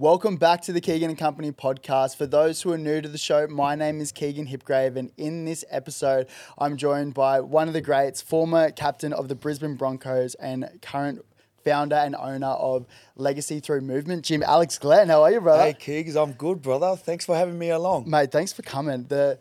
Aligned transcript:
Welcome 0.00 0.36
back 0.36 0.62
to 0.62 0.72
the 0.72 0.80
Keegan 0.80 1.10
and 1.10 1.18
Company 1.18 1.52
podcast. 1.52 2.16
For 2.16 2.24
those 2.24 2.62
who 2.62 2.72
are 2.72 2.78
new 2.78 3.02
to 3.02 3.08
the 3.10 3.18
show, 3.18 3.46
my 3.48 3.74
name 3.74 4.00
is 4.00 4.12
Keegan 4.12 4.46
Hipgrave, 4.46 4.96
and 4.96 5.10
in 5.18 5.44
this 5.44 5.62
episode, 5.68 6.26
I'm 6.56 6.78
joined 6.78 7.12
by 7.12 7.40
one 7.40 7.68
of 7.68 7.74
the 7.74 7.82
greats, 7.82 8.22
former 8.22 8.70
captain 8.70 9.12
of 9.12 9.28
the 9.28 9.34
Brisbane 9.34 9.74
Broncos 9.74 10.36
and 10.36 10.70
current 10.80 11.22
founder 11.66 11.96
and 11.96 12.16
owner 12.16 12.46
of 12.46 12.86
Legacy 13.16 13.60
Through 13.60 13.82
Movement, 13.82 14.24
Gym 14.24 14.42
Alex 14.42 14.78
Glenn. 14.78 15.10
How 15.10 15.22
are 15.22 15.32
you, 15.32 15.40
brother? 15.42 15.64
Hey, 15.64 15.74
Keegs, 15.74 16.16
I'm 16.16 16.32
good, 16.32 16.62
brother. 16.62 16.96
Thanks 16.96 17.26
for 17.26 17.36
having 17.36 17.58
me 17.58 17.68
along. 17.68 18.08
Mate, 18.08 18.32
thanks 18.32 18.54
for 18.54 18.62
coming. 18.62 19.04
The 19.04 19.38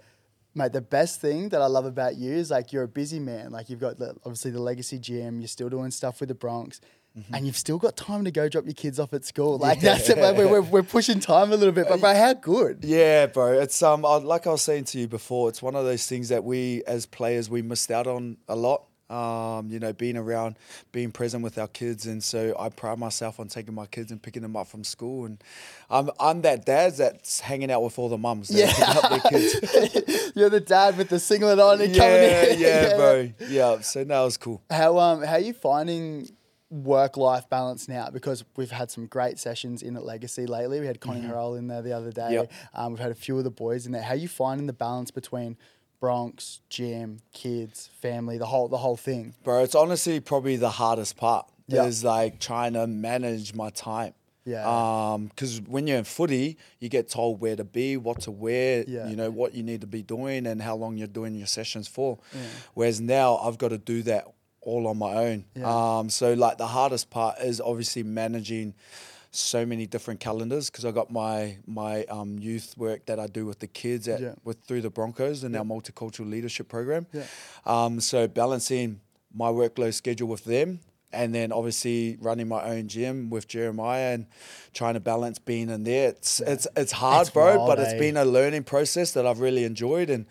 mate, 0.56 0.74
the 0.74 0.82
best 0.82 1.22
thing 1.22 1.48
that 1.50 1.62
I 1.62 1.68
love 1.68 1.86
about 1.86 2.18
you 2.18 2.34
is 2.34 2.52
like 2.52 2.74
you're 2.74 2.84
a 2.84 2.88
busy 2.90 3.20
man. 3.20 3.52
Like 3.52 3.70
you've 3.70 3.80
got 3.80 3.98
the, 3.98 4.10
obviously 4.26 4.52
the 4.52 4.62
Legacy 4.62 5.00
Gym, 5.00 5.40
you're 5.40 5.48
still 5.48 5.70
doing 5.70 5.92
stuff 5.92 6.20
with 6.20 6.28
the 6.28 6.36
Broncs. 6.36 6.82
Mm-hmm. 7.20 7.34
And 7.36 7.46
you've 7.46 7.58
still 7.58 7.78
got 7.78 7.96
time 7.98 8.24
to 8.26 8.32
go 8.32 8.50
drop 8.50 8.66
your 8.66 8.74
kids 8.74 9.00
off 9.00 9.14
at 9.14 9.26
school. 9.26 9.58
Like 9.70 9.82
that's 9.82 10.10
it. 10.10 10.18
We're, 10.18 10.62
we're, 10.62 10.84
pushing 10.84 11.20
time 11.20 11.52
a 11.52 11.56
little 11.56 11.74
bit, 11.74 11.88
but 11.90 12.00
bro, 12.00 12.14
how 12.16 12.34
good? 12.34 12.80
Yeah, 12.84 13.28
bro. 13.28 13.60
It's 13.60 13.82
um 13.84 14.06
I- 14.06 14.18
like 14.18 14.48
I 14.48 14.52
was 14.52 14.62
saying 14.62 14.86
to 14.86 15.00
you 15.00 15.08
before. 15.08 15.50
It's 15.50 15.62
one 15.62 15.76
of 15.76 15.86
those 15.86 16.06
things 16.08 16.30
that 16.30 16.44
we 16.44 16.84
as 16.88 17.06
players 17.06 17.50
we 17.50 17.62
missed 17.62 17.92
out 17.92 18.08
on 18.08 18.38
a 18.48 18.56
lot. 18.56 18.84
Um, 19.10 19.70
you 19.72 19.80
know, 19.80 19.92
being 19.92 20.18
around, 20.18 20.56
being 20.92 21.12
present 21.12 21.44
with 21.44 21.58
our 21.58 21.68
kids, 21.68 22.06
and 22.06 22.24
so 22.24 22.56
I 22.60 22.70
pride 22.70 23.00
myself 23.00 23.40
on 23.40 23.48
taking 23.48 23.74
my 23.74 23.88
kids 23.88 24.12
and 24.12 24.22
picking 24.22 24.44
them 24.44 24.56
up 24.56 24.68
from 24.68 24.84
school. 24.84 25.26
And 25.26 25.44
I'm 25.90 26.12
I'm 26.20 26.42
that 26.44 26.64
dad 26.64 26.96
that's 26.96 27.40
hanging 27.40 27.72
out 27.72 27.82
with 27.82 27.98
all 27.98 28.08
the 28.08 28.20
mums 28.20 28.50
that 28.50 28.60
Yeah. 28.60 28.72
pick 28.72 29.04
up 29.04 29.10
their 29.10 29.32
kids. 29.32 30.32
You're 30.36 30.52
the 30.52 30.60
dad 30.60 30.96
with 30.96 31.10
the 31.10 31.20
singlet 31.20 31.58
on 31.60 31.82
and 31.82 31.96
coming 31.96 32.14
yeah, 32.14 32.44
in. 32.46 32.60
yeah, 32.60 32.96
bro. 32.98 33.32
Yeah. 33.48 33.80
So 33.82 34.04
that 34.04 34.20
was 34.22 34.38
cool. 34.38 34.62
How 34.70 35.00
um 35.00 35.24
how 35.24 35.34
are 35.34 35.40
you 35.40 35.54
finding 35.54 36.30
work 36.70 37.18
life 37.18 37.50
balance 37.50 37.88
now? 37.88 38.10
Because 38.10 38.44
we've 38.56 38.72
had 38.72 38.92
some 38.92 39.06
great 39.08 39.40
sessions 39.40 39.82
in 39.82 39.96
at 39.96 40.04
Legacy 40.04 40.46
lately. 40.46 40.80
We 40.80 40.86
had 40.88 41.00
Connie 41.00 41.22
Harrell 41.22 41.58
in 41.58 41.68
there 41.68 41.82
the 41.82 41.94
other 41.94 42.12
day. 42.12 42.34
Yep. 42.34 42.52
Um, 42.74 42.92
we've 42.94 43.00
had 43.02 43.12
a 43.12 43.16
few 43.16 43.38
of 43.38 43.44
the 43.44 43.52
boys 43.52 43.86
in 43.86 43.92
there. 43.92 44.02
How 44.04 44.14
are 44.14 44.18
you 44.18 44.28
finding 44.28 44.68
the 44.68 44.74
balance 44.74 45.12
between 45.12 45.58
Broncs, 46.02 46.60
gym, 46.70 47.20
kids, 47.34 47.90
family, 48.00 48.38
the 48.38 48.46
whole 48.46 48.68
the 48.68 48.78
whole 48.78 48.96
thing? 48.98 49.34
Bro, 49.44 49.64
it's 49.64 49.76
honestly 49.76 50.20
probably 50.20 50.56
the 50.56 50.70
hardest 50.70 51.18
part. 51.18 51.48
Yeah. 51.68 51.84
Is 51.86 52.04
like 52.04 52.40
trying 52.40 52.74
to 52.74 52.88
manage 52.88 53.54
my 53.54 53.70
time. 53.70 54.14
Yeah. 54.46 54.66
Um, 55.14 55.28
because 55.28 55.62
when 55.62 55.86
you're 55.86 56.00
in 56.00 56.04
footy, 56.04 56.58
you 56.80 56.90
get 56.90 57.10
told 57.10 57.40
where 57.42 57.56
to 57.56 57.64
be, 57.64 57.96
what 57.98 58.22
to 58.22 58.32
wear, 58.32 58.84
Yeah. 58.88 59.08
you 59.08 59.16
know, 59.16 59.30
what 59.30 59.54
you 59.54 59.62
need 59.62 59.82
to 59.82 59.88
be 59.88 60.02
doing, 60.02 60.48
and 60.48 60.62
how 60.64 60.76
long 60.76 60.98
you're 60.98 61.08
doing 61.08 61.36
your 61.36 61.46
sessions 61.46 61.88
for. 61.88 62.18
Whereas 62.74 63.00
now 63.00 63.38
I've 63.38 63.60
got 63.60 63.68
to 63.68 63.78
do 63.78 64.02
that 64.04 64.26
all 64.62 64.88
on 64.88 64.98
my 64.98 65.14
own. 65.14 65.46
Yeah. 65.56 65.98
Um, 66.00 66.10
so 66.10 66.34
like 66.34 66.58
the 66.58 66.68
hardest 66.68 67.10
part 67.10 67.40
is 67.40 67.60
obviously 67.62 68.04
managing 68.04 68.74
so 69.32 69.64
many 69.66 69.86
different 69.86 70.20
calendars 70.20 70.70
because 70.70 70.86
I 70.86 70.92
got 70.92 71.12
my 71.12 71.58
my 71.68 72.04
um, 72.06 72.40
youth 72.40 72.74
work 72.78 73.06
that 73.06 73.20
I 73.20 73.28
do 73.28 73.46
with 73.46 73.60
the 73.60 73.68
kids 73.68 74.08
at 74.08 74.20
Yeah. 74.22 74.34
with 74.44 74.60
through 74.64 74.82
the 74.82 74.90
Broncos 74.90 75.44
and 75.44 75.56
our 75.56 75.64
multicultural 75.64 76.30
leadership 76.30 76.68
program. 76.68 77.06
Yeah. 77.14 77.24
Um, 77.66 78.00
so 78.02 78.28
balancing 78.28 79.02
my 79.34 79.50
workload 79.50 79.94
schedule 79.94 80.28
with 80.28 80.44
them 80.46 80.80
and 81.12 81.34
then 81.34 81.52
obviously 81.52 82.18
running 82.22 82.48
my 82.48 82.64
own 82.64 82.88
gym 82.88 83.30
with 83.30 83.48
Jeremiah 83.48 84.14
and 84.14 84.28
trying 84.74 84.94
to 84.94 85.00
balance 85.00 85.40
being 85.40 85.70
in 85.70 85.84
there. 85.84 86.10
It's 86.10 86.40
it's 86.40 86.68
it's 86.76 86.92
hard, 86.92 87.28
It's 87.28 87.30
bro, 87.32 87.58
wild, 87.58 87.68
but 87.68 87.80
eh? 87.80 87.84
it's 87.84 88.00
been 88.00 88.18
a 88.18 88.26
learning 88.26 88.64
process 88.64 89.12
that 89.14 89.26
I've 89.26 89.40
really 89.40 89.64
enjoyed 89.64 90.10
and 90.10 90.26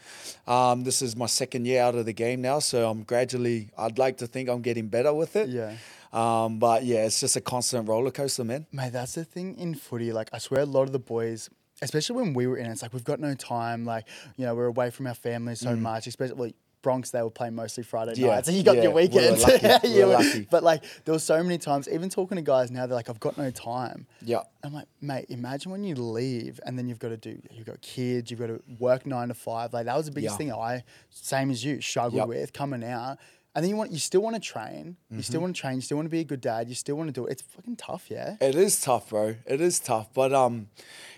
um, 0.47 0.85
this 0.85 1.03
is 1.03 1.17
my 1.17 1.27
second 1.27 1.67
year 1.67 1.83
out 1.83 1.95
of 1.95 2.07
the 2.07 2.13
game 2.13 2.41
now, 2.41 2.59
so 2.59 2.89
I'm 2.89 3.03
gradually 3.03 3.71
I'd 3.77 3.99
like 3.99 4.19
to 4.19 4.27
think 4.27 4.49
I'm 4.49 4.63
getting 4.63 4.89
better 4.89 5.13
with 5.13 5.37
it. 5.37 5.49
Yeah. 5.49 5.77
Um, 6.13 6.59
but 6.59 6.85
yeah, 6.85 7.05
it's 7.05 7.21
just 7.21 7.37
a 7.37 7.41
constant 7.41 7.89
roller 7.89 8.11
coaster, 8.11 8.45
man. 8.45 8.67
Mate, 8.73 8.93
that's 8.93 9.15
the 9.15 9.25
thing 9.25 9.57
in 9.59 9.75
footy. 9.75 10.13
Like, 10.13 10.31
I 10.33 10.39
swear 10.39 10.63
a 10.63 10.67
lot 10.67 10.85
of 10.85 10.93
the 10.93 10.99
boys, 10.99 11.51
especially 11.83 12.17
when 12.17 12.33
we 12.33 12.47
were 12.47 12.57
in 12.57 12.67
it, 12.67 12.71
it's 12.73 12.83
like 12.83 12.95
we've 12.95 13.05
got 13.05 13.21
no 13.21 13.35
time. 13.35 13.85
Like, 13.85 14.07
you 14.37 14.47
know, 14.47 14.55
we're 14.55 14.67
away 14.67 14.89
from 14.91 15.07
our 15.07 15.15
families 15.15 15.61
so 15.61 15.77
much, 15.77 16.07
especially. 16.07 16.37
Like, 16.37 16.55
Broncs, 16.83 17.11
they 17.11 17.21
were 17.23 17.31
playing 17.31 17.55
mostly 17.55 17.83
Friday. 17.83 18.13
Yeah, 18.17 18.37
nights. 18.37 18.49
So 18.49 18.55
you 18.55 18.63
got 18.63 18.77
yeah, 18.77 18.85
your 18.85 18.93
we 18.93 19.03
weekends. 19.03 19.43
lucky, 19.43 19.59
Yeah, 19.67 19.79
we 19.85 19.99
were 20.01 20.07
were- 20.07 20.13
lucky. 20.15 20.47
But 20.51 20.63
like, 20.63 20.85
there 21.05 21.13
were 21.13 21.19
so 21.19 21.43
many 21.43 21.59
times, 21.59 21.89
even 21.89 22.09
talking 22.09 22.37
to 22.37 22.43
guys 22.43 22.71
now, 22.71 22.87
they're 22.87 22.95
like, 22.97 23.09
I've 23.11 23.19
got 23.21 23.37
no 23.37 23.51
time. 23.51 24.07
Yeah. 24.23 24.43
I'm 24.63 24.73
like, 24.73 24.87
mate, 25.01 25.27
imagine 25.29 25.73
when 25.73 25.83
you 25.85 25.95
leave 25.97 26.61
and 26.65 26.79
then 26.79 26.89
you've 26.89 26.99
got 26.99 27.09
to 27.09 27.17
do, 27.17 27.41
you've 27.51 27.67
got 27.67 27.81
kids, 27.81 28.31
you've 28.31 28.41
got 28.41 28.47
to 28.49 28.63
work 28.79 29.07
nine 29.07 29.29
to 29.29 29.35
five. 29.35 29.73
Like, 29.73 29.87
that 29.87 29.97
was 29.97 30.07
the 30.07 30.13
biggest 30.13 30.35
Yeah. 30.35 30.39
thing 30.39 30.53
I, 30.53 30.85
same 31.11 31.51
as 31.51 31.65
you, 31.65 31.81
struggled 31.81 32.15
Yep. 32.15 32.29
with 32.29 32.53
coming 32.53 32.85
out. 32.85 33.19
And 33.59 33.65
then 33.65 33.71
you 33.71 33.77
want, 33.77 33.91
you 33.91 33.99
still 33.99 34.21
want 34.21 34.37
to 34.37 34.41
train. 34.41 34.97
You 35.11 35.15
Mm-hmm. 35.17 35.21
still 35.23 35.41
want 35.41 35.57
to 35.57 35.61
train. 35.61 35.75
You 35.75 35.81
still 35.81 35.97
want 35.97 36.07
to 36.07 36.11
be 36.11 36.21
a 36.21 36.25
good 36.25 36.41
dad. 36.41 36.69
You 36.69 36.77
still 36.77 36.95
want 36.95 37.09
to 37.09 37.13
do 37.13 37.27
it. 37.27 37.33
It's 37.33 37.43
fucking 37.43 37.75
tough, 37.75 38.05
yeah. 38.09 38.37
It 38.41 38.55
is 38.55 38.81
tough, 38.81 39.11
bro. 39.11 39.35
It 39.47 39.61
is 39.61 39.81
tough. 39.81 40.15
But 40.15 40.33
um, 40.33 40.69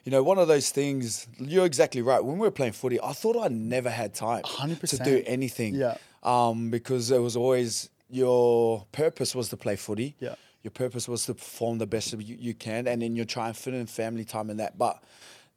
you 0.05 0.11
know, 0.11 0.23
one 0.23 0.39
of 0.39 0.49
those 0.49 0.71
things. 0.71 1.27
You're 1.39 1.67
exactly 1.67 2.01
right. 2.01 2.25
When 2.25 2.37
we 2.39 2.47
were 2.47 2.51
playing 2.51 2.73
footy, 2.73 2.99
I 2.99 3.13
thought 3.13 3.37
I 3.37 3.49
never 3.49 3.91
had 3.91 4.15
time 4.15 4.43
to 4.43 4.49
100%. 4.49 4.89
to 4.89 4.97
do 5.05 5.23
anything. 5.27 5.75
Yeah. 5.75 5.97
Um, 6.23 6.71
because 6.71 7.11
it 7.11 7.19
was 7.19 7.37
always 7.37 7.91
your 8.09 8.87
purpose 8.91 9.35
was 9.35 9.51
to 9.51 9.59
play 9.59 9.77
footy. 9.77 10.17
Yeah. 10.19 10.37
Your 10.63 10.71
purpose 10.71 11.09
was 11.09 11.27
to 11.27 11.35
perform 11.35 11.77
the 11.77 11.87
best 11.87 12.13
you, 12.15 12.37
you 12.41 12.55
can, 12.55 12.89
and 12.89 13.03
then 13.03 13.17
you're 13.17 13.25
trying 13.27 13.53
to 13.53 13.59
fit 13.59 13.75
in 13.75 13.85
family 13.87 14.25
time 14.25 14.49
and 14.49 14.61
that. 14.61 14.79
But 14.79 15.03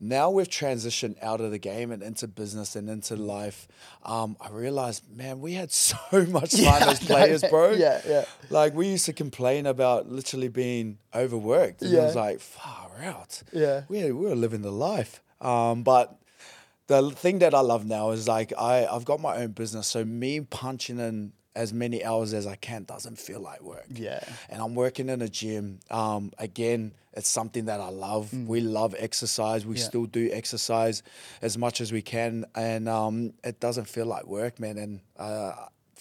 now 0.03 0.29
we've 0.29 0.49
transitioned 0.49 1.15
out 1.21 1.41
of 1.41 1.51
the 1.51 1.57
game 1.57 1.91
and 1.91 2.03
into 2.03 2.27
business 2.27 2.75
and 2.75 2.89
into 2.89 3.15
life. 3.15 3.67
Um, 4.03 4.35
I 4.41 4.49
realized, 4.49 5.03
man, 5.15 5.39
we 5.41 5.53
had 5.53 5.71
so 5.89 5.97
much 6.11 6.51
fun 6.55 6.81
Yeah, 6.81 6.89
as 6.89 6.99
players, 6.99 7.43
bro. 7.49 7.71
Yeah, 7.71 8.01
yeah. 8.07 8.25
Like 8.49 8.73
we 8.73 8.87
used 8.89 9.05
to 9.05 9.13
complain 9.13 9.65
about 9.65 10.11
literally 10.11 10.49
being 10.49 10.97
overworked. 11.15 11.81
And 11.81 11.93
it 11.93 11.99
was 12.01 12.15
like 12.15 12.39
far 12.39 12.91
out. 13.03 13.41
Yeah. 13.51 13.83
We 13.89 14.03
we 14.11 14.11
were 14.29 14.35
living 14.35 14.61
the 14.61 14.71
life. 14.71 15.21
Um, 15.41 15.83
but 15.83 16.15
the 16.87 17.11
thing 17.11 17.39
that 17.39 17.53
I 17.53 17.61
love 17.61 17.85
now 17.85 18.11
is 18.11 18.27
like 18.27 18.51
I 18.57 18.85
I've 18.85 19.05
got 19.05 19.19
my 19.21 19.37
own 19.37 19.51
business, 19.51 19.87
so 19.87 20.03
me 20.05 20.41
punching 20.41 20.99
in 20.99 21.31
as 21.55 21.71
many 21.73 22.03
hours 22.03 22.33
as 22.33 22.47
I 22.47 22.55
can 22.55 22.83
doesn't 22.83 23.19
feel 23.19 23.39
like 23.39 23.61
work. 23.61 23.85
Yeah. 23.93 24.19
And 24.49 24.61
I'm 24.61 24.73
working 24.75 25.09
in 25.09 25.21
a 25.21 25.29
gym. 25.29 25.79
Um, 25.91 26.31
again, 26.39 26.93
it's 27.13 27.29
something 27.29 27.65
that 27.65 27.79
I 27.79 27.89
love. 27.89 28.33
We 28.33 28.59
love 28.61 28.95
exercise. 28.97 29.65
We 29.65 29.75
Mm. 29.75 29.77
Yeah. 29.79 29.83
still 29.83 30.05
do 30.05 30.29
exercise 30.31 31.03
as 31.41 31.57
much 31.57 31.79
as 31.81 31.91
we 31.91 32.01
can, 32.01 32.45
and 32.55 32.89
um, 32.89 33.33
it 33.43 33.59
doesn't 33.59 33.87
feel 33.87 34.05
like 34.07 34.25
work, 34.25 34.59
man. 34.59 34.77
And 34.79 34.99
uh, 35.17 35.53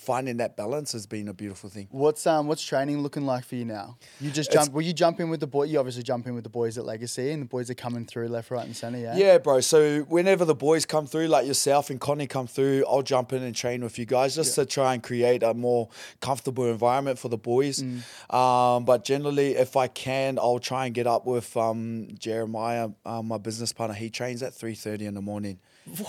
finding 0.03 0.39
that 0.39 0.57
balance 0.57 0.93
has 0.93 1.07
been 1.07 1.29
a 1.29 1.33
beautiful 1.33 1.71
thing. 1.71 1.89
What's 1.91 2.27
um 2.27 2.49
what's 2.49 2.63
training 2.63 2.99
looking 3.03 3.25
like 3.25 3.45
for 3.45 3.55
you 3.55 3.65
now? 3.65 3.97
You 4.21 4.31
just 4.31 4.51
It's- 4.51 4.65
jump. 4.67 4.75
Will 4.75 4.83
you 4.83 4.93
jump 4.93 5.21
in 5.21 5.31
with 5.31 5.41
the 5.41 5.47
boy? 5.47 5.65
You 5.65 5.79
obviously 5.79 6.03
jump 6.03 6.27
in 6.27 6.35
with 6.35 6.45
the 6.45 6.51
boys 6.51 6.77
at 6.79 6.85
Legacy, 6.85 7.31
and 7.31 7.43
the 7.43 7.47
boys 7.47 7.71
are 7.71 7.75
coming 7.75 8.05
through 8.05 8.29
left, 8.29 8.51
right, 8.51 8.67
and 8.67 8.77
center. 8.77 8.99
Yeah. 8.99 9.17
Yeah, 9.17 9.39
bro. 9.39 9.61
So 9.61 10.01
whenever 10.03 10.45
the 10.45 10.55
boys 10.55 10.85
come 10.85 11.07
through, 11.07 11.29
like 11.29 11.47
yourself 11.47 11.89
and 11.91 12.01
Connie 12.01 12.27
come 12.27 12.47
through, 12.47 12.85
I'll 12.89 13.03
jump 13.03 13.33
in 13.33 13.43
and 13.43 13.55
train 13.55 13.83
with 13.83 13.99
you 13.99 14.05
guys 14.07 14.35
just 14.35 14.55
to 14.57 14.67
try 14.67 14.95
and 14.95 15.03
create 15.03 15.43
a 15.43 15.55
more 15.55 15.89
comfortable 16.21 16.67
environment 16.67 17.19
for 17.19 17.29
the 17.29 17.39
boys. 17.39 17.83
Mm. 17.83 18.34
Um, 18.34 18.84
but 18.84 19.05
generally, 19.05 19.57
if 19.57 19.77
I 19.77 19.87
can, 19.89 20.39
I'll 20.39 20.59
try 20.59 20.87
and 20.87 20.95
get 20.95 21.07
up 21.07 21.27
with 21.27 21.57
um, 21.57 22.09
Jeremiah, 22.19 22.91
um, 23.07 23.29
my 23.29 23.39
business 23.39 23.73
partner. 23.73 23.95
He 23.95 24.11
trains 24.11 24.43
at 24.43 24.53
three 24.55 24.75
thirty 24.75 25.07
in 25.07 25.15
the 25.15 25.23
morning 25.23 25.59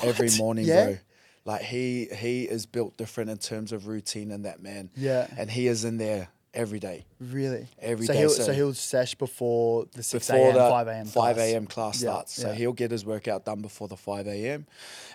every 0.04 0.30
morning, 0.38 0.66
Yeah? 0.66 0.86
bro. 0.86 0.98
Like 1.46 1.62
he 1.62 2.08
he 2.16 2.44
is 2.44 2.66
built 2.66 2.98
different 2.98 3.30
in 3.30 3.38
terms 3.38 3.72
of 3.72 3.88
routine 3.88 4.32
and 4.32 4.46
that 4.46 4.62
man. 4.62 4.90
Yeah. 4.96 5.28
and 5.38 5.50
he 5.50 5.68
is 5.68 5.84
in 5.84 5.98
there 5.98 6.30
every 6.54 6.80
day. 6.80 7.06
Really. 7.32 7.68
Every 7.80 8.06
so 8.06 8.14
day, 8.14 8.20
He'll, 8.20 8.30
so- 8.30 8.44
so 8.44 8.54
he'll 8.54 8.74
sesh 8.74 9.16
before 9.16 9.86
the 9.94 10.04
6 10.04 10.30
a.m., 10.30 10.56
five 10.56 10.88
a.m. 10.88 11.06
5 11.06 11.38
a.m. 11.38 11.66
class 11.68 12.02
Yeah, 12.02 12.10
starts. 12.12 12.34
So 12.34 12.48
yeah. 12.50 12.56
he'll 12.56 12.74
get 12.74 12.92
his 12.92 13.06
workout 13.06 13.46
done 13.46 13.62
before 13.62 13.88
the 13.88 13.98
five 13.98 14.28
a.m. 14.28 14.66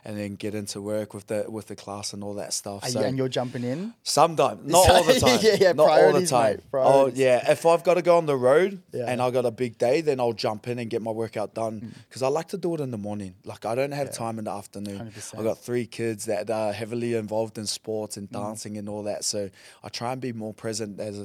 and 0.04 0.16
then 0.18 0.34
get 0.36 0.54
into 0.54 0.80
work 0.80 1.14
with 1.14 1.26
the 1.26 1.44
with 1.48 1.66
the 1.66 1.76
class 1.76 2.12
and 2.12 2.22
all 2.24 2.34
that 2.34 2.52
stuff. 2.52 2.86
So 2.88 3.00
you, 3.00 3.06
and 3.06 3.18
you're 3.18 3.28
jumping 3.28 3.64
in. 3.64 3.94
sometimes, 4.02 4.60
not 4.70 4.88
all 4.88 5.04
the 5.04 5.18
time. 5.20 5.38
Yeah, 5.42 5.56
yeah, 5.60 5.72
not 5.72 5.88
all 5.91 6.12
the 6.12 6.26
time. 6.26 6.56
mate, 6.56 6.60
oh 6.74 7.10
yeah, 7.14 7.50
if 7.50 7.66
I've 7.66 7.84
got 7.84 7.94
to 7.94 8.02
go 8.02 8.16
on 8.16 8.26
the 8.26 8.36
road 8.36 8.80
Yeah. 8.92 9.04
and 9.08 9.20
I've 9.20 9.32
got 9.32 9.44
a 9.47 9.50
big 9.50 9.78
day, 9.78 10.00
then 10.00 10.20
I'll 10.20 10.32
jump 10.32 10.68
in 10.68 10.78
and 10.78 10.88
get 10.91 11.02
my 11.02 11.10
workout 11.10 11.50
Mm. 11.52 11.54
done 11.54 11.94
because 12.09 12.22
I 12.22 12.28
like 12.28 12.48
to 12.48 12.56
do 12.59 12.74
it 12.74 12.80
in 12.80 12.91
the 12.91 12.98
morning. 12.98 13.34
Like 13.44 13.65
I 13.66 13.74
don't 13.74 13.92
have 13.92 14.12
time 14.12 14.38
in 14.38 14.44
the 14.47 14.53
afternoon. 14.53 14.98
100%. 15.15 15.38
I 15.38 15.42
got 15.42 15.59
three 15.59 15.86
kids 15.86 16.24
that 16.27 16.50
are 16.50 16.72
heavily 16.72 17.15
involved 17.15 17.59
in 17.59 17.66
sports 17.66 18.15
Mm. 18.16 18.18
and 18.18 18.30
dancing 18.30 18.77
and 18.78 18.88
all 18.88 19.03
that. 19.04 19.24
So 19.24 19.50
I 19.83 19.88
try 19.88 20.12
and 20.12 20.21
be 20.21 20.33
more 20.33 20.54
present 20.54 21.00
as 21.00 21.18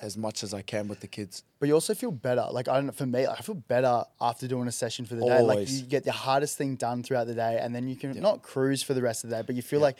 as 0.00 0.16
much 0.16 0.42
as 0.44 0.54
I 0.54 0.62
can 0.62 0.88
with 0.88 1.00
the 1.00 1.06
kids. 1.08 1.42
But 1.58 1.68
you 1.68 1.74
also 1.74 1.94
feel 1.94 2.10
better. 2.12 2.46
Like 2.50 2.68
I 2.68 2.74
don't 2.76 2.86
know, 2.86 2.92
for 2.92 3.06
me, 3.06 3.26
I 3.26 3.40
feel 3.40 3.54
better 3.56 4.04
after 4.20 4.46
doing 4.46 4.68
a 4.68 4.72
session 4.72 5.04
for 5.06 5.14
the 5.16 5.24
day. 5.26 5.40
Like 5.42 5.70
you 5.70 5.82
get 5.82 6.04
the 6.04 6.12
hardest 6.12 6.56
thing 6.56 6.76
done 6.76 7.02
throughout 7.02 7.26
the 7.26 7.34
day, 7.34 7.58
and 7.60 7.74
then 7.74 7.88
you 7.88 7.96
can 7.96 8.18
not 8.20 8.42
cruise 8.42 8.82
for 8.82 8.94
the 8.94 9.02
rest 9.02 9.24
of 9.24 9.30
the 9.30 9.36
day, 9.36 9.42
but 9.46 9.54
you 9.56 9.62
feel 9.62 9.80
like 9.80 9.96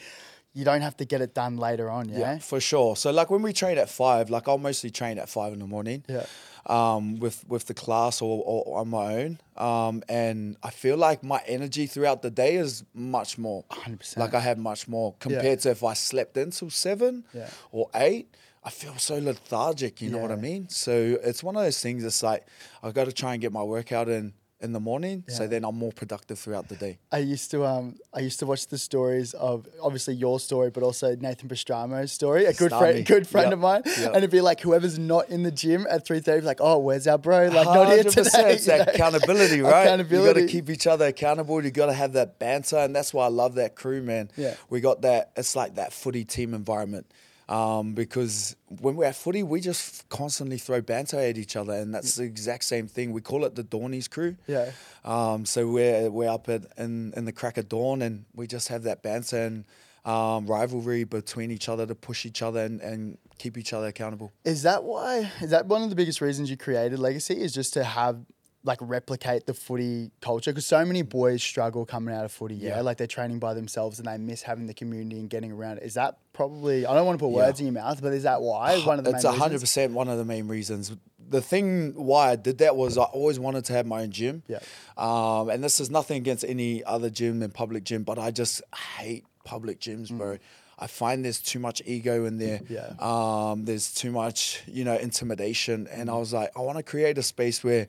you 0.54 0.64
don't 0.64 0.80
have 0.80 0.96
to 0.96 1.04
get 1.04 1.20
it 1.20 1.34
done 1.34 1.56
later 1.56 1.90
on. 1.90 2.08
Yeah. 2.08 2.38
for 2.38 2.58
sure. 2.58 2.96
So 2.96 3.10
like 3.10 3.30
when 3.30 3.42
we 3.42 3.52
train 3.52 3.76
at 3.78 3.88
five, 3.90 4.30
like 4.30 4.48
I'll 4.48 4.58
mostly 4.58 4.90
train 4.90 5.18
at 5.18 5.28
five 5.28 5.52
in 5.52 5.58
the 5.58 5.66
morning. 5.66 6.04
Yeah. 6.08 6.24
Um, 6.66 7.18
with 7.18 7.44
with 7.48 7.66
the 7.66 7.74
class 7.74 8.20
or, 8.20 8.42
or 8.44 8.78
on 8.80 8.88
my 8.88 9.14
own. 9.22 9.38
Um, 9.56 10.02
and 10.08 10.56
I 10.62 10.70
feel 10.70 10.96
like 10.96 11.22
my 11.22 11.40
energy 11.46 11.86
throughout 11.86 12.20
the 12.22 12.30
day 12.30 12.56
is 12.56 12.84
much 12.94 13.38
more. 13.38 13.64
100%. 13.70 14.16
Like 14.18 14.34
I 14.34 14.40
have 14.40 14.58
much 14.58 14.86
more 14.88 15.14
compared 15.18 15.60
to 15.60 15.70
if 15.70 15.82
I 15.82 15.94
slept 15.94 16.36
until 16.36 16.70
seven 16.70 17.24
Yeah. 17.32 17.48
or 17.72 17.88
eight. 17.94 18.28
I 18.64 18.70
feel 18.70 18.96
so 18.98 19.18
lethargic, 19.18 20.02
you 20.02 20.10
know 20.10 20.18
what 20.18 20.32
I 20.32 20.36
mean? 20.36 20.68
So 20.68 21.18
it's 21.22 21.42
one 21.42 21.56
of 21.56 21.62
those 21.62 21.80
things. 21.80 22.04
It's 22.04 22.22
like 22.22 22.46
I've 22.82 22.94
got 22.94 23.04
to 23.06 23.12
try 23.12 23.32
and 23.32 23.40
get 23.40 23.52
my 23.52 23.62
workout 23.62 24.08
in 24.08 24.32
in 24.60 24.72
the 24.72 24.80
morning, 24.80 25.22
so 25.28 25.46
then 25.46 25.64
I'm 25.64 25.76
more 25.78 25.92
productive 25.92 26.36
throughout 26.36 26.68
the 26.68 26.74
day. 26.74 26.98
I 27.12 27.18
used 27.18 27.52
to 27.52 27.64
um 27.64 27.94
I 28.12 28.18
used 28.18 28.40
to 28.40 28.46
watch 28.46 28.66
the 28.66 28.76
stories 28.76 29.32
of 29.34 29.68
obviously 29.80 30.14
your 30.14 30.40
story, 30.40 30.70
but 30.70 30.82
also 30.82 31.14
Nathan 31.14 31.48
Pastramo's 31.48 32.10
story, 32.10 32.44
a 32.44 32.52
good 32.52 32.72
friend, 32.72 33.06
good 33.06 33.28
friend 33.28 33.46
Yep. 33.46 33.52
of 33.52 33.58
mine, 33.60 33.82
Yep. 33.86 34.06
and 34.08 34.16
it'd 34.16 34.30
be 34.30 34.40
like 34.40 34.58
whoever's 34.60 34.98
not 34.98 35.28
in 35.28 35.44
the 35.44 35.52
gym 35.52 35.86
at 35.88 36.04
three 36.04 36.18
thirty, 36.18 36.44
like, 36.44 36.58
oh, 36.60 36.78
where's 36.78 37.06
our 37.06 37.18
bro? 37.18 37.46
Like, 37.46 37.66
not 37.66 37.86
here 37.92 38.02
today. 38.02 38.30
It's 38.54 38.66
know? 38.66 38.78
that 38.78 38.96
accountability, 38.96 39.60
right? 39.60 39.96
You 40.10 40.24
got 40.24 40.32
to 40.32 40.46
keep 40.48 40.68
each 40.70 40.88
other 40.88 41.06
accountable. 41.06 41.64
You 41.64 41.70
got 41.70 41.86
to 41.86 41.92
have 41.92 42.14
that 42.14 42.40
banter, 42.40 42.78
and 42.78 42.96
that's 42.96 43.14
why 43.14 43.26
I 43.26 43.28
love 43.28 43.54
that 43.54 43.76
crew, 43.76 44.02
man. 44.02 44.28
Yeah. 44.36 44.54
we 44.68 44.80
got 44.80 45.02
that. 45.02 45.30
It's 45.36 45.54
like 45.54 45.76
that 45.76 45.92
footy 45.92 46.24
team 46.24 46.52
environment. 46.52 47.06
Um, 47.48 47.94
because 47.94 48.56
when 48.68 48.96
we're 48.96 49.06
at 49.06 49.16
footy, 49.16 49.42
we 49.42 49.60
just 49.60 50.06
constantly 50.10 50.58
throw 50.58 50.82
banter 50.82 51.18
at 51.18 51.38
each 51.38 51.56
other, 51.56 51.72
and 51.72 51.94
that's 51.94 52.16
the 52.16 52.24
exact 52.24 52.64
same 52.64 52.86
thing. 52.86 53.12
We 53.12 53.22
call 53.22 53.44
it 53.44 53.54
the 53.54 53.64
Dawnies 53.64 54.08
crew. 54.08 54.36
Yeah. 54.46 54.70
Um, 55.04 55.46
so 55.46 55.66
we're 55.66 56.10
we're 56.10 56.28
up 56.28 56.48
at 56.50 56.64
in, 56.76 57.14
in 57.16 57.24
the 57.24 57.32
crack 57.32 57.56
of 57.56 57.68
dawn, 57.68 58.02
and 58.02 58.26
we 58.34 58.46
just 58.46 58.68
have 58.68 58.82
that 58.82 59.02
banter 59.02 59.38
and 59.38 59.64
um, 60.04 60.46
rivalry 60.46 61.04
between 61.04 61.50
each 61.50 61.68
other 61.68 61.86
to 61.86 61.94
push 61.94 62.26
each 62.26 62.42
other 62.42 62.60
and, 62.60 62.80
and 62.80 63.18
keep 63.38 63.56
each 63.56 63.72
other 63.72 63.86
accountable. 63.86 64.32
Is 64.44 64.62
that 64.62 64.84
why? 64.84 65.30
Is 65.40 65.50
that 65.50 65.66
one 65.66 65.82
of 65.82 65.90
the 65.90 65.96
biggest 65.96 66.20
reasons 66.20 66.50
you 66.50 66.56
created 66.56 66.98
Legacy? 66.98 67.40
Is 67.40 67.52
just 67.52 67.72
to 67.74 67.84
have 67.84 68.20
like 68.68 68.78
replicate 68.80 69.46
the 69.46 69.54
footy 69.54 70.12
culture? 70.20 70.52
Because 70.52 70.66
so 70.66 70.84
many 70.84 71.02
boys 71.02 71.42
struggle 71.42 71.84
coming 71.84 72.14
out 72.14 72.24
of 72.24 72.30
footy. 72.30 72.54
Yeah? 72.54 72.76
Yeah. 72.76 72.80
like 72.82 72.98
they're 72.98 73.08
training 73.08 73.40
by 73.40 73.54
themselves 73.54 73.98
and 73.98 74.06
they 74.06 74.16
miss 74.18 74.42
having 74.42 74.66
the 74.66 74.74
community 74.74 75.18
and 75.18 75.28
getting 75.28 75.50
around. 75.50 75.78
it. 75.78 75.82
Is 75.84 75.94
that 75.94 76.18
probably? 76.32 76.86
I 76.86 76.94
don't 76.94 77.04
want 77.06 77.18
to 77.18 77.24
put 77.24 77.30
Yeah. 77.32 77.46
words 77.46 77.58
in 77.58 77.66
your 77.66 77.72
mouth, 77.74 78.00
but 78.00 78.12
is 78.12 78.22
that 78.22 78.40
why? 78.40 78.78
One 78.82 79.00
of 79.00 79.04
the 79.04 79.10
it's 79.10 79.24
hundred 79.24 79.60
percent 79.60 79.92
one 79.92 80.08
of 80.08 80.18
the 80.18 80.24
main 80.24 80.46
reasons. 80.46 80.92
The 81.30 81.42
thing 81.42 81.92
why 81.94 82.30
I 82.30 82.36
did 82.36 82.58
that 82.58 82.74
was 82.76 82.96
I 82.96 83.02
always 83.02 83.38
wanted 83.40 83.64
to 83.66 83.72
have 83.74 83.84
my 83.86 84.02
own 84.02 84.10
gym. 84.12 84.44
Yeah. 84.46 84.60
Um, 84.96 85.50
and 85.50 85.62
this 85.64 85.80
is 85.80 85.90
nothing 85.90 86.16
against 86.16 86.44
any 86.44 86.82
other 86.84 87.10
gym 87.10 87.40
than 87.40 87.50
public 87.50 87.84
gym, 87.84 88.02
but 88.04 88.18
I 88.18 88.30
just 88.30 88.62
hate 88.96 89.24
public 89.44 89.80
gyms, 89.80 90.10
bro. 90.16 90.38
I 90.78 90.86
find 90.86 91.24
there's 91.24 91.40
too 91.40 91.58
much 91.58 91.82
ego 91.86 92.24
in 92.24 92.38
there. 92.38 92.60
Yeah. 92.68 92.92
Um, 93.00 93.64
there's 93.64 93.92
too 93.92 94.10
much, 94.12 94.62
you 94.66 94.84
know, 94.84 94.96
intimidation. 94.96 95.86
And 95.90 96.08
I 96.10 96.14
was 96.14 96.32
like, 96.32 96.50
I 96.56 96.60
want 96.60 96.76
to 96.78 96.82
create 96.84 97.18
a 97.18 97.22
space 97.22 97.64
where 97.64 97.86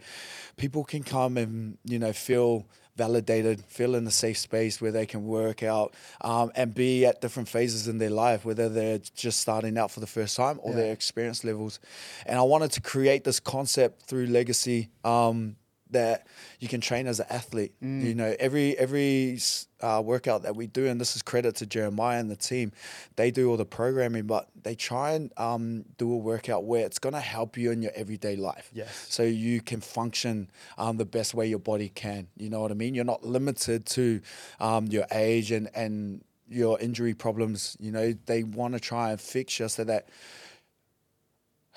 people 0.57 0.83
can 0.83 1.03
come 1.03 1.37
and, 1.37 1.77
you 1.83 1.99
know, 1.99 2.13
feel 2.13 2.65
validated, 2.95 3.63
feel 3.65 3.95
in 3.95 4.05
a 4.07 4.11
safe 4.11 4.37
space 4.37 4.81
where 4.81 4.91
they 4.91 5.05
can 5.05 5.25
work 5.25 5.63
out 5.63 5.93
um, 6.21 6.51
and 6.55 6.73
be 6.75 7.05
at 7.05 7.21
different 7.21 7.47
phases 7.47 7.87
in 7.87 7.97
their 7.97 8.09
life, 8.09 8.43
whether 8.43 8.67
they're 8.67 8.99
just 9.15 9.39
starting 9.39 9.77
out 9.77 9.89
for 9.91 9.99
the 10.01 10.07
first 10.07 10.35
time 10.35 10.59
or 10.61 10.71
Yeah. 10.71 10.77
their 10.81 10.91
experience 10.93 11.43
levels. 11.45 11.79
And 12.25 12.37
I 12.37 12.41
wanted 12.43 12.71
to 12.71 12.81
create 12.81 13.23
this 13.23 13.39
concept 13.39 14.03
through 14.03 14.25
Legacy 14.27 14.89
um, 15.05 15.55
that 15.91 16.27
you 16.59 16.67
can 16.67 16.81
train 16.81 17.07
as 17.07 17.19
an 17.19 17.25
athlete. 17.29 17.73
You 17.81 18.15
know, 18.15 18.35
every 18.39 18.77
every 18.77 19.39
uh, 19.81 20.01
workout 20.03 20.43
that 20.43 20.55
we 20.55 20.67
do, 20.67 20.87
and 20.87 20.99
this 20.99 21.15
is 21.15 21.21
credit 21.21 21.55
to 21.57 21.65
Jeremiah 21.65 22.19
and 22.19 22.29
the 22.29 22.35
team, 22.35 22.71
they 23.15 23.31
do 23.31 23.49
all 23.49 23.57
the 23.57 23.65
programming, 23.65 24.27
but 24.27 24.49
they 24.61 24.75
try 24.75 25.13
and 25.13 25.31
um, 25.37 25.85
do 25.97 26.11
a 26.11 26.17
workout 26.17 26.65
where 26.65 26.85
it's 26.85 26.99
going 26.99 27.13
to 27.13 27.19
help 27.19 27.57
you 27.57 27.71
in 27.71 27.81
your 27.81 27.91
everyday 27.95 28.35
life. 28.35 28.69
Yes. 28.73 29.07
So 29.09 29.23
you 29.23 29.61
can 29.61 29.81
function 29.81 30.49
um, 30.77 30.97
the 30.97 31.05
best 31.05 31.33
way 31.33 31.47
your 31.47 31.59
body 31.59 31.89
can. 31.89 32.27
You 32.37 32.49
know 32.49 32.61
what 32.61 32.71
I 32.71 32.75
mean? 32.75 32.93
You're 32.93 33.05
not 33.05 33.23
limited 33.23 33.85
to 33.87 34.21
um, 34.59 34.87
your 34.87 35.05
age 35.11 35.51
and, 35.51 35.69
and 35.73 36.23
your 36.49 36.79
injury 36.79 37.13
problems. 37.13 37.77
You 37.79 37.91
know, 37.91 38.13
they 38.25 38.43
want 38.43 38.73
to 38.73 38.79
try 38.79 39.11
and 39.11 39.19
fix 39.19 39.59
you 39.59 39.69
so 39.69 39.83
that 39.85 40.09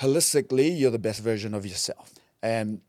holistically 0.00 0.78
you're 0.78 0.90
the 0.90 0.98
best 0.98 1.20
version 1.20 1.54
of 1.54 1.64
yourself. 1.64 2.12
And 2.42 2.80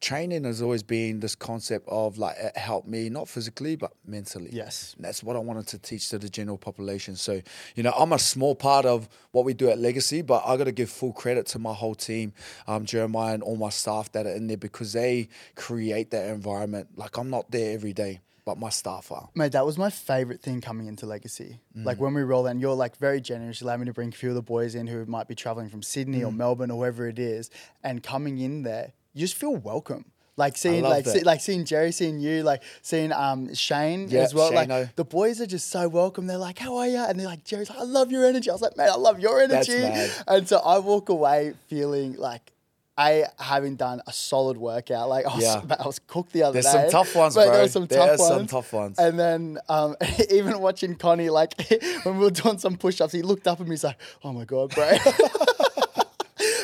training 0.00 0.44
has 0.44 0.62
always 0.62 0.82
been 0.82 1.20
this 1.20 1.34
concept 1.34 1.86
of 1.88 2.16
like 2.18 2.36
it 2.38 2.56
helped 2.56 2.88
me 2.88 3.08
not 3.10 3.28
physically 3.28 3.76
but 3.76 3.92
mentally. 4.06 4.48
Yes. 4.52 4.94
And 4.96 5.04
that's 5.04 5.22
what 5.22 5.36
I 5.36 5.40
wanted 5.40 5.66
to 5.68 5.78
teach 5.78 6.08
to 6.10 6.18
the 6.18 6.28
general 6.28 6.56
population. 6.58 7.16
So, 7.16 7.40
you 7.76 7.82
know, 7.82 7.92
I'm 7.92 8.12
a 8.12 8.18
small 8.18 8.54
part 8.54 8.86
of 8.86 9.08
what 9.32 9.44
we 9.44 9.52
do 9.54 9.68
at 9.68 9.78
Legacy, 9.78 10.22
but 10.22 10.42
I 10.46 10.56
got 10.56 10.64
to 10.64 10.72
give 10.72 10.90
full 10.90 11.12
credit 11.12 11.46
to 11.48 11.58
my 11.58 11.74
whole 11.74 11.94
team, 11.94 12.32
um, 12.66 12.84
Jeremiah 12.86 13.34
and 13.34 13.42
all 13.42 13.56
my 13.56 13.68
staff 13.70 14.10
that 14.12 14.26
are 14.26 14.34
in 14.34 14.46
there 14.46 14.56
because 14.56 14.92
they 14.94 15.28
create 15.54 16.10
that 16.12 16.28
environment. 16.30 16.88
Like 16.96 17.16
I'm 17.18 17.28
not 17.30 17.50
there 17.50 17.74
every 17.74 17.92
day, 17.92 18.20
but 18.46 18.56
my 18.58 18.70
staff 18.70 19.12
are. 19.12 19.28
Mate, 19.34 19.52
that 19.52 19.66
was 19.66 19.76
my 19.76 19.90
favorite 19.90 20.40
thing 20.40 20.62
coming 20.62 20.86
into 20.86 21.04
Legacy. 21.06 21.60
Mm. 21.76 21.84
Like 21.84 22.00
when 22.00 22.14
we 22.14 22.22
roll 22.22 22.46
in, 22.46 22.58
you're 22.58 22.74
like 22.74 22.96
very 22.96 23.20
generous. 23.20 23.60
You 23.60 23.66
allow 23.66 23.76
me 23.76 23.84
to 23.86 23.92
bring 23.92 24.08
a 24.08 24.12
few 24.12 24.30
of 24.30 24.34
the 24.34 24.42
boys 24.42 24.74
in 24.74 24.86
who 24.86 25.04
might 25.04 25.28
be 25.28 25.34
traveling 25.34 25.68
from 25.68 25.82
Sydney 25.82 26.20
Mm. 26.20 26.28
or 26.28 26.32
Melbourne 26.32 26.70
or 26.70 26.78
wherever 26.78 27.06
it 27.06 27.18
is, 27.18 27.50
and 27.84 28.02
coming 28.02 28.38
in 28.38 28.62
there, 28.62 28.92
you 29.14 29.20
just 29.20 29.34
feel 29.36 29.56
welcome. 29.56 30.04
Like 30.36 30.56
seeing, 30.56 30.82
like, 30.82 31.06
see, 31.06 31.20
like 31.20 31.40
seeing 31.42 31.66
Jerry, 31.66 31.92
seeing 31.92 32.18
you, 32.18 32.42
like 32.42 32.62
seeing 32.80 33.12
um 33.12 33.52
Shane 33.54 34.08
Yeah, 34.08 34.20
as 34.20 34.32
well. 34.32 34.52
Like 34.54 34.96
the 34.96 35.04
boys 35.04 35.38
are 35.40 35.46
just 35.46 35.68
so 35.70 35.86
welcome. 35.88 36.26
They're 36.26 36.38
like, 36.38 36.58
"How 36.58 36.76
are 36.78 36.86
you?" 36.86 36.96
And 36.98 37.20
they're 37.20 37.26
like, 37.26 37.44
"Jerry's 37.44 37.68
like, 37.68 37.78
I 37.78 37.82
love 37.82 38.10
your 38.10 38.24
energy." 38.24 38.48
I 38.48 38.54
was 38.54 38.62
like, 38.62 38.74
"Man, 38.76 38.88
I 38.88 38.94
love 38.96 39.20
your 39.20 39.40
energy." 39.42 39.82
And 40.26 40.48
so 40.48 40.58
I 40.58 40.78
walk 40.78 41.08
away 41.10 41.52
feeling 41.68 42.14
like. 42.14 42.52
I 42.98 43.24
having 43.38 43.76
done 43.76 44.02
a 44.06 44.12
solid 44.12 44.58
workout, 44.58 45.08
like 45.08 45.24
I 45.24 45.34
was, 45.34 45.42
Yeah. 45.42 45.62
I 45.80 45.86
was 45.86 46.00
cooked 46.00 46.32
the 46.34 46.42
other 46.42 46.60
There's 46.60 46.66
day. 46.66 46.72
There's 46.72 46.92
some 46.92 47.04
tough 47.04 47.14
ones, 47.16 47.34
bro. 47.34 47.50
There 47.50 47.62
were 47.62 47.68
some 47.68 47.86
There 47.86 47.98
tough 47.98 48.10
are 48.10 48.18
some 48.18 48.36
ones. 48.36 48.50
tough 48.50 48.72
ones. 48.74 48.98
And 48.98 49.18
then 49.18 49.58
um, 49.70 49.96
even 50.30 50.58
watching 50.60 50.96
Connie, 50.96 51.30
like 51.30 51.54
when 52.02 52.18
we 52.18 52.24
were 52.24 52.30
doing 52.30 52.58
some 52.58 52.76
push-ups, 52.76 53.14
he 53.14 53.22
looked 53.22 53.46
up 53.46 53.58
at 53.58 53.66
me. 53.66 53.72
He's 53.72 53.84
like, 53.84 53.96
"Oh 54.22 54.34
my 54.34 54.44
god, 54.44 54.74
bro." 54.74 54.90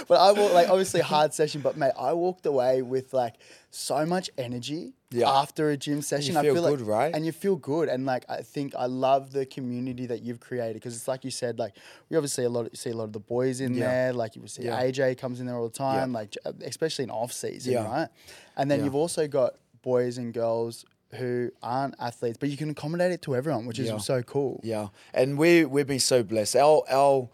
but 0.09 0.19
I 0.21 0.33
walked 0.33 0.55
like 0.55 0.69
obviously 0.75 1.01
hard 1.01 1.33
session, 1.35 1.61
but 1.61 1.77
mate, 1.77 1.93
I 1.99 2.13
walked 2.13 2.47
away 2.47 2.83
with 2.83 3.13
like 3.13 3.35
so 3.71 4.07
much 4.07 4.31
energy 4.39 4.95
Yeah. 5.11 5.29
after 5.31 5.71
a 5.71 5.77
gym 5.77 6.01
session. 6.03 6.37
I 6.37 6.43
feel 6.43 6.55
feel 6.55 6.63
like, 6.63 6.79
good, 6.79 6.87
right? 6.87 7.15
And 7.15 7.27
you 7.27 7.33
feel 7.33 7.57
good, 7.57 7.89
and 7.89 8.07
like 8.07 8.25
I 8.29 8.43
think 8.43 8.75
I 8.75 8.87
love 8.87 9.33
the 9.33 9.45
community 9.47 10.07
that 10.07 10.23
you've 10.23 10.41
created 10.41 10.75
because 10.75 10.97
it's 10.97 11.09
like 11.09 11.25
you 11.25 11.31
said, 11.31 11.59
like 11.59 11.75
we 12.09 12.17
obviously 12.17 12.45
a 12.45 12.49
lot 12.49 12.75
see 12.77 12.91
a 12.91 12.97
lot 12.97 13.05
of 13.05 13.13
the 13.13 13.21
boys 13.21 13.61
in 13.61 13.75
Yeah. 13.75 13.87
there. 13.89 14.13
Like 14.13 14.37
you 14.37 14.47
see 14.47 14.65
Yeah. 14.65 14.81
AJ 14.83 15.19
comes 15.19 15.41
in 15.41 15.47
there 15.47 15.57
all 15.57 15.69
the 15.69 15.79
time, 15.79 16.13
Yeah. 16.13 16.19
like 16.19 16.35
especially 16.65 17.05
in 17.05 17.11
off 17.11 17.33
season, 17.33 17.75
right? 17.85 18.09
And 18.57 18.71
then 18.71 18.85
you've 18.85 18.95
also 18.95 19.27
got 19.29 19.55
boys 19.83 20.19
and 20.19 20.33
girls 20.35 20.85
who 21.15 21.51
aren't 21.63 21.95
athletes, 22.01 22.37
but 22.37 22.49
you 22.49 22.57
can 22.57 22.69
accommodate 22.69 23.13
it 23.13 23.23
to 23.23 23.37
everyone, 23.37 23.65
which 23.65 23.79
is 23.79 24.05
so 24.05 24.23
cool. 24.23 24.61
Yeah, 24.65 24.89
and 25.15 25.39
we 25.39 25.65
we've 25.65 25.87
been 25.87 26.01
so 26.01 26.23
blessed. 26.25 26.57
Our 26.57 26.83
our 26.91 27.29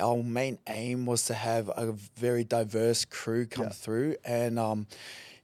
our 0.00 0.22
main 0.22 0.58
aim 0.66 1.06
was 1.06 1.24
to 1.26 1.34
have 1.34 1.68
a 1.68 1.92
very 2.16 2.44
diverse 2.44 3.04
crew 3.04 3.46
come 3.46 3.64
Yeah. 3.66 3.70
through, 3.70 4.16
and 4.24 4.58
um, 4.58 4.86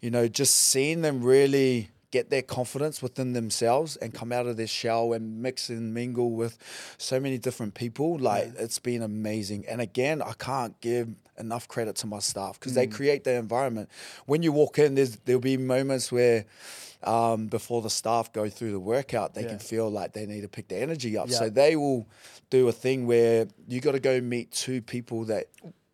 you 0.01 0.11
know, 0.11 0.29
just 0.29 0.55
seeing 0.55 1.03
them 1.03 1.23
really 1.23 1.91
get 2.11 2.31
their 2.31 2.41
confidence 2.43 3.03
within 3.03 3.35
themselves 3.35 3.97
and 3.97 4.15
come 4.15 4.33
out 4.33 4.47
of 4.47 4.57
their 4.57 4.67
shell 4.67 5.13
and 5.13 5.43
mix 5.43 5.69
and 5.69 5.93
mingle 5.93 6.31
with 6.31 6.57
so 6.97 7.21
many 7.21 7.37
different 7.37 7.75
people 7.75 8.17
like 8.19 8.51
it's 8.59 8.79
been 8.79 9.03
amazing 9.03 9.63
and 9.69 9.83
again 9.83 10.23
i 10.23 10.33
can't 10.39 10.81
give 10.81 11.07
enough 11.39 11.69
credit 11.69 11.97
to 11.97 12.07
my 12.07 12.19
staff 12.19 12.59
because 12.59 12.73
they 12.73 12.87
Mm. 12.87 12.93
create 12.93 13.25
the 13.25 13.35
environment 13.35 13.91
when 14.25 14.43
you 14.43 14.53
walk 14.53 14.79
in 14.79 14.95
there's 14.95 15.17
there'll 15.27 15.39
be 15.39 15.59
moments 15.59 16.11
where 16.11 16.47
um, 17.05 17.47
before 17.47 17.81
the 17.83 17.91
staff 17.91 18.33
go 18.33 18.49
through 18.49 18.73
the 18.73 18.81
workout 18.81 19.35
they 19.35 19.43
Yeah. 19.43 19.49
can 19.51 19.59
feel 19.59 19.89
like 19.91 20.13
they 20.13 20.27
need 20.27 20.41
to 20.43 20.49
pick 20.49 20.69
the 20.69 20.77
energy 20.77 21.17
up 21.17 21.29
Yeah. 21.29 21.39
so 21.39 21.49
they 21.51 21.77
will 21.77 22.09
do 22.51 22.67
a 22.69 22.73
thing 22.73 23.07
where 23.07 23.47
you 23.69 23.81
got 23.81 23.93
to 23.93 24.01
go 24.01 24.21
meet 24.21 24.51
two 24.53 24.83
people 24.83 25.25
that 25.27 25.47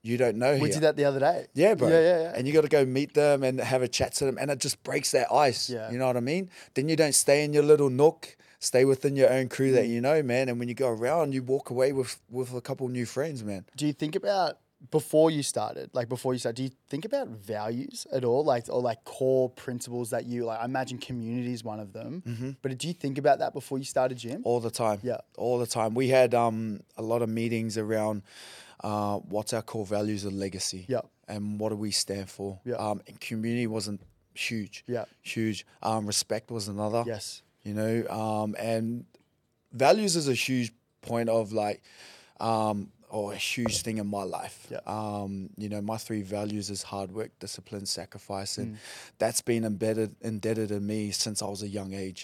you 0.02 0.16
don't 0.18 0.37
know 0.37 0.52
We 0.54 0.61
here. 0.61 0.68
did 0.75 0.82
that 0.82 0.96
the 0.96 1.06
other 1.06 1.18
day. 1.20 1.46
Yeah, 1.54 1.75
bro. 1.75 1.88
Yeah, 1.88 2.00
yeah, 2.00 2.20
yeah. 2.25 2.32
And 2.37 2.46
you 2.46 2.52
got 2.52 2.61
to 2.62 2.68
go 2.68 2.84
meet 2.84 3.14
them 3.14 3.42
and 3.42 3.58
have 3.58 3.80
a 3.80 3.88
chat 3.88 4.12
to 4.16 4.26
them, 4.26 4.37
and 4.38 4.50
it 4.50 4.58
just 4.61 4.82
breaks 4.82 5.12
that 5.12 5.32
ice. 5.32 5.70
Yeah. 5.70 5.90
You 5.90 5.96
know 5.99 6.06
what 6.06 6.18
I 6.18 6.20
mean? 6.20 6.50
Then 6.75 6.90
you 6.90 6.96
don't 6.96 7.14
stay 7.14 7.42
in 7.42 7.54
your 7.54 7.62
little 7.62 7.88
nook. 7.88 8.37
Stay 8.61 8.84
within 8.84 9.16
your 9.16 9.30
own 9.30 9.49
crew 9.49 9.70
Mm. 9.70 9.75
that 9.76 9.87
you 9.87 10.00
know, 10.02 10.23
man. 10.23 10.49
And 10.50 10.58
when 10.58 10.68
you 10.68 10.75
go 10.75 10.88
around, 10.88 11.32
you 11.32 11.42
walk 11.42 11.70
away 11.70 11.92
with 11.92 12.18
with 12.30 12.52
a 12.52 12.61
couple 12.61 12.87
new 12.88 13.06
friends, 13.06 13.42
man. 13.42 13.64
do 13.76 13.87
you 13.87 13.92
think 13.94 14.14
about 14.14 14.58
before 14.91 15.31
you 15.31 15.43
started, 15.43 15.91
like 15.93 16.09
before 16.09 16.33
you 16.35 16.38
started, 16.38 16.57
do 16.57 16.62
you 16.64 16.71
think 16.88 17.05
about 17.05 17.29
values 17.29 18.07
at 18.12 18.25
all, 18.25 18.45
like 18.45 18.69
or 18.69 18.81
like 18.83 19.05
core 19.05 19.49
principles 19.50 20.11
that 20.11 20.26
you 20.26 20.45
like? 20.45 20.61
I 20.61 20.64
imagine 20.64 20.99
community 20.99 21.53
is 21.53 21.64
one 21.64 21.81
of 21.81 21.93
them, 21.93 22.23
Mm-hmm. 22.26 22.50
but 22.62 22.71
did 22.71 22.85
you 22.85 22.93
think 22.93 23.19
about 23.19 23.38
that 23.38 23.53
before 23.53 23.79
you 23.79 23.85
started 23.85 24.19
gym? 24.19 24.43
All 24.45 24.61
the 24.61 24.71
time. 24.71 25.00
Yeah. 25.03 25.19
All 25.37 25.59
the 25.59 25.67
time. 25.67 25.95
We 25.95 26.09
had 26.09 26.35
um 26.35 26.81
a 26.97 27.03
lot 27.03 27.23
of 27.23 27.29
meetings 27.29 27.79
around 27.79 28.23
uh, 28.83 29.19
what's 29.19 29.53
our 29.55 29.62
core 29.62 29.87
values 29.87 30.25
and 30.25 30.38
legacy. 30.38 30.85
Yeah. 30.88 31.00
And 31.26 31.59
what 31.59 31.71
do 31.71 31.76
we 31.76 31.91
stand 31.91 32.29
for? 32.29 32.61
Yeah. 32.67 32.75
Um, 32.76 33.00
and 33.07 33.19
community 33.19 33.67
wasn't 33.67 34.03
huge. 34.35 34.85
Yeah. 34.87 35.05
Huge. 35.23 35.64
Um, 35.83 36.07
respect 36.07 36.50
was 36.50 36.69
another. 36.69 37.03
Yes. 37.07 37.43
you 37.62 37.73
know 37.73 38.07
um, 38.09 38.55
and 38.59 39.07
values 39.73 40.17
is 40.17 40.29
a 40.29 40.35
huge 40.35 40.71
point 41.00 41.29
of 41.31 41.53
like 41.53 41.81
um, 42.41 42.91
or 43.14 43.33
a 43.33 43.37
huge 43.54 43.76
thing 43.85 43.99
in 43.99 44.06
my 44.18 44.25
life 44.38 44.59
Yeah. 44.75 44.80
um, 44.99 45.33
you 45.62 45.68
know 45.73 45.80
my 45.92 45.99
three 46.06 46.23
values 46.38 46.66
is 46.75 46.83
hard 46.92 47.11
work 47.18 47.30
discipline 47.47 47.87
sacrifice 47.87 48.52
Mm. 48.56 48.62
and 48.62 48.78
that's 49.23 49.42
been 49.50 49.64
embedded 49.64 50.11
indebted 50.33 50.71
in 50.78 50.83
me 50.94 51.00
since 51.25 51.38
i 51.47 51.49
was 51.54 51.62
a 51.62 51.68
young 51.78 51.92
age 52.06 52.21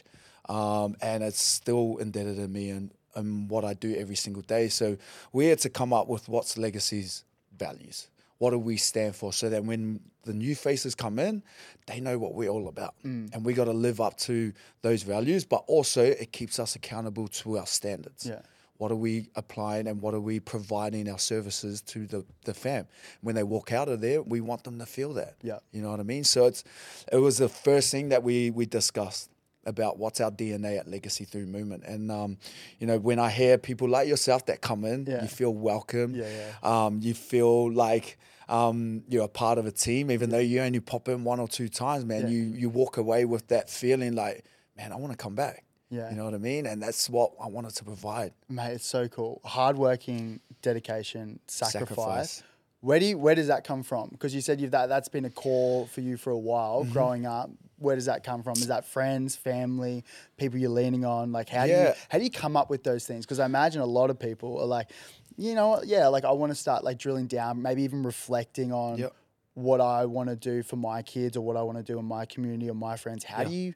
um, 0.57 0.97
and 1.01 1.23
it's 1.23 1.41
still 1.61 1.99
indebted 2.05 2.39
in 2.39 2.51
me 2.53 2.71
and, 2.77 2.87
and 3.15 3.29
what 3.53 3.65
i 3.65 3.73
do 3.87 3.91
every 4.03 4.17
single 4.25 4.43
day 4.57 4.69
so 4.69 4.97
we 5.33 5.43
had 5.51 5.59
to 5.67 5.71
come 5.81 5.93
up 5.99 6.07
with 6.09 6.29
what's 6.29 6.53
legacy's 6.67 7.25
values 7.57 8.09
what 8.43 8.53
do 8.53 8.59
we 8.59 8.79
stand 8.79 9.15
for? 9.15 9.35
So 9.35 9.51
that 9.51 9.63
when 9.65 10.01
the 10.25 10.33
new 10.33 10.55
faces 10.55 10.95
come 10.95 11.19
in, 11.19 11.43
they 11.87 12.01
know 12.01 12.17
what 12.19 12.33
we're 12.35 12.49
all 12.49 12.69
about. 12.69 12.95
Mm. 13.05 13.35
And 13.35 13.45
we 13.45 13.53
got 13.53 13.67
to 13.67 13.75
live 13.89 14.01
up 14.01 14.17
to 14.29 14.55
those 14.81 15.03
values, 15.03 15.45
but 15.45 15.63
also 15.67 16.03
it 16.03 16.33
keeps 16.33 16.59
us 16.59 16.75
accountable 16.75 17.29
to 17.29 17.59
our 17.59 17.67
standards. 17.67 18.25
Yeah. 18.25 18.41
What 18.81 18.91
are 18.91 18.97
we 18.97 19.29
applying 19.37 19.87
and 19.89 20.01
what 20.01 20.15
are 20.15 20.21
we 20.21 20.41
providing 20.41 21.07
our 21.11 21.19
services 21.19 21.83
to 21.83 22.07
the, 22.07 22.25
the 22.47 22.55
fam? 22.55 22.87
When 23.21 23.35
they 23.35 23.43
walk 23.43 23.73
out 23.73 23.91
of 23.91 24.01
there, 24.01 24.23
we 24.23 24.41
want 24.41 24.65
them 24.65 24.79
to 24.79 24.87
feel 24.87 25.13
that. 25.15 25.35
Yeah. 25.43 25.59
You 25.71 25.83
know 25.83 25.91
what 25.91 26.01
I 26.01 26.03
mean? 26.03 26.25
So 26.25 26.47
it's 26.47 26.65
it 27.13 27.19
was 27.19 27.37
the 27.37 27.51
first 27.51 27.91
thing 27.91 28.09
that 28.09 28.23
we 28.23 28.51
we 28.51 28.65
discussed 28.65 29.29
about 29.67 29.99
what's 29.99 30.19
our 30.23 30.31
DNA 30.31 30.79
at 30.79 30.89
Legacy 30.89 31.27
Through 31.27 31.45
Movement. 31.45 31.85
And 31.85 32.11
um, 32.11 32.39
you 32.79 32.87
know, 32.87 32.99
when 32.99 33.19
I 33.19 33.29
hear 33.29 33.59
people 33.59 33.87
like 33.87 34.09
yourself 34.09 34.47
that 34.47 34.63
come 34.63 34.87
in, 34.87 35.05
Yeah. 35.07 35.21
you 35.21 35.29
feel 35.29 35.53
welcome. 35.53 36.15
Yeah, 36.15 36.27
Um, 36.63 37.01
you 37.03 37.13
feel 37.13 37.71
like 37.71 38.17
um, 38.49 39.03
you're 39.11 39.27
a 39.27 39.29
part 39.29 39.59
of 39.59 39.67
a 39.67 39.71
team, 39.73 40.11
even 40.11 40.31
though 40.31 40.39
you 40.39 40.63
only 40.63 40.81
pop 40.81 41.07
in 41.09 41.23
one 41.23 41.39
or 41.39 41.49
two 41.49 41.69
times, 41.69 42.07
man. 42.07 42.23
Yeah. 42.23 42.29
You 42.29 42.43
you 42.63 42.69
walk 42.71 42.97
away 42.97 43.27
with 43.27 43.47
that 43.49 43.69
feeling 43.69 44.15
like, 44.15 44.47
man, 44.75 44.91
I 44.91 44.97
want 44.97 45.13
to 45.13 45.19
come 45.19 45.35
back. 45.35 45.65
Yeah. 45.91 46.09
You 46.11 46.17
know 46.17 46.25
what 46.25 46.35
I 46.35 46.39
mean? 46.39 46.67
And 46.67 46.81
that's 46.81 47.11
what 47.11 47.33
I 47.43 47.49
wanted 47.49 47.75
to 47.77 47.85
provide. 47.85 48.33
Mate, 48.49 48.73
it's 48.75 48.87
so 48.87 49.09
cool. 49.09 49.41
Hardworking, 49.45 50.41
dedication, 50.63 51.41
sacrifice. 51.47 51.97
Sacrifice. 51.97 52.43
Where 52.83 52.99
do 52.99 53.05
you, 53.07 53.19
where 53.19 53.35
does 53.35 53.49
that 53.49 53.65
come 53.65 53.83
from? 53.83 54.09
Because 54.11 54.35
you 54.35 54.41
said 54.41 54.61
you've 54.61 54.71
that 54.71 54.89
that's 54.89 55.09
been 55.09 55.27
a 55.27 55.31
core 55.31 55.87
for 55.89 56.01
you 56.01 56.17
for 56.17 56.31
a 56.31 56.39
while 56.39 56.83
Mm-hmm. 56.85 56.93
growing 56.93 57.27
up. 57.27 57.51
Where 57.79 57.95
does 57.97 58.07
that 58.07 58.25
come 58.25 58.43
from? 58.43 58.53
Is 58.53 58.69
that 58.69 58.85
friends, 58.87 59.37
family, 59.37 60.05
people 60.37 60.59
you're 60.59 60.71
leaning 60.71 61.05
on? 61.05 61.33
Like 61.33 61.49
how 61.49 61.65
do 61.67 61.73
you 61.73 61.93
how 62.09 62.19
do 62.19 62.25
you 62.25 62.31
come 62.31 62.57
up 62.57 62.71
with 62.71 62.83
those 62.85 63.05
things? 63.07 63.25
Because 63.27 63.39
I 63.41 63.47
imagine 63.47 63.81
a 63.83 63.87
lot 63.87 64.11
of 64.11 64.19
people 64.19 64.59
are 64.61 64.67
like, 64.67 64.91
you 65.37 65.55
know, 65.55 65.83
yeah, 65.85 66.07
like 66.09 66.25
I 66.25 66.31
want 66.33 66.53
to 66.53 66.57
start 66.57 66.85
like 66.85 66.99
drilling 66.99 67.27
down, 67.27 67.61
maybe 67.63 67.83
even 67.83 68.03
reflecting 68.03 68.73
on 68.73 68.99
Yep. 68.99 69.13
what 69.55 69.81
I 69.81 70.05
want 70.07 70.29
to 70.29 70.37
do 70.37 70.63
for 70.63 70.77
my 70.77 71.01
kids 71.03 71.37
or 71.37 71.41
what 71.43 71.57
I 71.57 71.63
want 71.63 71.79
to 71.79 71.85
do 71.85 71.99
in 71.99 72.05
my 72.05 72.25
community 72.27 72.69
or 72.71 72.75
my 72.75 72.97
friends. 72.97 73.25
How 73.25 73.45
do 73.45 73.53
you 73.53 73.75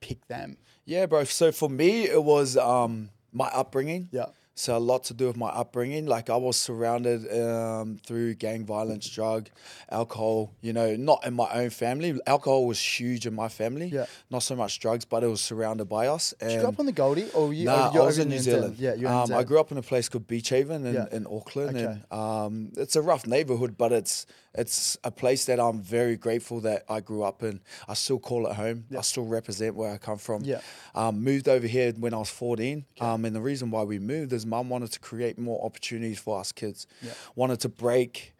pick 0.00 0.26
them? 0.26 0.56
Yeah, 0.84 1.06
bro. 1.06 1.24
So 1.24 1.52
for 1.52 1.68
me, 1.70 2.04
it 2.04 2.22
was 2.22 2.56
um, 2.56 3.10
my 3.32 3.46
upbringing. 3.48 4.08
Yeah. 4.12 4.26
So 4.56 4.76
a 4.76 4.78
lot 4.78 5.02
to 5.04 5.14
do 5.14 5.26
with 5.26 5.36
my 5.36 5.48
upbringing. 5.48 6.06
Like 6.06 6.30
I 6.30 6.36
was 6.36 6.56
surrounded 6.56 7.26
um, 7.42 7.98
through 8.06 8.34
gang 8.34 8.64
violence, 8.64 9.08
drug, 9.10 9.48
alcohol. 9.90 10.52
You 10.60 10.72
know, 10.72 10.94
not 10.94 11.26
in 11.26 11.34
my 11.34 11.50
own 11.52 11.70
family. 11.70 12.20
Alcohol 12.24 12.64
was 12.66 12.78
huge 12.80 13.26
in 13.26 13.34
my 13.34 13.48
family. 13.48 13.86
Yeah. 13.88 14.06
Not 14.30 14.44
so 14.44 14.54
much 14.54 14.78
drugs, 14.78 15.04
but 15.04 15.24
it 15.24 15.26
was 15.26 15.40
surrounded 15.40 15.86
by 15.86 16.06
us. 16.06 16.34
Did 16.38 16.52
you 16.52 16.60
grow 16.60 16.68
up 16.68 16.78
on 16.78 16.86
the 16.86 16.92
Goldie 16.92 17.28
or 17.34 17.52
you? 17.52 17.64
Nah, 17.64 17.90
I 17.92 17.98
was 18.00 18.18
in 18.18 18.28
New 18.28 18.36
NZ? 18.36 18.40
Zealand. 18.42 18.76
Yeah, 18.78 18.94
you're 18.94 19.10
in 19.10 19.16
um. 19.16 19.32
I 19.34 19.42
grew 19.42 19.58
up 19.58 19.72
in 19.72 19.78
a 19.78 19.82
place 19.82 20.08
called 20.08 20.28
Beach 20.28 20.50
Haven 20.50 20.86
in, 20.86 20.94
Yeah. 20.94 21.06
in 21.10 21.26
Auckland, 21.26 21.76
Okay. 21.76 21.86
and 22.10 22.20
um, 22.20 22.72
it's 22.76 22.94
a 22.94 23.02
rough 23.02 23.26
neighborhood, 23.26 23.76
but 23.76 23.90
it's 23.90 24.24
it's 24.56 24.96
a 25.02 25.10
place 25.10 25.44
that 25.46 25.58
I'm 25.58 25.80
very 25.80 26.16
grateful 26.16 26.60
that 26.60 26.84
I 26.88 27.00
grew 27.00 27.22
up 27.24 27.42
in. 27.42 27.60
I 27.88 27.94
still 27.94 28.18
call 28.18 28.46
it 28.46 28.54
home. 28.54 28.84
I 28.96 29.00
still 29.02 29.24
represent 29.26 29.74
where 29.74 29.92
I 29.92 29.96
come 29.98 30.18
from. 30.18 30.44
Yeah. 30.44 30.60
Um, 30.94 31.22
moved 31.24 31.48
over 31.48 31.66
here 31.66 31.92
when 31.98 32.14
I 32.14 32.18
was 32.18 32.30
14, 32.30 32.84
um, 33.00 33.24
and 33.24 33.34
the 33.34 33.40
reason 33.40 33.70
why 33.70 33.82
we 33.82 33.98
moved 33.98 34.32
is 34.32 34.46
mum 34.46 34.68
wanted 34.68 34.92
to 34.92 35.00
create 35.00 35.38
more 35.38 35.64
opportunities 35.64 36.18
for 36.18 36.38
us 36.40 36.52
kids. 36.52 36.86
Yeah. 37.02 37.12
Wanted 37.34 37.60
to 37.60 37.68
break 37.68 38.32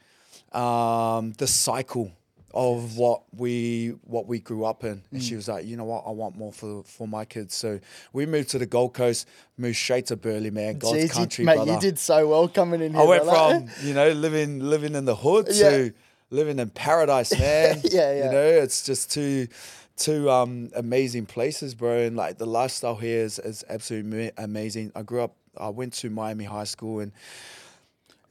um, 0.53 1.33
the 1.39 1.47
cycle 1.47 2.13
of 2.53 2.97
what 2.97 3.23
we 3.37 3.89
what 4.05 4.29
we 4.29 4.39
grew 4.39 4.65
up 4.65 4.85
in. 4.85 5.03
And 5.11 5.21
Mm. 5.21 5.29
she 5.29 5.35
was 5.35 5.49
like, 5.49 5.67
you 5.67 5.77
know 5.77 5.85
what, 5.85 6.05
I 6.07 6.11
want 6.11 6.37
more 6.39 6.53
for 6.53 6.85
for 6.85 7.09
my 7.09 7.25
kids. 7.25 7.53
So 7.57 7.81
we 8.13 8.27
moved 8.27 8.51
to 8.51 8.59
the 8.61 8.67
Gold 8.67 8.95
Coast, 8.95 9.27
moved 9.59 9.77
straight 9.77 10.07
to 10.07 10.17
Burleigh, 10.17 10.53
man, 10.53 10.79
God's 10.79 10.99
Jeez, 10.99 11.03
you- 11.03 11.09
country, 11.09 11.45
mate, 11.45 11.57
brother. 11.57 11.73
you 11.73 11.81
did 11.81 11.99
so 11.99 12.29
well 12.29 12.47
coming 12.47 12.81
in 12.81 12.93
here. 12.95 13.03
I 13.03 13.05
went 13.07 13.25
brother. 13.25 13.67
from 13.67 13.87
you 13.89 13.93
know 13.95 14.11
living 14.13 14.61
living 14.61 14.95
in 14.95 15.05
the 15.05 15.17
hood 15.17 15.49
Yeah. 15.51 15.71
to 15.71 15.93
living 16.35 16.59
in 16.59 16.71
paradise, 16.71 17.33
man. 17.39 17.81
Yeah, 17.85 18.13
yeah. 18.13 18.25
You 18.27 18.31
know, 18.33 18.47
it's 18.47 18.85
just 18.85 19.11
two 19.13 19.49
two 19.97 20.29
um 20.31 20.71
amazing 20.75 21.27
places, 21.27 21.75
bro. 21.75 21.99
And 22.01 22.17
like 22.17 22.39
the 22.39 22.47
lifestyle 22.47 22.97
here 22.97 23.21
is 23.25 23.39
is 23.39 23.65
absolutely 23.69 24.31
amazing. 24.37 24.93
I 24.95 25.03
grew 25.03 25.23
up. 25.23 25.35
I 25.57 25.69
went 25.69 25.93
to 25.95 26.11
Miami 26.11 26.45
High 26.45 26.65
School 26.65 27.01
and. 27.01 27.13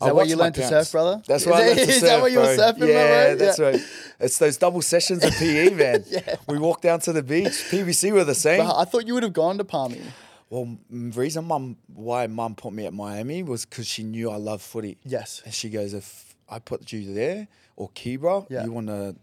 Is 0.01 0.07
that 0.07 0.15
where 0.15 0.25
you 0.25 0.35
learned 0.35 0.55
to 0.55 0.67
surf, 0.67 0.91
brother? 0.91 1.21
That's 1.25 1.43
Is 1.43 1.47
where 1.47 1.55
I 1.55 1.59
that- 1.63 1.77
learned 1.77 1.79
to 1.87 1.93
is 1.93 1.99
surf, 2.01 2.09
that 2.09 2.21
what 2.21 2.31
you 2.33 2.39
were 2.39 2.57
surfing, 2.57 2.77
bro, 2.79 2.87
Yeah, 2.89 3.27
right? 3.29 3.35
that's 3.39 3.57
Yeah. 3.59 3.65
right. 3.65 3.81
It's 4.19 4.37
those 4.37 4.57
double 4.57 4.81
sessions 4.81 5.23
of 5.23 5.31
PE, 5.35 5.69
man. 5.81 6.03
Yeah. 6.07 6.35
We 6.45 6.57
walked 6.57 6.81
down 6.81 6.99
to 7.01 7.13
the 7.13 7.23
beach. 7.23 7.53
PBC 7.71 8.11
were 8.11 8.25
the 8.25 8.35
same. 8.35 8.65
Bro, 8.65 8.75
I 8.75 8.83
thought 8.83 9.07
you 9.07 9.13
would 9.13 9.23
have 9.23 9.31
gone 9.31 9.57
to 9.59 9.63
Palmy. 9.63 10.01
Well, 10.49 10.77
reason 10.89 11.45
mum 11.45 11.77
why 11.87 12.27
mum 12.27 12.55
put 12.55 12.73
me 12.73 12.85
at 12.85 12.93
Miami 12.93 13.43
was 13.43 13.63
because 13.65 13.87
she 13.87 14.03
knew 14.03 14.29
I 14.29 14.35
love 14.35 14.61
footy. 14.61 14.97
Yes. 15.05 15.41
And 15.45 15.53
she 15.53 15.69
goes, 15.69 15.93
if 15.93 16.35
I 16.49 16.59
put 16.59 16.91
you 16.91 17.13
there 17.13 17.47
or 17.75 17.89
Keebra, 17.91 18.45
Yeah. 18.49 18.63
you 18.65 18.71
want 18.71 18.87
to 18.87 19.15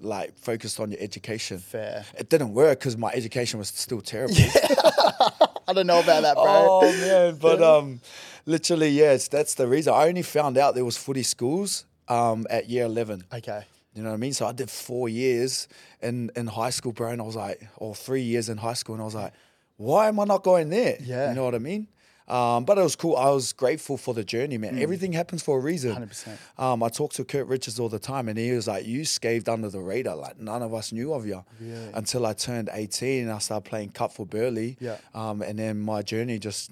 like 0.00 0.36
focus 0.38 0.80
on 0.80 0.90
your 0.92 1.00
education. 1.00 1.58
Fair. 1.58 2.04
It 2.18 2.28
didn't 2.30 2.54
work 2.54 2.78
because 2.78 2.96
my 2.96 3.10
education 3.12 3.58
was 3.58 3.68
still 3.68 4.00
terrible. 4.00 4.34
I 5.66 5.72
don't 5.74 5.86
know 5.86 6.00
about 6.00 6.22
that, 6.22 6.34
bro. 6.34 6.44
Oh 6.46 6.92
man, 6.92 7.36
but 7.40 7.62
um, 7.62 8.00
literally, 8.46 8.88
yes, 8.88 9.28
that's 9.28 9.54
the 9.54 9.66
reason. 9.66 9.92
I 9.94 10.08
only 10.08 10.22
found 10.22 10.56
out 10.58 10.74
there 10.74 10.84
was 10.84 10.96
footy 10.96 11.22
schools 11.22 11.84
um 12.08 12.46
at 12.50 12.68
year 12.68 12.84
eleven. 12.84 13.24
Okay. 13.32 13.62
You 13.94 14.02
know 14.02 14.08
what 14.10 14.16
I 14.16 14.18
mean? 14.18 14.32
So 14.32 14.44
I 14.46 14.52
did 14.52 14.68
four 14.70 15.08
years 15.08 15.68
in, 16.02 16.28
in 16.34 16.48
high 16.48 16.70
school, 16.70 16.90
bro, 16.92 17.10
and 17.10 17.20
I 17.22 17.24
was 17.24 17.36
like, 17.36 17.64
or 17.76 17.94
three 17.94 18.22
years 18.22 18.48
in 18.48 18.58
high 18.58 18.72
school, 18.74 18.96
and 18.96 19.02
I 19.02 19.04
was 19.04 19.14
like, 19.14 19.32
why 19.76 20.08
am 20.08 20.18
I 20.18 20.24
not 20.24 20.42
going 20.42 20.68
there? 20.68 20.96
Yeah. 21.00 21.28
You 21.28 21.36
know 21.36 21.44
what 21.44 21.54
I 21.54 21.58
mean? 21.60 21.86
Um, 22.26 22.64
but 22.64 22.78
it 22.78 22.82
was 22.82 22.96
cool. 22.96 23.16
I 23.16 23.28
was 23.30 23.52
grateful 23.52 23.98
for 23.98 24.14
the 24.14 24.24
journey, 24.24 24.56
man. 24.56 24.78
Everything 24.78 25.12
happens 25.12 25.42
for 25.42 25.58
a 25.58 25.60
reason. 25.60 25.94
100%. 25.94 26.38
Um, 26.58 26.82
I 26.82 26.88
talk 26.88 27.12
to 27.14 27.24
Kurt 27.24 27.46
Richards 27.46 27.78
all 27.78 27.90
the 27.90 27.98
time, 27.98 28.28
and 28.30 28.38
he 28.38 28.50
was 28.52 28.66
like, 28.66 28.86
"You 28.86 29.04
scaved 29.04 29.46
under 29.48 29.68
the 29.68 29.80
radar. 29.80 30.16
Like 30.16 30.38
none 30.40 30.62
of 30.62 30.72
us 30.72 30.90
knew 30.90 31.12
of 31.12 31.26
you 31.26 31.44
Really? 31.60 31.90
until 31.92 32.24
I 32.24 32.32
turned 32.32 32.70
18 32.72 33.24
and 33.24 33.32
I 33.32 33.38
started 33.38 33.68
playing 33.68 33.90
cup 33.90 34.12
for 34.12 34.24
Burleigh. 34.24 34.76
Yeah. 34.80 34.96
Um, 35.14 35.42
and 35.42 35.58
then 35.58 35.80
my 35.80 36.00
journey 36.02 36.38
just 36.38 36.70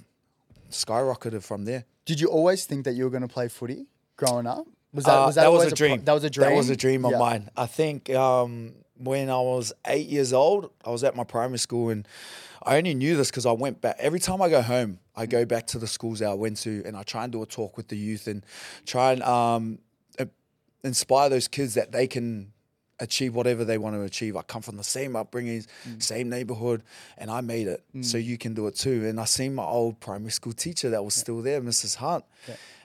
skyrocketed 0.70 1.42
from 1.42 1.64
there. 1.64 1.84
Did 2.04 2.20
you 2.20 2.28
always 2.28 2.64
think 2.64 2.84
that 2.84 2.92
you 2.94 3.04
were 3.04 3.10
going 3.10 3.22
to 3.22 3.28
play 3.28 3.48
footy 3.48 3.86
growing 4.16 4.46
up? 4.46 4.66
Was 4.92 5.06
Uh, 5.06 5.10
was 5.26 5.36
was 5.36 5.38
always 5.38 5.62
a 5.64 5.66
pro- 5.68 5.74
dream. 5.88 6.04
that 6.04 6.12
was 6.12 6.24
a 6.24 6.30
dream. 6.30 6.50
That 6.50 6.56
was 6.56 6.70
a 6.70 6.76
dream 6.76 7.04
of 7.04 7.12
Yeah. 7.12 7.18
mine. 7.18 7.50
I 7.56 7.66
think 7.66 8.10
um, 8.10 8.74
when 8.98 9.30
I 9.30 9.38
was 9.40 9.72
eight 9.86 10.08
years 10.08 10.32
old, 10.32 10.70
I 10.84 10.90
was 10.90 11.02
at 11.04 11.16
my 11.16 11.24
primary 11.24 11.58
school, 11.58 11.88
and 11.90 12.06
I 12.62 12.76
only 12.76 12.94
knew 12.94 13.16
this 13.16 13.30
because 13.30 13.46
I 13.46 13.52
went 13.52 13.80
back. 13.80 13.96
Every 13.98 14.20
time 14.20 14.42
I 14.42 14.48
go 14.48 14.60
home, 14.62 14.98
I 15.14 15.26
go 15.26 15.44
back 15.44 15.66
to 15.68 15.78
the 15.78 15.86
schools 15.86 16.20
that 16.20 16.30
I 16.30 16.34
went 16.34 16.56
to, 16.58 16.82
and 16.86 16.96
I 16.96 17.02
try 17.02 17.24
and 17.24 17.32
do 17.32 17.42
a 17.42 17.46
talk 17.46 17.76
with 17.76 17.88
the 17.88 17.96
youth 17.96 18.26
and 18.26 18.44
try 18.86 19.12
and 19.12 19.22
um, 19.22 19.78
inspire 20.84 21.28
those 21.28 21.48
kids 21.48 21.74
that 21.74 21.92
they 21.92 22.06
can 22.06 22.52
achieve 22.98 23.34
whatever 23.34 23.64
they 23.64 23.78
want 23.78 23.96
to 23.96 24.02
achieve. 24.02 24.36
I 24.36 24.42
come 24.42 24.62
from 24.62 24.76
the 24.76 24.84
same 24.84 25.12
upbringings, 25.14 25.66
Mm. 25.88 26.02
same 26.02 26.28
neighborhood, 26.28 26.82
and 27.18 27.30
I 27.30 27.40
made 27.40 27.66
it. 27.66 27.82
So 28.02 28.16
you 28.18 28.38
can 28.38 28.54
do 28.54 28.66
it 28.68 28.76
too. 28.76 29.06
And 29.06 29.18
I 29.20 29.24
seen 29.24 29.54
my 29.54 29.64
old 29.64 30.00
primary 30.00 30.30
school 30.30 30.52
teacher 30.52 30.90
that 30.90 31.04
was 31.04 31.14
still 31.14 31.42
there, 31.42 31.60
Mrs. 31.60 31.96
Hunt, 31.96 32.24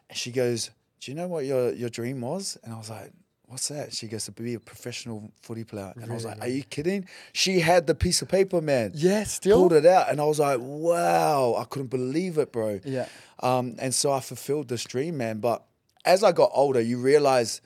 and 0.09 0.17
she 0.17 0.31
goes, 0.31 0.71
"Do 0.99 1.11
you 1.11 1.15
know 1.15 1.27
what 1.27 1.45
your 1.45 1.71
your 1.73 1.89
dream 1.89 2.21
was?" 2.21 2.57
And 2.63 2.73
I 2.73 2.77
was 2.77 2.89
like. 2.89 3.11
What's 3.47 3.69
that? 3.69 3.93
She 3.93 4.07
goes 4.07 4.25
to 4.25 4.33
be 4.33 4.55
a 4.55 4.59
professional 4.59 5.31
footy 5.41 5.63
player, 5.63 5.93
and 5.95 6.11
I 6.11 6.13
was 6.13 6.25
like, 6.25 6.41
"Are 6.41 6.49
you 6.49 6.63
kidding?" 6.63 7.07
She 7.31 7.61
had 7.61 7.87
the 7.87 7.95
piece 7.95 8.21
of 8.21 8.27
paper, 8.27 8.59
man. 8.59 8.91
Yeah, 8.93 9.23
still. 9.23 9.57
pulled 9.59 9.73
it 9.73 9.85
out, 9.85 10.09
and 10.09 10.19
I 10.19 10.25
was 10.25 10.39
like, 10.39 10.59
"Wow!" 10.61 11.55
I 11.57 11.63
couldn't 11.63 11.87
believe 11.87 12.37
it, 12.37 12.51
bro. 12.51 12.81
Yeah. 12.83 13.07
Um, 13.39 13.75
and 13.79 13.95
so 13.95 14.11
I 14.11 14.19
fulfilled 14.19 14.67
this 14.67 14.83
dream, 14.83 15.15
man. 15.15 15.39
But 15.39 15.63
as 16.03 16.25
I 16.25 16.33
got 16.33 16.51
older, 16.53 16.81
you 16.81 16.97
realize, 16.97 17.61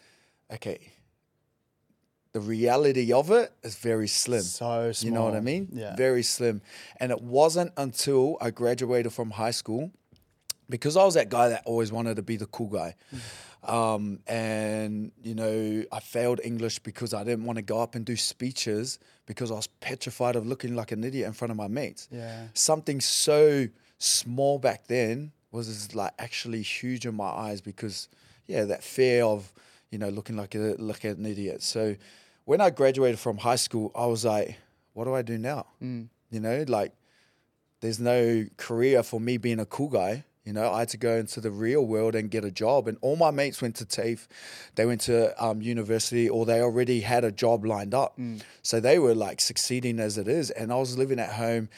okay, 0.53 0.79
the 2.33 2.39
reality 2.39 3.11
of 3.11 3.31
it 3.31 3.51
is 3.63 3.75
very 3.75 4.07
slim. 4.07 4.43
So 4.43 4.91
small. 4.91 5.07
You 5.07 5.13
know 5.15 5.23
what 5.23 5.33
I 5.35 5.39
mean? 5.39 5.69
Yeah. 5.73 5.95
Very 5.95 6.21
slim. 6.21 6.61
And 6.97 7.11
it 7.11 7.21
wasn't 7.21 7.71
until 7.75 8.38
I 8.39 8.51
graduated 8.51 9.13
from 9.13 9.31
high 9.31 9.51
school, 9.51 9.91
because 10.69 10.95
I 10.95 11.03
was 11.03 11.15
that 11.15 11.29
guy 11.29 11.50
that 11.50 11.63
always 11.65 11.91
wanted 11.91 12.17
to 12.17 12.21
be 12.21 12.38
the 12.38 12.45
cool 12.45 12.67
guy. 12.67 12.95
Um, 13.63 14.19
and, 14.25 15.11
you 15.21 15.35
know, 15.35 15.83
I 15.91 15.99
failed 15.99 16.41
English 16.43 16.79
because 16.79 17.13
I 17.13 17.23
didn't 17.23 17.45
want 17.45 17.57
to 17.57 17.61
go 17.61 17.79
up 17.79 17.93
and 17.95 18.03
do 18.03 18.15
speeches 18.15 18.97
because 19.27 19.51
I 19.51 19.55
was 19.55 19.67
petrified 19.67 20.35
of 20.35 20.47
looking 20.47 20.75
like 20.75 20.91
an 20.91 21.03
idiot 21.03 21.27
in 21.27 21.33
front 21.33 21.51
of 21.51 21.57
my 21.57 21.67
mates. 21.67 22.07
Yeah. 22.11 22.47
Something 22.53 22.99
so 23.01 23.67
small 23.99 24.57
back 24.57 24.87
then 24.87 25.31
was 25.51 25.93
like 25.93 26.13
actually 26.17 26.63
huge 26.63 27.05
in 27.05 27.15
my 27.15 27.29
eyes 27.29 27.61
because, 27.61 28.09
yeah, 28.47 28.63
that 28.65 28.83
fear 28.83 29.23
of, 29.23 29.53
you 29.91 29.99
know, 29.99 30.09
looking 30.09 30.37
like 30.37 30.55
a 30.55 30.75
like 30.79 31.03
an 31.03 31.25
idiot. 31.25 31.61
So 31.61 31.95
when 32.45 32.61
I 32.61 32.69
graduated 32.69 33.19
from 33.19 33.37
high 33.37 33.57
school, 33.57 33.91
I 33.93 34.05
was 34.07 34.25
like, 34.25 34.57
what 34.93 35.05
do 35.05 35.13
I 35.13 35.21
do 35.21 35.37
now? 35.37 35.67
Mm. 35.83 36.07
You 36.31 36.39
know, 36.39 36.65
like 36.67 36.93
there's 37.81 37.99
no 37.99 38.45
career 38.57 39.03
for 39.03 39.19
me 39.19 39.37
being 39.37 39.59
a 39.59 39.65
cool 39.65 39.89
guy. 39.89 40.23
You 40.45 40.53
know, 40.53 40.71
I 40.71 40.79
had 40.79 40.89
to 40.89 40.98
go 40.98 41.17
into 41.17 41.39
the 41.39 41.51
real 41.51 41.86
world 41.86 42.15
and 42.15 42.31
get 42.31 42.43
a 42.43 42.50
job. 42.50 42.88
And 42.88 42.98
all 43.01 43.15
my 43.15 43.29
mates 43.29 43.62
went 43.62 43.75
to 43.75 43.86
TAFE, 43.86 44.27
they 44.75 44.86
went 44.86 45.01
to 45.01 45.43
um, 45.43 45.62
university, 45.62 46.27
or 46.27 46.45
they 46.45 46.62
already 46.62 47.01
had 47.01 47.24
a 47.24 47.31
job 47.31 47.63
lined 47.63 47.93
up. 47.93 48.17
So 48.63 48.79
they 48.79 48.98
were 48.98 49.13
like 49.13 49.39
succeeding 49.39 50.00
as 50.00 50.17
it 50.17 50.27
is. 50.27 50.50
And 50.50 50.71
I 50.71 50.77
was 50.77 50.98
living 50.98 51.19
at 51.19 51.33
home 51.33 51.69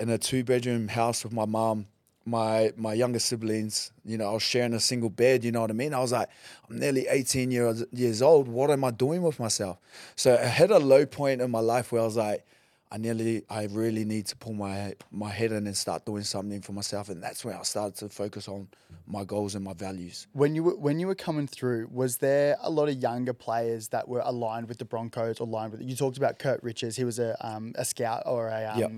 in 0.00 0.08
a 0.08 0.18
two 0.18 0.42
bedroom 0.42 0.88
house 0.88 1.22
with 1.22 1.32
my 1.32 1.44
mom, 1.44 1.86
my 2.24 2.72
my 2.76 2.92
younger 2.92 3.18
siblings, 3.18 3.92
you 4.04 4.18
know, 4.18 4.30
I 4.30 4.32
was 4.32 4.42
sharing 4.42 4.74
a 4.74 4.80
single 4.80 5.10
bed. 5.10 5.44
You 5.44 5.52
know 5.52 5.60
what 5.60 5.70
I 5.70 5.74
mean? 5.74 5.94
I 5.94 6.00
was 6.00 6.12
like, 6.12 6.28
I'm 6.68 6.78
nearly 6.78 7.06
18 7.08 7.50
years 7.50 7.84
years 7.92 8.20
old. 8.20 8.48
What 8.48 8.70
am 8.70 8.84
I 8.84 8.90
doing 8.90 9.22
with 9.22 9.38
myself? 9.38 9.78
So 10.16 10.34
I 10.34 10.46
had 10.46 10.70
a 10.70 10.78
low 10.78 11.06
point 11.06 11.40
in 11.40 11.50
my 11.50 11.60
life 11.60 11.92
where 11.92 12.02
I 12.02 12.04
was 12.04 12.16
like, 12.16 12.44
I 12.90 12.96
nearly, 12.96 13.42
I 13.50 13.64
really 13.66 14.04
need 14.04 14.26
to 14.26 14.36
pull 14.36 14.54
my 14.54 14.94
my 15.10 15.28
head 15.30 15.52
in 15.52 15.66
and 15.66 15.76
start 15.76 16.04
doing 16.06 16.22
something 16.24 16.62
for 16.62 16.72
myself, 16.72 17.08
and 17.10 17.22
that's 17.22 17.44
when 17.44 17.54
I 17.54 17.62
started 17.62 17.96
to 17.96 18.08
focus 18.08 18.48
on 18.48 18.68
my 19.06 19.24
goals 19.24 19.54
and 19.54 19.62
my 19.64 19.74
values. 19.74 20.26
When 20.32 20.54
you 20.54 20.62
were 20.64 20.76
when 20.76 20.98
you 20.98 21.06
were 21.06 21.14
coming 21.14 21.46
through, 21.46 21.88
was 21.92 22.16
there 22.18 22.56
a 22.62 22.70
lot 22.70 22.88
of 22.88 22.96
younger 22.96 23.34
players 23.34 23.88
that 23.88 24.08
were 24.08 24.22
aligned 24.24 24.68
with 24.68 24.78
the 24.78 24.84
Broncos, 24.86 25.38
or 25.40 25.46
aligned 25.46 25.72
with? 25.72 25.82
You 25.82 25.94
talked 25.96 26.16
about 26.16 26.38
Kurt 26.38 26.62
Richards. 26.62 26.96
He 26.96 27.04
was 27.04 27.18
a 27.18 27.36
um, 27.46 27.72
a 27.76 27.84
scout 27.84 28.22
or 28.24 28.48
a 28.48 28.64
um, 28.72 28.78
Yep. 28.80 28.90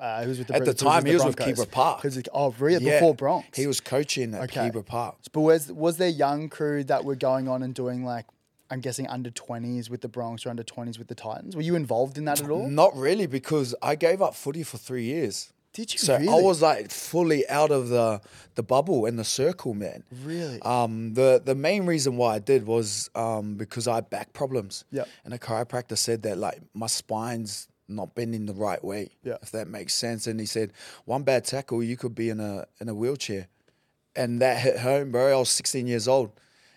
uh, 0.00 0.22
he 0.22 0.28
was 0.28 0.38
with 0.38 0.46
the 0.48 0.54
At 0.54 0.64
the 0.64 0.74
time, 0.74 1.04
he 1.04 1.14
was 1.14 1.24
with. 1.24 1.36
Keebra 1.36 1.68
Park. 1.70 2.02
He 2.02 2.06
was 2.08 2.16
with- 2.16 2.28
oh, 2.32 2.54
really? 2.60 2.84
Yeah, 2.86 3.00
Before 3.00 3.14
Broncs. 3.16 3.56
he 3.56 3.66
was 3.66 3.80
coaching 3.80 4.34
at 4.34 4.42
Okay. 4.44 4.70
Keebra 4.70 4.86
Park. 4.86 5.16
But 5.32 5.40
was 5.40 5.72
was 5.72 5.96
there 5.96 6.08
young 6.08 6.48
crew 6.48 6.84
that 6.84 7.04
were 7.04 7.16
going 7.16 7.48
on 7.48 7.62
and 7.64 7.74
doing 7.74 8.04
like? 8.04 8.26
I'm 8.70 8.80
guessing 8.80 9.06
under 9.06 9.30
20s 9.30 9.88
with 9.90 10.00
the 10.00 10.08
Broncs 10.08 10.44
or 10.44 10.50
under 10.50 10.64
20s 10.64 10.98
with 10.98 11.08
the 11.08 11.14
Titans. 11.14 11.54
Were 11.54 11.62
you 11.62 11.76
involved 11.76 12.18
in 12.18 12.24
that 12.24 12.42
at 12.42 12.50
all? 12.50 12.68
Not 12.68 12.96
really, 12.96 13.26
because 13.26 13.74
I 13.82 13.94
gave 13.94 14.20
up 14.20 14.34
footy 14.34 14.62
for 14.62 14.78
three 14.78 15.04
years. 15.04 15.52
Did 15.76 15.92
you 15.92 15.98
So 15.98 16.14
I 16.14 16.40
was 16.40 16.62
like 16.62 16.90
fully 16.90 17.46
out 17.50 17.70
of 17.70 17.90
the 17.90 18.22
the 18.54 18.62
bubble 18.62 19.04
and 19.04 19.18
the 19.18 19.24
circle, 19.24 19.74
man. 19.74 20.04
Really? 20.24 20.58
Um, 20.62 21.12
the 21.12 21.42
the 21.44 21.54
main 21.54 21.84
reason 21.84 22.16
why 22.16 22.36
I 22.36 22.38
did 22.38 22.66
was 22.66 23.10
um, 23.14 23.56
because 23.56 23.86
I 23.86 23.96
had 23.96 24.08
back 24.08 24.32
problems. 24.32 24.86
Yep. 24.90 25.06
And 25.26 25.34
a 25.34 25.38
chiropractor 25.38 25.98
said 25.98 26.22
that 26.22 26.38
like 26.38 26.62
my 26.72 26.86
spine's 26.86 27.68
not 27.88 28.14
bending 28.14 28.46
the 28.46 28.54
right 28.54 28.82
way. 28.82 29.10
Yeah. 29.22 29.36
If 29.42 29.50
that 29.50 29.68
makes 29.68 29.92
sense. 29.92 30.26
And 30.26 30.40
he 30.40 30.46
said 30.46 30.72
one 31.04 31.24
bad 31.24 31.44
tackle, 31.44 31.82
you 31.82 31.98
could 31.98 32.14
be 32.14 32.30
in 32.30 32.40
a 32.40 32.66
in 32.80 32.88
a 32.88 32.94
wheelchair. 32.94 33.48
And 34.14 34.40
that 34.40 34.58
hit 34.60 34.78
home, 34.78 35.12
bro. 35.12 35.30
I 35.30 35.36
was 35.36 35.50
16 35.50 35.86
years 35.86 36.08
old, 36.08 36.30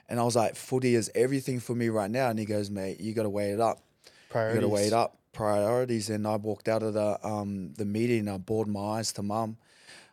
and 0.09 0.19
I 0.19 0.23
was 0.23 0.35
like, 0.35 0.55
footy 0.55 0.95
is 0.95 1.09
everything 1.15 1.59
for 1.59 1.75
me 1.75 1.89
right 1.89 2.09
now. 2.11 2.29
And 2.29 2.37
he 2.39 2.45
goes, 2.45 2.69
mate, 2.69 2.99
you 2.99 3.13
got 3.13 3.23
to 3.23 3.29
weigh 3.29 3.51
it 3.51 3.59
up. 3.61 3.79
You 4.29 4.55
got 4.55 4.61
to 4.61 4.67
weigh 4.67 4.87
it 4.87 4.93
up. 4.93 5.17
Priorities. 5.33 6.09
And 6.09 6.27
I 6.27 6.35
walked 6.35 6.67
out 6.67 6.83
of 6.83 6.93
the 6.95 7.19
um, 7.25 7.73
the 7.77 7.85
meeting. 7.85 8.27
I 8.27 8.37
bored 8.37 8.67
my 8.67 8.97
eyes 8.97 9.13
to 9.13 9.23
mum. 9.23 9.57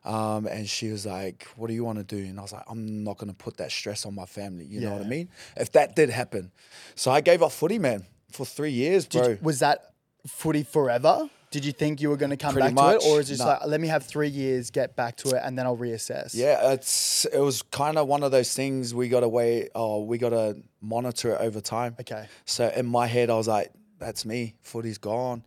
Um, 0.05 0.47
and 0.47 0.69
she 0.69 0.89
was 0.93 1.05
like, 1.05 1.49
"What 1.57 1.67
do 1.67 1.75
you 1.75 1.83
want 1.85 1.99
to 1.99 2.05
do?" 2.05 2.17
And 2.25 2.39
I 2.39 2.43
was 2.43 2.53
like, 2.53 2.63
"I'm 2.69 3.03
not 3.03 3.17
going 3.19 3.29
to 3.29 3.35
put 3.37 3.57
that 3.57 3.73
stress 3.73 4.07
on 4.07 4.15
my 4.15 4.25
family." 4.27 4.65
You 4.65 4.81
know 4.83 4.91
what 4.99 5.03
I 5.07 5.09
mean? 5.09 5.29
If 5.57 5.73
that 5.73 5.97
did 5.97 6.11
happen, 6.11 6.53
so 6.95 7.11
I 7.11 7.21
gave 7.21 7.43
up 7.43 7.51
footy, 7.51 7.81
man, 7.81 8.07
for 8.31 8.47
three 8.47 8.71
years, 8.71 9.05
bro. 9.07 9.23
you- 9.31 9.39
was 9.43 9.59
that 9.61 9.95
footy 10.27 10.63
forever? 10.63 11.29
Did 11.57 11.65
you 11.65 11.73
think 11.73 12.03
you 12.03 12.11
were 12.11 12.19
going 12.19 12.31
to 12.31 12.37
come 12.37 12.53
Pretty 12.53 12.69
back 12.69 12.75
much. 12.75 13.01
to 13.01 13.07
it, 13.07 13.11
or 13.11 13.21
is 13.21 13.31
it 13.31 13.35
just 13.37 13.41
Nah. 13.47 13.53
like 13.53 13.67
let 13.67 13.81
me 13.81 13.89
have 13.89 14.05
three 14.05 14.29
years, 14.29 14.71
get 14.71 14.95
back 14.95 15.17
to 15.23 15.31
it, 15.31 15.41
and 15.43 15.57
then 15.59 15.65
I'll 15.65 15.77
reassess? 15.89 16.35
yeah, 16.35 16.73
it's 16.73 17.25
it 17.33 17.39
was 17.41 17.63
kind 17.63 17.97
of 17.97 18.07
one 18.09 18.23
of 18.23 18.31
those 18.31 18.53
things 18.53 18.93
we 18.95 19.09
got 19.09 19.21
to 19.21 19.29
wait. 19.29 19.71
Oh, 19.75 20.03
we 20.05 20.19
got 20.19 20.31
to 20.31 20.57
monitor 20.83 21.31
it 21.35 21.41
over 21.41 21.63
time. 21.63 21.97
Okay. 22.01 22.27
So 22.45 22.69
in 22.77 22.85
my 22.85 23.07
head, 23.07 23.31
I 23.31 23.37
was 23.37 23.49
like, 23.49 23.71
"That's 23.99 24.27
me. 24.27 24.55
Footy's 24.63 24.99
gone." 24.99 25.45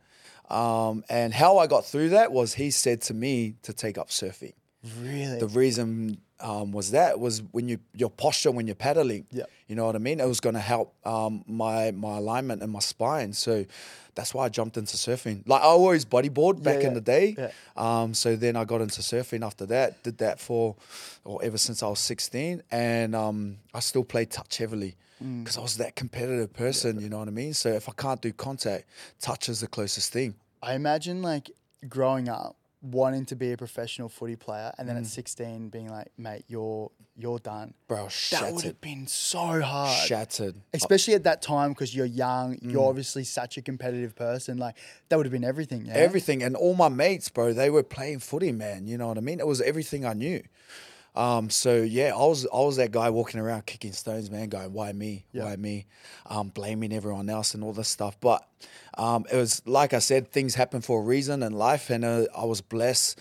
Um, 0.50 1.04
and 1.10 1.32
how 1.32 1.60
I 1.60 1.68
got 1.68 1.86
through 1.86 2.10
that 2.10 2.32
was 2.32 2.56
he 2.56 2.72
said 2.72 3.01
to 3.04 3.13
me 3.13 3.54
to 3.62 3.72
take 3.72 4.00
up 4.00 4.10
surfing. 4.10 4.54
Really? 5.00 5.38
The 5.39 5.48
reason 5.48 6.22
um, 6.41 6.72
was 6.72 6.91
that 6.91 7.19
was 7.19 7.41
when 7.51 7.67
you 7.67 7.79
your 7.93 8.10
posture 8.10 8.51
when 8.51 8.67
you're 8.67 8.75
paddling. 8.75 9.25
Yeah. 9.31 9.43
You 9.67 9.75
know 9.75 9.86
what 9.86 9.96
I 9.96 10.00
mean? 10.00 10.19
It 10.19 10.27
was 10.27 10.39
going 10.39 10.55
to 10.55 10.62
help 10.62 10.96
um, 11.05 11.43
my 11.48 11.91
my 11.91 12.17
alignment 12.17 12.62
and 12.62 12.72
my 12.72 12.79
spine. 12.79 13.34
So 13.34 13.65
that's 14.15 14.34
why 14.34 14.46
I 14.46 14.50
jumped 14.50 14.77
into 14.77 14.98
surfing. 14.98 15.48
Like 15.48 15.62
I 15.62 15.65
always 15.65 16.05
bodyboard 16.05 16.63
back 16.63 16.81
yeah. 16.81 16.88
in 16.88 16.93
the 16.93 17.01
day. 17.01 17.36
Yeah. 17.38 17.51
Um, 17.77 18.13
so 18.13 18.36
then 18.36 18.55
I 18.55 18.65
got 18.65 18.81
into 18.81 19.01
surfing 19.01 19.46
after 19.46 19.65
that. 19.67 20.01
Did 20.03 20.17
that 20.19 20.39
for, 20.39 20.75
or 21.24 21.43
ever 21.43 21.58
since 21.58 21.84
I 21.84 21.88
was 21.88 22.00
16, 22.00 22.63
and 22.72 23.15
um, 23.15 23.58
I 23.74 23.79
still 23.79 24.03
play 24.03 24.25
touch 24.25 24.58
heavily 24.58 24.96
Mm. 25.24 25.43
because 25.43 25.58
I 25.58 25.62
was 25.62 25.75
that 25.77 25.96
competitive 25.96 26.53
person. 26.53 27.00
You 27.01 27.10
know 27.10 27.19
what 27.19 27.27
I 27.27 27.31
mean? 27.31 27.53
So 27.53 27.69
if 27.69 27.89
I 27.89 27.91
can't 27.91 28.22
do 28.22 28.31
contact, 28.31 28.86
touch 29.19 29.50
is 29.50 29.60
the 29.60 29.67
closest 29.67 30.13
thing. 30.13 30.36
I 30.63 30.75
imagine 30.75 31.22
like 31.22 31.51
growing 31.88 32.29
up 32.29 32.55
wanting 32.82 33.26
to 33.26 33.36
be 33.36 33.52
a 33.52 33.58
professional 33.58 34.08
footy 34.10 34.36
player, 34.38 34.72
and 34.78 34.88
then 34.88 34.96
Mm. 34.96 35.00
at 35.02 35.06
16 35.08 35.70
being 35.70 35.89
like, 35.89 36.08
mate, 36.18 36.46
you're 36.48 36.92
you're 37.22 37.39
done. 37.39 37.74
Bro, 37.89 38.06
was 38.06 38.30
That 38.32 38.54
would 38.54 38.62
shattered. 38.62 38.63
have 38.63 38.80
been 38.82 39.06
so 39.08 39.60
hard. 39.62 40.08
Shattered. 40.08 40.56
Especially 40.74 41.15
at 41.15 41.26
that 41.26 41.42
time 41.42 41.72
because 41.74 41.94
you're 41.94 42.06
young, 42.06 42.56
Mm. 42.56 42.72
you're 42.72 42.88
obviously 42.88 43.26
such 43.26 43.58
a 43.58 43.62
competitive 43.62 44.15
person. 44.15 44.58
Like 44.58 44.78
that 45.10 45.18
would 45.18 45.26
have 45.26 45.34
been 45.34 45.44
everything. 45.44 45.88
Yeah? 45.88 45.96
everything 45.96 46.42
and 46.42 46.56
all 46.56 46.76
my 46.76 46.88
mates 46.88 47.28
bro 47.28 47.52
they 47.52 47.70
were 47.70 47.84
playing 47.84 48.20
footy 48.20 48.52
man 48.54 48.88
you 48.88 48.98
know 48.98 49.08
what 49.10 49.18
i 49.18 49.22
mean 49.22 49.39
it 49.39 49.48
was 49.48 49.60
everything 49.62 50.06
i 50.06 50.13
knew 50.13 50.42
um, 51.15 51.50
so 51.50 51.78
yeah 51.82 52.13
i 52.13 52.19
was 52.26 52.45
i 52.54 52.58
was 52.60 52.76
that 52.78 52.91
guy 52.91 53.10
walking 53.10 53.39
around 53.39 53.65
kicking 53.65 53.91
stones 53.93 54.30
man 54.32 54.50
going 54.50 54.72
why 54.74 54.91
me 54.93 55.26
Yeah. 55.32 55.45
why 55.45 55.56
me 55.56 55.86
um, 56.28 56.50
blaming 56.50 56.93
everyone 56.93 57.30
else 57.30 57.54
and 57.54 57.63
all 57.63 57.74
this 57.74 57.89
stuff 57.89 58.19
but 58.19 58.48
um, 58.98 59.26
it 59.32 59.36
was 59.36 59.62
like 59.65 59.93
i 59.93 60.00
said 60.00 60.32
things 60.32 60.56
happen 60.56 60.82
for 60.82 61.00
a 61.02 61.04
reason 61.04 61.41
in 61.43 61.54
life 61.54 61.89
and 61.89 62.04
uh, 62.06 62.26
i 62.36 62.45
was 62.45 62.62
blessed 62.62 63.19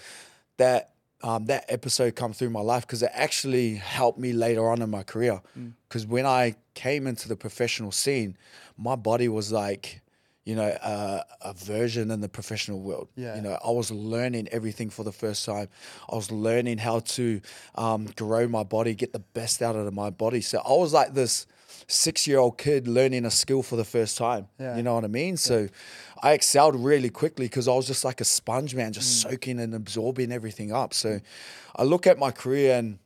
that 0.59 0.90
um, 1.22 1.46
that 1.46 1.64
episode 1.68 2.14
come 2.14 2.33
through 2.33 2.51
my 2.51 2.61
life 2.61 2.83
because 2.87 3.03
it 3.03 3.11
actually 3.12 3.74
helped 3.74 4.20
me 4.20 4.33
later 4.33 4.70
on 4.70 4.81
in 4.83 4.88
my 4.88 5.03
career. 5.03 5.40
Mm. 5.59 5.72
Because 5.88 6.07
when 6.07 6.24
I 6.27 6.55
came 6.74 7.09
into 7.09 7.27
the 7.27 7.35
professional 7.35 7.90
scene, 7.90 8.37
my 8.77 8.94
body 8.94 9.27
was 9.27 9.51
like, 9.51 10.01
you 10.48 10.54
know, 10.54 10.70
uh, 10.94 11.22
a 11.42 11.52
version 11.52 12.11
in 12.11 12.22
the 12.22 12.28
professional 12.28 12.80
world. 12.80 13.08
Yeah. 13.16 13.37
You 13.37 13.42
know, 13.42 13.58
I 13.62 13.70
was 13.70 13.90
learning 13.90 14.48
everything 14.50 14.88
for 14.88 15.04
the 15.04 15.12
first 15.12 15.44
time. 15.44 15.68
I 16.11 16.16
was 16.16 16.30
learning 16.30 16.78
how 16.78 17.00
to 17.00 17.42
um, 17.74 18.06
grow 18.16 18.48
my 18.48 18.62
body, 18.62 18.94
get 18.94 19.12
the 19.12 19.18
best 19.18 19.61
out 19.61 19.76
of 19.76 19.92
my 19.92 20.08
body. 20.08 20.40
So 20.40 20.56
I 20.64 20.72
was 20.72 20.94
like 20.94 21.12
this 21.12 21.46
six-year-old 21.87 22.56
kid 22.56 22.88
learning 22.88 23.26
a 23.26 23.30
skill 23.30 23.62
for 23.62 23.76
the 23.76 23.84
first 23.84 24.16
time. 24.16 24.48
Yeah. 24.58 24.76
You 24.78 24.82
know 24.82 24.94
what 24.94 25.04
I 25.04 25.08
mean? 25.08 25.37
So 25.37 25.68
I 26.22 26.32
excelled 26.32 26.76
really 26.76 27.11
quickly 27.11 27.44
because 27.44 27.68
I 27.68 27.74
was 27.74 27.87
just 27.87 28.02
like 28.02 28.22
a 28.22 28.24
sponge, 28.24 28.74
man, 28.74 28.94
just 28.94 29.11
Mm. 29.26 29.30
soaking 29.30 29.61
and 29.61 29.74
absorbing 29.74 30.32
everything 30.32 30.72
up. 30.72 30.94
So 30.94 31.20
I 31.76 31.82
look 31.82 32.06
at 32.06 32.18
my 32.18 32.30
career 32.30 32.78
and 32.78 32.98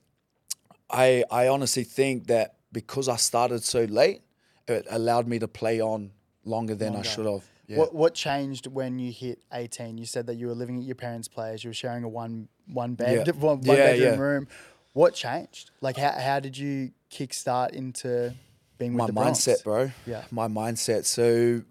I 0.91 1.25
I 1.29 1.49
honestly 1.49 1.83
think 1.85 2.29
that 2.29 2.55
because 2.71 3.09
I 3.09 3.17
started 3.17 3.65
so 3.65 3.83
late, 3.85 4.23
it 4.69 4.87
allowed 4.91 5.27
me 5.27 5.41
to 5.41 5.49
play 5.49 5.81
on 5.81 6.13
longer 6.45 6.75
than 6.75 6.97
I 6.97 7.03
should 7.03 7.27
have. 7.27 7.45
Yeah. 7.67 7.79
What 7.79 7.95
what 7.95 8.15
changed 8.15 8.67
when 8.67 8.99
you 8.99 9.13
hit 9.13 9.41
18? 9.53 9.97
You 9.97 10.05
said 10.05 10.27
that 10.27 10.35
you 10.35 10.49
were 10.49 10.55
living 10.55 10.79
at 10.79 10.85
your 10.85 10.95
parents' 10.97 11.29
place. 11.29 11.63
You 11.65 11.71
were 11.71 11.75
sharing 11.75 12.05
a 12.05 12.09
one 12.09 12.49
one 12.67 12.95
bed, 12.95 13.27
Yeah. 13.27 13.33
one, 13.39 13.61
one 13.61 13.77
Yeah, 13.77 13.93
bedroom 13.93 14.21
room. 14.21 14.49
What 14.93 15.15
changed? 15.15 15.71
Like 15.81 15.97
how 15.97 16.13
how 16.13 16.41
did 16.41 16.59
you 16.59 16.91
kickstart 17.11 17.71
into 17.71 18.35
being 18.79 18.95
with 18.95 19.13
my 19.13 19.31
mindset, 19.31 19.63
bro. 19.63 19.91
Yeah. 20.07 20.25
My 20.31 20.49
mindset. 20.49 21.05
So 21.05 21.63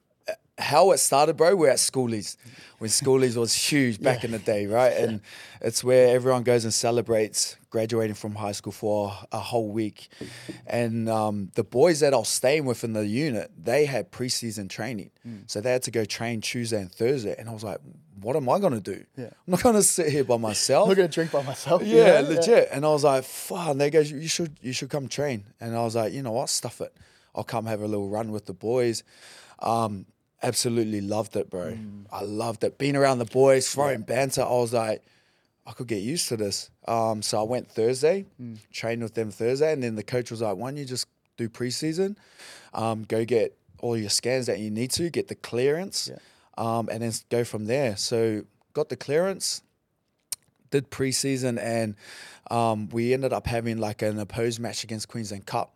how 0.61 0.91
it 0.91 0.99
started, 0.99 1.37
bro, 1.37 1.55
we're 1.55 1.69
at 1.69 1.77
schoolies. 1.77 2.37
When 2.79 2.89
schoolies 2.89 3.37
was 3.37 3.53
huge 3.53 4.01
back 4.01 4.23
in 4.23 4.31
the 4.31 4.39
day, 4.39 4.65
right? 4.65 4.93
And 4.93 5.21
it's 5.61 5.83
where 5.83 6.15
everyone 6.15 6.41
goes 6.43 6.63
and 6.63 6.73
celebrates 6.73 7.55
graduating 7.69 8.15
from 8.15 8.33
high 8.33 8.53
school 8.53 8.73
for 8.73 9.13
a 9.31 9.39
whole 9.39 9.69
week. 9.69 10.09
And 10.65 11.07
um, 11.07 11.51
the 11.53 11.63
boys 11.63 11.99
that 11.99 12.13
I 12.13 12.17
was 12.17 12.29
staying 12.29 12.65
with 12.65 12.83
in 12.83 12.93
the 12.93 13.05
unit, 13.05 13.51
they 13.55 13.85
had 13.85 14.11
preseason 14.11 14.67
training. 14.67 15.11
Mm. 15.27 15.43
So 15.45 15.61
they 15.61 15.71
had 15.71 15.83
to 15.83 15.91
go 15.91 16.05
train 16.05 16.41
Tuesday 16.41 16.81
and 16.81 16.91
Thursday. 16.91 17.35
And 17.37 17.47
I 17.47 17.53
was 17.53 17.63
like, 17.63 17.77
what 18.19 18.35
am 18.35 18.49
I 18.49 18.59
going 18.59 18.73
to 18.73 18.79
do? 18.81 19.03
Yeah. 19.15 19.25
I'm 19.25 19.31
not 19.47 19.63
going 19.63 19.75
to 19.75 19.83
sit 19.83 20.11
here 20.11 20.23
by 20.23 20.37
myself. 20.37 20.85
I'm 20.85 20.89
not 20.89 20.97
gonna 20.97 21.07
drink 21.07 21.31
by 21.31 21.43
myself. 21.43 21.83
Yeah, 21.83 22.21
know? 22.21 22.29
legit. 22.29 22.69
And 22.71 22.85
I 22.85 22.89
was 22.89 23.03
like, 23.03 23.23
fuck. 23.23 23.69
And 23.69 23.81
they 23.81 23.89
go, 23.89 23.99
you 23.99 24.27
should, 24.27 24.57
you 24.61 24.73
should 24.73 24.89
come 24.89 25.07
train. 25.07 25.45
And 25.59 25.75
I 25.75 25.83
was 25.83 25.95
like, 25.95 26.13
you 26.13 26.21
know 26.21 26.31
what? 26.31 26.49
Stuff 26.49 26.81
it. 26.81 26.95
I'll 27.35 27.43
come 27.43 27.65
have 27.65 27.81
a 27.81 27.87
little 27.87 28.09
run 28.09 28.31
with 28.31 28.45
the 28.45 28.53
boys. 28.53 29.03
Um, 29.59 30.05
absolutely 30.43 31.01
loved 31.01 31.35
it, 31.35 31.49
bro. 31.49 31.73
Mm. 31.73 32.05
I 32.11 32.23
loved 32.23 32.63
it. 32.63 32.77
Being 32.77 32.95
around 32.95 33.19
the 33.19 33.25
boys, 33.25 33.69
throwing 33.71 34.01
banter. 34.01 34.41
I 34.41 34.49
was 34.49 34.73
like, 34.73 35.03
I 35.65 35.71
could 35.73 35.87
get 35.87 36.01
used 36.01 36.27
to 36.29 36.37
this. 36.37 36.69
Um, 36.87 37.21
so 37.21 37.39
I 37.39 37.43
went 37.43 37.69
Thursday, 37.71 38.25
Mm. 38.41 38.57
trained 38.71 39.03
with 39.03 39.13
them 39.13 39.31
Thursday, 39.31 39.71
and 39.71 39.83
then 39.83 39.95
the 39.95 40.03
coach 40.03 40.31
was 40.31 40.41
like, 40.41 40.55
"Why 40.57 40.69
don't 40.71 40.77
you 40.77 40.85
just 40.85 41.07
do 41.37 41.47
preseason? 41.49 42.15
Um, 42.73 43.03
go 43.03 43.23
get 43.25 43.55
all 43.79 43.95
your 43.97 44.09
scans 44.09 44.47
that 44.47 44.59
you 44.59 44.71
need 44.71 44.91
to, 44.91 45.09
get 45.09 45.27
the 45.27 45.35
clearance, 45.35 46.09
Yeah. 46.09 46.17
um, 46.57 46.89
and 46.91 47.01
then 47.03 47.13
go 47.29 47.43
from 47.43 47.65
there." 47.65 47.95
So 47.95 48.45
got 48.73 48.89
the 48.89 48.95
clearance, 48.97 49.61
did 50.71 50.89
preseason, 50.89 51.59
and 51.61 51.95
um, 52.49 52.89
we 52.89 53.13
ended 53.13 53.31
up 53.33 53.45
having 53.47 53.77
like 53.77 54.01
an 54.01 54.17
opposed 54.19 54.59
match 54.59 54.83
against 54.83 55.07
Queensland 55.07 55.45
Cup. 55.45 55.73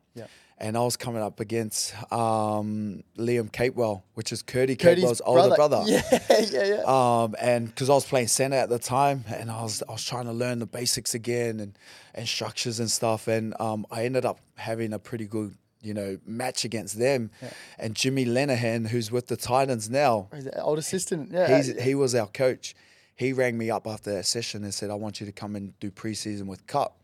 Yeah. 0.59 0.67
And 0.67 0.77
I 0.77 0.81
was 0.81 0.95
coming 0.95 1.21
up 1.21 1.39
against 1.41 1.93
um, 2.13 3.03
Liam 3.17 3.51
Capewell, 3.51 4.03
which 4.13 4.31
is 4.31 4.41
Curdy 4.41 4.75
Capewell's 4.77 5.21
older 5.25 5.53
brother. 5.55 5.83
Yeah, 5.85 6.01
yeah, 6.29 6.63
yeah. 6.63 6.83
Um, 6.85 7.35
and 7.41 7.67
because 7.67 7.89
I 7.89 7.93
was 7.93 8.05
playing 8.05 8.27
center 8.27 8.55
at 8.55 8.69
the 8.69 8.79
time, 8.79 9.25
and 9.27 9.51
I 9.51 9.61
was 9.61 9.83
I 9.87 9.91
was 9.91 10.05
trying 10.05 10.25
to 10.25 10.31
learn 10.33 10.59
the 10.59 10.65
basics 10.65 11.13
again 11.13 11.59
and 11.59 11.77
and 12.13 12.25
structures 12.27 12.79
and 12.79 12.89
stuff, 12.89 13.27
and 13.27 13.53
um, 13.59 13.85
I 13.91 14.05
ended 14.05 14.23
up 14.25 14.39
having 14.55 14.93
a 14.93 14.99
pretty 14.99 15.25
good 15.25 15.55
you 15.81 15.93
know 15.93 16.17
match 16.25 16.63
against 16.63 16.97
them. 16.97 17.31
And 17.77 17.93
Jimmy 17.93 18.25
Lenihan, 18.25 18.87
who's 18.87 19.11
with 19.11 19.27
the 19.27 19.35
Titans 19.37 19.89
now, 19.89 20.29
He's 20.33 20.45
an 20.45 20.53
old 20.61 20.79
assistant. 20.79 21.31
Yeah. 21.33 21.57
he's 21.57 21.79
he 21.83 21.95
was 21.95 22.15
our 22.15 22.27
coach. 22.27 22.75
he 23.15 23.33
rang 23.33 23.57
me 23.57 23.69
up 23.69 23.85
after 23.87 24.13
that 24.13 24.25
session 24.25 24.63
and 24.63 24.73
said, 24.73 24.89
I 24.89 24.95
want 24.95 25.19
you 25.19 25.25
to 25.25 25.33
come 25.33 25.55
and 25.57 25.77
do 25.81 25.91
preseason 25.91 26.45
with 26.47 26.65
Cup. 26.65 26.97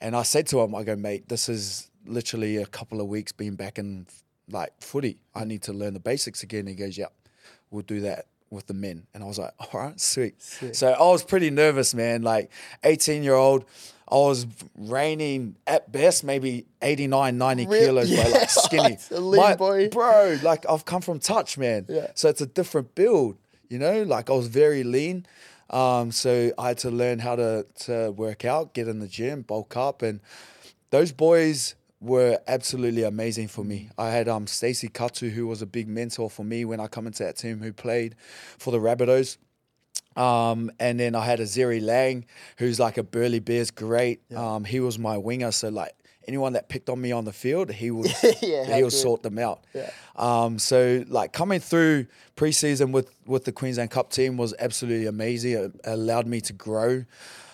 And 0.00 0.14
I 0.14 0.22
said 0.22 0.46
to 0.48 0.60
him, 0.60 0.76
I 0.76 0.84
go, 0.84 0.94
mate, 0.94 1.28
this 1.28 1.48
is 1.48 1.90
literally 2.08 2.56
a 2.56 2.66
couple 2.66 3.00
of 3.00 3.06
weeks 3.08 3.32
being 3.32 3.54
back 3.56 3.78
in 3.78 4.06
like 4.50 4.70
footy. 4.80 5.18
I 5.34 5.44
need 5.44 5.62
to 5.62 5.72
learn 5.72 5.94
the 5.94 6.00
basics 6.00 6.42
again. 6.42 6.66
He 6.66 6.74
goes, 6.74 6.96
yeah, 6.98 7.06
we'll 7.70 7.82
do 7.82 8.00
that 8.00 8.26
with 8.50 8.66
the 8.66 8.74
men. 8.74 9.06
And 9.12 9.22
I 9.22 9.26
was 9.26 9.38
like, 9.38 9.52
all 9.58 9.80
right, 9.80 10.00
sweet. 10.00 10.40
Sick. 10.40 10.74
So 10.74 10.90
I 10.92 11.02
was 11.02 11.22
pretty 11.22 11.50
nervous, 11.50 11.94
man. 11.94 12.22
Like 12.22 12.50
18 12.82 13.22
year 13.22 13.34
old, 13.34 13.64
I 14.10 14.14
was 14.14 14.46
reigning 14.76 15.56
at 15.66 15.92
best 15.92 16.24
maybe 16.24 16.64
89, 16.80 17.36
90 17.36 17.66
Real- 17.66 17.80
kilos, 17.80 18.08
bro, 18.08 18.16
Yeah, 18.24 18.28
like 18.28 18.50
skinny. 18.50 18.98
lean 19.10 19.56
boy. 19.58 19.88
Bro, 19.90 20.38
like 20.42 20.64
I've 20.68 20.84
come 20.86 21.02
from 21.02 21.18
touch, 21.18 21.58
man. 21.58 21.84
Yeah. 21.88 22.06
So 22.14 22.28
it's 22.30 22.40
a 22.40 22.46
different 22.46 22.94
build, 22.94 23.36
you 23.68 23.78
know? 23.78 24.02
Like 24.04 24.30
I 24.30 24.32
was 24.32 24.46
very 24.48 24.82
lean. 24.82 25.26
Um, 25.68 26.10
so 26.12 26.50
I 26.56 26.68
had 26.68 26.78
to 26.78 26.90
learn 26.90 27.18
how 27.18 27.36
to, 27.36 27.66
to 27.80 28.12
work 28.12 28.46
out, 28.46 28.72
get 28.72 28.88
in 28.88 29.00
the 29.00 29.06
gym, 29.08 29.42
bulk 29.42 29.76
up. 29.76 30.00
And 30.00 30.20
those 30.88 31.12
boys 31.12 31.74
were 32.00 32.38
absolutely 32.46 33.02
amazing 33.02 33.48
for 33.48 33.64
me. 33.64 33.90
I 33.98 34.10
had 34.10 34.28
um 34.28 34.46
Stacey 34.46 34.88
Katu, 34.88 35.30
who 35.30 35.46
was 35.46 35.62
a 35.62 35.66
big 35.66 35.88
mentor 35.88 36.30
for 36.30 36.44
me 36.44 36.64
when 36.64 36.80
I 36.80 36.86
come 36.86 37.06
into 37.06 37.24
that 37.24 37.36
team, 37.36 37.60
who 37.60 37.72
played 37.72 38.14
for 38.58 38.70
the 38.70 38.78
Rabbitohs. 38.78 39.36
Um, 40.16 40.72
and 40.80 40.98
then 40.98 41.14
I 41.14 41.24
had 41.24 41.38
a 41.38 41.44
Zeri 41.44 41.80
Lang, 41.80 42.26
who's 42.56 42.80
like 42.80 42.98
a 42.98 43.04
Burleigh 43.04 43.40
Bears' 43.40 43.70
great. 43.70 44.20
Um, 44.34 44.64
he 44.64 44.80
was 44.80 44.98
my 44.98 45.16
winger, 45.16 45.52
so 45.52 45.68
like 45.68 45.92
anyone 46.26 46.52
that 46.52 46.68
picked 46.68 46.88
on 46.88 47.00
me 47.00 47.10
on 47.10 47.24
the 47.24 47.32
field, 47.32 47.70
he 47.70 47.90
would 47.90 48.12
Yeah, 48.42 48.76
he 48.76 48.82
would 48.82 48.92
sort 48.92 49.22
them 49.22 49.38
out. 49.38 49.64
Yeah. 49.74 49.90
Um, 50.16 50.58
so 50.58 51.04
like 51.08 51.32
coming 51.32 51.60
through 51.60 52.06
preseason 52.36 52.92
with 52.92 53.10
with 53.26 53.44
the 53.44 53.52
Queensland 53.52 53.90
Cup 53.90 54.10
team 54.10 54.36
was 54.36 54.54
absolutely 54.58 55.06
amazing. 55.06 55.52
It 55.52 55.80
allowed 55.84 56.26
me 56.26 56.40
to 56.42 56.52
grow 56.52 57.04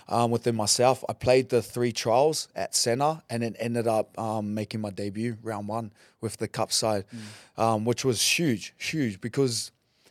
um, 0.08 0.30
within 0.30 0.54
myself. 0.54 1.04
I 1.08 1.12
played 1.12 1.48
the 1.48 1.62
three 1.62 1.92
trials 1.92 2.48
at 2.54 2.74
centre 2.74 3.22
and 3.30 3.42
then 3.42 3.56
ended 3.58 3.86
up 3.86 4.18
um, 4.18 4.54
making 4.54 4.80
my 4.80 4.90
debut 4.90 5.36
round 5.42 5.68
one 5.68 5.92
with 6.20 6.36
the 6.36 6.48
Cup 6.48 6.72
side, 6.72 7.04
um, 7.56 7.84
which 7.84 8.04
was 8.04 8.20
huge, 8.20 8.74
huge 8.78 9.20
because 9.20 9.70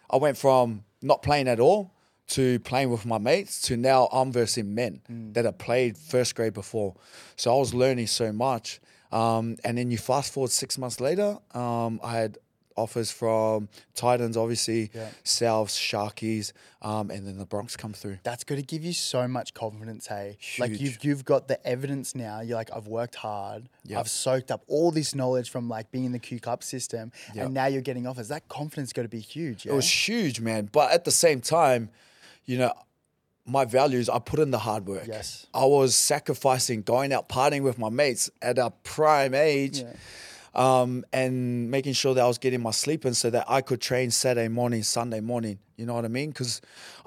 I 0.10 0.18
went 0.18 0.38
from 0.38 0.84
not 1.02 1.22
playing 1.22 1.48
at 1.48 1.60
all 1.60 1.92
to 2.28 2.60
playing 2.60 2.90
with 2.90 3.06
my 3.06 3.18
mates 3.18 3.62
to 3.62 3.78
now 3.78 4.08
I'm 4.12 4.32
versing 4.32 4.74
men 4.74 5.02
that 5.34 5.46
have 5.46 5.58
played 5.58 5.98
first 5.98 6.36
grade 6.36 6.54
before. 6.54 6.96
So 7.36 7.54
I 7.54 7.60
was 7.60 7.74
learning 7.74 8.08
so 8.08 8.32
much. 8.32 8.80
Um, 9.12 9.58
and 9.64 9.78
then 9.78 9.92
you 9.92 9.98
fast 10.00 10.34
forward 10.34 10.50
six 10.50 10.78
months 10.78 11.00
later, 11.00 11.38
um, 11.54 12.00
I 12.04 12.18
had 12.18 12.40
offers 12.76 13.12
from 13.12 13.70
Titans, 13.96 14.36
obviously, 14.38 14.92
Yeah. 14.94 15.10
Souths, 15.24 15.78
Sharkies, 15.78 16.52
um, 16.82 17.10
and 17.12 17.26
then 17.28 17.38
the 17.38 17.46
Broncs 17.46 17.78
come 17.78 17.94
through. 17.94 18.20
That's 18.24 18.44
going 18.44 18.60
to 18.62 18.66
give 18.66 18.84
you 18.84 18.94
so 18.94 19.28
much 19.28 19.54
confidence, 19.54 20.08
hey. 20.08 20.38
Like 20.60 20.80
you've 20.80 21.04
you've 21.04 21.26
got 21.26 21.48
the 21.48 21.66
evidence 21.66 22.16
now. 22.16 22.42
You're 22.42 22.58
like, 22.58 22.70
I've 22.76 22.88
worked 22.88 23.16
hard. 23.16 23.70
Yep. 23.86 24.00
I've 24.00 24.10
soaked 24.10 24.52
up 24.52 24.64
all 24.68 24.92
this 24.92 25.14
knowledge 25.16 25.50
from 25.50 25.70
like 25.70 25.92
being 25.92 26.06
in 26.06 26.12
the 26.12 26.20
Q 26.20 26.40
Cup 26.40 26.64
system, 26.64 27.12
Yep. 27.34 27.46
and 27.46 27.54
now 27.54 27.68
you're 27.68 27.82
getting 27.82 28.06
offers. 28.08 28.28
That 28.28 28.48
confidence 28.50 28.94
going 28.94 29.06
to 29.06 29.10
be 29.10 29.20
huge. 29.22 29.66
Yeah? 29.66 29.74
It 29.74 29.76
was 29.76 29.90
huge, 30.08 30.40
man. 30.42 30.70
But 30.72 30.92
at 30.92 31.04
the 31.06 31.12
same 31.12 31.42
time, 31.42 31.90
you 32.46 32.58
know, 32.58 32.74
my 33.46 33.66
values, 33.66 34.08
I 34.08 34.20
put 34.20 34.40
in 34.40 34.52
the 34.52 34.60
hard 34.60 34.88
work. 34.88 35.06
Yes. 35.06 35.48
I 35.54 35.66
was 35.66 35.96
sacrificing 35.96 36.82
going 36.82 37.12
out 37.12 37.28
partying 37.28 37.62
with 37.64 37.78
my 37.78 37.90
mates 37.90 38.30
at 38.42 38.58
a 38.58 38.72
prime 38.84 39.34
age. 39.34 39.80
Yeah. 39.80 39.94
Um, 40.56 41.04
and 41.12 41.72
making 41.72 41.94
sure 41.94 42.14
that 42.14 42.22
I 42.22 42.28
was 42.28 42.38
getting 42.38 42.62
my 42.62 42.72
sleep 42.72 43.06
in 43.06 43.14
so 43.16 43.30
that 43.32 43.46
I 43.50 43.62
could 43.62 43.82
train 43.82 44.12
Saturday 44.12 44.50
morning, 44.50 44.84
Sunday 44.84 45.20
morning. 45.20 45.58
You 45.78 45.86
know 45.88 45.96
what 45.96 46.06
I 46.06 46.10
mean? 46.10 46.30
Because 46.30 46.62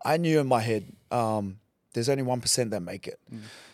I 0.04 0.16
knew 0.16 0.40
in 0.40 0.48
my 0.48 0.60
head, 0.60 0.92
um, 1.12 1.60
there's 1.94 2.08
only 2.08 2.24
1% 2.24 2.70
that 2.70 2.80
make 2.80 3.06
it. 3.06 3.20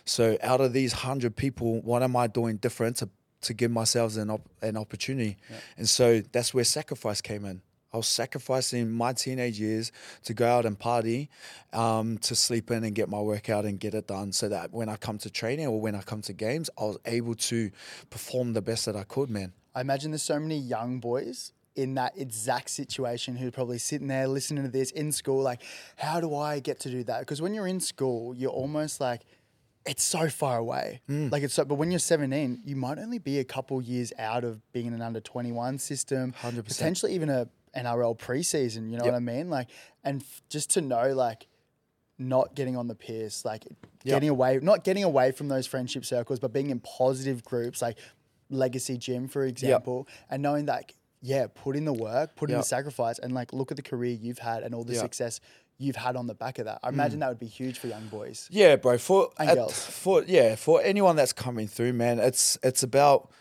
So 0.05 0.37
out 0.43 0.61
of 0.61 0.73
these 0.73 0.93
100 0.93 1.35
people, 1.35 1.81
what 1.81 2.03
am 2.03 2.15
I 2.15 2.27
doing 2.27 2.57
different 2.57 2.97
to, 2.97 3.09
to 3.41 3.53
give 3.53 3.71
myself 3.71 4.15
an, 4.17 4.29
op- 4.29 4.47
an 4.61 4.77
opportunity? 4.77 5.37
And 5.75 5.89
so 5.89 6.21
that's 6.31 6.53
where 6.53 6.63
sacrifice 6.63 7.19
came 7.21 7.43
in. 7.43 7.61
I 7.93 7.97
was 7.97 8.07
sacrificing 8.07 8.91
my 8.91 9.13
teenage 9.13 9.59
years 9.59 9.91
to 10.23 10.33
go 10.33 10.47
out 10.47 10.65
and 10.65 10.77
party, 10.77 11.29
um, 11.73 12.17
to 12.19 12.35
sleep 12.35 12.71
in 12.71 12.83
and 12.83 12.95
get 12.95 13.07
my 13.07 13.19
workout 13.19 13.65
and 13.65 13.79
get 13.79 13.93
it 13.93 14.07
done 14.07 14.31
so 14.31 14.49
that 14.49 14.71
when 14.71 14.89
I 14.89 14.95
come 14.95 15.19
to 15.19 15.29
training 15.29 15.67
or 15.67 15.79
when 15.79 15.93
I 15.95 16.01
come 16.01 16.21
to 16.23 16.33
games, 16.33 16.69
I 16.77 16.85
was 16.85 16.97
able 17.05 17.35
to 17.35 17.69
perform 18.09 18.53
the 18.53 18.61
best 18.61 18.87
that 18.87 18.95
I 18.95 19.03
could, 19.03 19.29
man. 19.29 19.53
I 19.75 19.81
imagine 19.81 20.11
there's 20.11 20.23
so 20.23 20.39
many 20.39 20.57
young 20.57 20.99
boys 20.99 21.53
in 21.75 21.95
that 21.95 22.17
exact 22.17 22.69
situation 22.69 23.35
who 23.35 23.47
are 23.47 23.51
probably 23.51 23.77
sitting 23.77 24.07
there 24.07 24.27
listening 24.27 24.63
to 24.63 24.69
this 24.69 24.91
in 24.91 25.11
school, 25.11 25.41
like, 25.41 25.61
how 25.97 26.19
do 26.19 26.35
I 26.35 26.59
get 26.59 26.79
to 26.81 26.89
do 26.89 27.03
that? 27.05 27.19
Because 27.19 27.41
when 27.41 27.53
you're 27.53 27.67
in 27.67 27.79
school, 27.79 28.35
you're 28.35 28.51
almost 28.51 29.01
like, 29.01 29.21
it's 29.85 30.03
so 30.03 30.29
far 30.29 30.57
away. 30.57 31.01
Mm. 31.09 31.31
Like 31.31 31.43
it's 31.43 31.55
so, 31.55 31.65
but 31.65 31.75
when 31.75 31.91
you're 31.91 31.99
17, 31.99 32.61
you 32.63 32.75
might 32.75 32.97
only 32.97 33.19
be 33.19 33.39
a 33.39 33.43
couple 33.43 33.81
years 33.81 34.13
out 34.17 34.43
of 34.43 34.61
being 34.71 34.85
in 34.85 34.93
an 34.93 35.01
under 35.01 35.19
21 35.19 35.77
system, 35.77 36.33
100%. 36.41 36.65
potentially 36.65 37.13
even 37.13 37.29
a 37.29 37.47
NRL 37.75 38.17
preseason. 38.17 38.89
You 38.89 38.97
know 38.97 39.05
Yep. 39.05 39.13
what 39.13 39.15
I 39.15 39.19
mean? 39.19 39.49
Like, 39.49 39.67
and 40.03 40.21
f- 40.21 40.41
just 40.49 40.69
to 40.71 40.81
know, 40.81 41.13
like, 41.13 41.47
not 42.19 42.55
getting 42.55 42.77
on 42.77 42.87
the 42.87 42.95
piss, 42.95 43.43
like 43.43 43.65
Yep. 43.65 43.75
getting 44.03 44.29
away, 44.29 44.59
not 44.61 44.83
getting 44.83 45.03
away 45.03 45.31
from 45.31 45.47
those 45.47 45.65
friendship 45.65 46.05
circles, 46.05 46.39
but 46.39 46.53
being 46.53 46.69
in 46.69 46.79
positive 46.79 47.43
groups, 47.43 47.81
like 47.81 47.97
Legacy 48.49 48.97
Gym, 48.97 49.27
for 49.27 49.45
example, 49.45 50.07
and 50.29 50.43
knowing 50.43 50.65
that, 50.65 50.91
yeah, 51.21 51.47
put 51.53 51.75
in 51.75 51.85
the 51.85 51.93
work, 51.93 52.35
put 52.35 52.49
in 52.51 52.57
the 52.57 52.63
sacrifice, 52.63 53.17
and 53.17 53.33
like 53.33 53.51
look 53.53 53.71
at 53.71 53.77
the 53.77 53.83
career 53.83 54.11
you've 54.13 54.39
had 54.39 54.63
and 54.63 54.75
all 54.75 54.83
the 54.83 54.93
Yep. 54.93 55.01
success 55.01 55.39
you've 55.79 55.95
had 55.95 56.15
on 56.15 56.27
the 56.27 56.35
back 56.35 56.59
of 56.59 56.65
that. 56.65 56.79
I 56.83 56.89
mm. 56.89 56.93
imagine 56.93 57.19
that 57.21 57.29
would 57.29 57.39
be 57.39 57.47
huge 57.47 57.79
for 57.79 57.87
young 57.87 58.07
boys. 58.07 58.47
Yeah, 58.51 58.75
bro. 58.75 58.97
For 58.99 59.31
And 59.39 59.49
at- 59.49 59.55
girls. 59.55 59.73
for 59.83 60.23
yeah, 60.23 60.55
for 60.55 60.81
anyone 60.83 61.15
that's 61.15 61.33
coming 61.33 61.67
through, 61.67 61.93
man, 61.93 62.19
it's 62.19 62.59
it's 62.61 62.83
about 62.83 63.31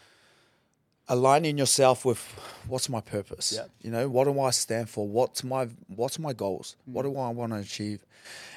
aligning 1.13 1.59
yourself 1.59 2.05
with 2.05 2.21
what's 2.67 2.89
my 2.89 3.01
purpose. 3.01 3.53
Yep. 3.57 3.71
You 3.83 3.91
know, 3.91 4.09
what 4.09 4.25
do 4.25 4.41
I 4.41 4.51
stand 4.51 4.89
for? 4.89 5.07
What's 5.07 5.45
my 5.45 5.69
what's 6.01 6.19
my 6.19 6.33
goals? 6.33 6.77
What 6.87 7.05
Mm. 7.05 7.13
do 7.13 7.19
I 7.19 7.29
want 7.39 7.53
to 7.53 7.59
achieve? 7.59 8.01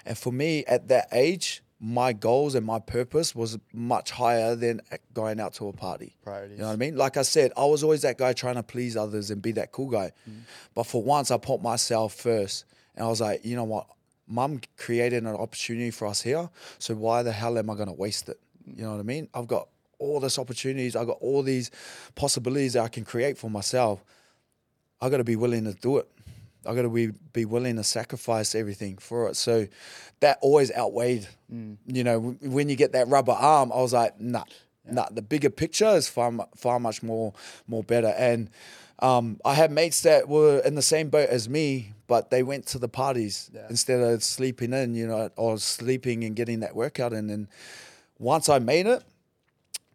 And 0.05 0.17
for 0.17 0.31
me, 0.31 0.63
at 0.75 0.87
that 0.87 1.07
age, 1.11 1.61
my 1.79 2.13
goals 2.13 2.55
and 2.55 2.65
my 2.65 2.79
purpose 2.79 3.35
was 3.35 3.57
much 3.73 4.11
higher 4.11 4.55
than 4.55 4.79
going 5.13 5.39
out 5.43 5.53
to 5.55 5.67
a 5.67 5.73
party. 5.73 6.15
Priorities. 6.23 6.55
You 6.57 6.61
know 6.61 6.67
what 6.67 6.73
I 6.73 6.85
mean? 6.85 6.95
Like 6.95 7.17
I 7.17 7.23
said, 7.23 7.51
I 7.57 7.65
was 7.65 7.83
always 7.83 8.01
that 8.03 8.17
guy 8.17 8.31
trying 8.33 8.55
to 8.55 8.63
please 8.63 8.95
others 8.95 9.29
and 9.31 9.41
be 9.41 9.51
that 9.53 9.71
cool 9.73 9.89
guy. 9.89 10.11
Mm. 10.29 10.41
But 10.73 10.83
for 10.91 11.03
once, 11.03 11.31
I 11.31 11.37
put 11.37 11.61
myself 11.61 12.13
first, 12.13 12.63
and 12.95 13.05
I 13.05 13.09
was 13.09 13.19
like, 13.19 13.43
you 13.43 13.55
know 13.57 13.65
what? 13.65 13.87
Mum 14.27 14.61
created 14.77 15.23
an 15.23 15.35
opportunity 15.35 15.91
for 15.91 16.07
us 16.07 16.21
here, 16.21 16.49
so 16.79 16.95
why 16.95 17.21
the 17.21 17.31
hell 17.33 17.57
am 17.59 17.69
I 17.69 17.75
going 17.75 17.87
to 17.95 17.99
waste 18.05 18.29
it? 18.29 18.39
You 18.65 18.83
know 18.83 18.91
what 18.93 18.99
I 18.99 19.03
mean? 19.03 19.27
I've 19.35 19.45
got 19.47 19.67
all 19.99 20.19
this 20.19 20.37
opportunities. 20.39 20.95
I've 20.95 21.07
got 21.07 21.17
all 21.21 21.43
these 21.43 21.71
possibilities 22.15 22.73
that 22.73 22.83
I 22.83 22.87
can 22.87 23.05
create 23.05 23.37
for 23.37 23.49
myself. 23.49 24.03
I 25.01 25.09
got 25.09 25.17
to 25.17 25.23
be 25.23 25.35
willing 25.35 25.65
to 25.65 25.73
do 25.73 25.97
it. 25.97 26.09
I 26.65 26.73
got 26.73 26.81
to 26.81 26.89
be 26.89 27.11
be 27.33 27.45
willing 27.45 27.75
to 27.75 27.83
sacrifice 27.83 28.55
everything 28.55 28.97
for 28.97 29.29
it. 29.29 29.35
So 29.35 29.67
that 30.21 30.39
always 30.41 30.71
outweighed. 30.75 31.27
You 31.49 32.03
know, 32.03 32.19
w- 32.19 32.37
when 32.49 32.69
you 32.69 32.75
get 32.75 32.93
that 32.93 33.07
rubber 33.07 33.33
arm, 33.33 33.71
I 33.71 33.77
was 33.81 33.93
like, 33.93 34.19
nah, 34.19 34.45
nah. 34.89 35.05
The 35.11 35.21
bigger 35.21 35.51
picture 35.51 35.89
is 35.95 36.07
far 36.07 36.31
far 36.55 36.79
much 36.79 37.03
more 37.03 37.33
more 37.67 37.83
better. 37.83 38.13
And 38.17 38.49
um, 38.99 39.39
I 39.45 39.53
had 39.53 39.71
mates 39.71 40.01
that 40.01 40.27
were 40.27 40.59
in 40.59 40.73
the 40.73 40.81
same 40.81 41.09
boat 41.09 41.29
as 41.29 41.47
me, 41.47 41.91
but 42.07 42.31
they 42.31 42.41
went 42.41 42.65
to 42.67 42.79
the 42.79 42.87
parties 42.89 43.51
Yeah. 43.53 43.67
instead 43.69 43.99
of 43.99 44.23
sleeping 44.23 44.73
in. 44.73 44.95
You 44.95 45.05
know, 45.05 45.29
or 45.35 45.59
sleeping 45.59 46.23
and 46.23 46.35
getting 46.35 46.61
that 46.61 46.75
workout 46.75 47.13
in. 47.13 47.29
And 47.29 47.47
once 48.17 48.49
I 48.49 48.57
made 48.57 48.87
it, 48.87 49.03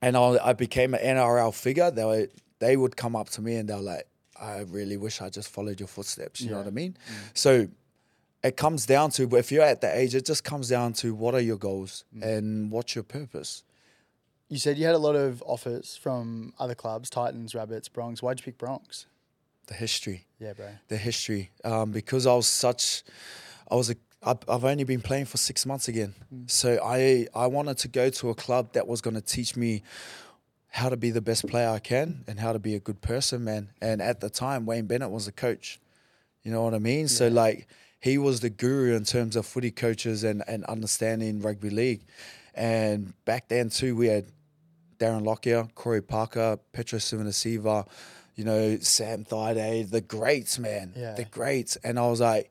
and 0.02 0.16
I, 0.16 0.38
I 0.42 0.52
became 0.52 0.94
an 0.94 1.00
NRL 1.16 1.54
figure, 1.54 1.90
they 1.90 2.04
were, 2.04 2.28
they 2.58 2.76
would 2.76 2.96
come 2.96 3.14
up 3.16 3.28
to 3.30 3.42
me 3.42 3.56
and 3.56 3.68
they're 3.68 3.78
like, 3.80 4.06
I 4.40 4.60
really 4.60 4.96
wish 4.96 5.20
I 5.20 5.28
just 5.28 5.48
followed 5.50 5.80
your 5.80 5.86
footsteps. 5.88 6.40
You 6.40 6.50
know 6.50 6.58
what 6.58 6.66
I 6.66 6.70
mean? 6.70 6.96
So 7.34 7.68
it 8.42 8.56
comes 8.56 8.86
down 8.86 9.10
to, 9.12 9.36
if 9.36 9.52
you're 9.52 9.62
at 9.64 9.82
that 9.82 9.96
age, 9.96 10.14
it 10.14 10.24
just 10.24 10.44
comes 10.44 10.68
down 10.70 10.94
to 10.94 11.14
what 11.14 11.34
are 11.34 11.40
your 11.40 11.58
goals 11.58 12.04
and 12.22 12.70
what's 12.70 12.94
your 12.94 13.04
purpose? 13.04 13.62
You 14.48 14.56
said 14.58 14.78
you 14.78 14.86
had 14.86 14.94
a 14.94 14.98
lot 14.98 15.14
of 15.14 15.42
offers 15.46 15.96
from 15.96 16.54
other 16.58 16.74
clubs, 16.74 17.08
Titans, 17.10 17.54
Rabbits, 17.54 17.88
Broncs. 17.88 18.20
Why'd 18.22 18.40
you 18.40 18.44
pick 18.44 18.58
Broncs? 18.58 19.04
The 19.66 19.74
history, 19.74 20.26
Yeah, 20.40 20.54
bro. 20.54 20.66
the 20.88 20.96
history. 20.96 21.50
Um, 21.62 21.92
because 21.92 22.26
I 22.26 22.34
was 22.34 22.48
such, 22.48 23.04
I 23.70 23.76
was 23.76 23.90
a, 23.90 23.94
I've 24.22 24.38
I've 24.48 24.64
only 24.64 24.84
been 24.84 25.00
playing 25.00 25.26
for 25.26 25.36
six 25.36 25.64
months 25.64 25.88
again. 25.88 26.14
Hmm. 26.28 26.42
So 26.46 26.78
I, 26.82 27.26
I 27.34 27.46
wanted 27.46 27.78
to 27.78 27.88
go 27.88 28.10
to 28.10 28.30
a 28.30 28.34
club 28.34 28.72
that 28.74 28.86
was 28.86 29.00
going 29.00 29.14
to 29.14 29.22
teach 29.22 29.56
me 29.56 29.82
how 30.68 30.88
to 30.88 30.96
be 30.96 31.10
the 31.10 31.20
best 31.20 31.48
player 31.48 31.68
I 31.68 31.80
can 31.80 32.24
and 32.28 32.38
how 32.38 32.52
to 32.52 32.58
be 32.58 32.74
a 32.74 32.80
good 32.80 33.00
person, 33.00 33.44
man. 33.44 33.70
And 33.82 34.00
at 34.00 34.20
the 34.20 34.30
time, 34.30 34.66
Wayne 34.66 34.86
Bennett 34.86 35.10
was 35.10 35.26
the 35.26 35.32
coach. 35.32 35.80
You 36.42 36.52
know 36.52 36.62
what 36.62 36.74
I 36.74 36.78
mean? 36.78 37.08
So 37.08 37.28
like 37.28 37.66
he 38.00 38.18
was 38.18 38.40
the 38.40 38.50
guru 38.50 38.94
in 38.94 39.04
terms 39.04 39.36
of 39.36 39.46
footy 39.46 39.70
coaches 39.70 40.24
and, 40.24 40.42
and 40.46 40.64
understanding 40.64 41.40
rugby 41.40 41.70
league. 41.70 42.02
And 42.54 43.12
back 43.24 43.48
then 43.48 43.68
too, 43.68 43.96
we 43.96 44.06
had 44.06 44.26
Darren 44.98 45.24
Lockyer, 45.24 45.68
Corey 45.74 46.02
Parker, 46.02 46.58
Petero 46.72 46.98
Civoniceva, 46.98 47.86
you 48.36 48.44
know, 48.44 48.78
Sam 48.80 49.24
Thaiday, 49.24 49.90
the 49.90 50.00
greats, 50.00 50.58
man. 50.58 50.92
Yeah. 50.96 51.14
The 51.14 51.24
greats. 51.24 51.76
And 51.76 51.98
I 51.98 52.06
was 52.06 52.20
like, 52.20 52.50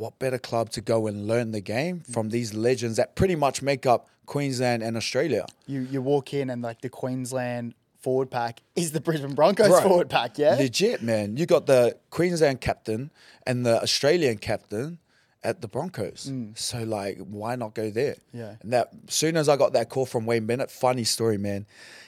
what 0.00 0.18
better 0.18 0.38
club 0.38 0.70
to 0.70 0.80
go 0.80 1.06
and 1.06 1.26
learn 1.26 1.50
the 1.50 1.60
game 1.60 2.00
from 2.00 2.30
these 2.30 2.54
legends 2.54 2.96
that 2.96 3.14
pretty 3.14 3.36
much 3.36 3.60
make 3.60 3.84
up 3.84 4.08
Queensland 4.24 4.82
and 4.82 4.96
Australia? 4.96 5.44
You 5.66 5.82
you 5.82 6.00
walk 6.00 6.32
in 6.32 6.48
and 6.50 6.62
like 6.62 6.80
the 6.80 6.88
Queensland 6.88 7.74
forward 8.00 8.30
pack 8.30 8.62
is 8.74 8.92
the 8.92 9.00
Brisbane 9.00 9.34
Broncos 9.34 9.68
Bro, 9.68 9.80
forward 9.82 10.08
pack, 10.08 10.38
yeah. 10.38 10.54
Legit, 10.54 11.02
man. 11.02 11.36
You 11.36 11.44
got 11.44 11.66
the 11.66 11.98
Queensland 12.08 12.62
captain 12.62 13.10
and 13.46 13.66
the 13.66 13.82
Australian 13.82 14.38
captain 14.38 14.98
at 15.42 15.60
the 15.60 15.68
Broncos. 15.68 16.30
So 16.54 16.82
like, 16.82 17.18
why 17.18 17.56
not 17.56 17.74
go 17.74 17.90
there? 17.90 18.14
Mm. 18.14 18.18
Yeah. 18.32 18.54
And 18.62 18.72
that 18.72 18.92
soon 19.08 19.36
as 19.36 19.48
I 19.50 19.56
got 19.56 19.74
that 19.74 19.90
call 19.90 20.06
from 20.06 20.24
Wayne 20.24 20.46
Bennett, 20.46 20.70
funny 20.70 21.04
story, 21.04 21.36
man. 21.36 21.66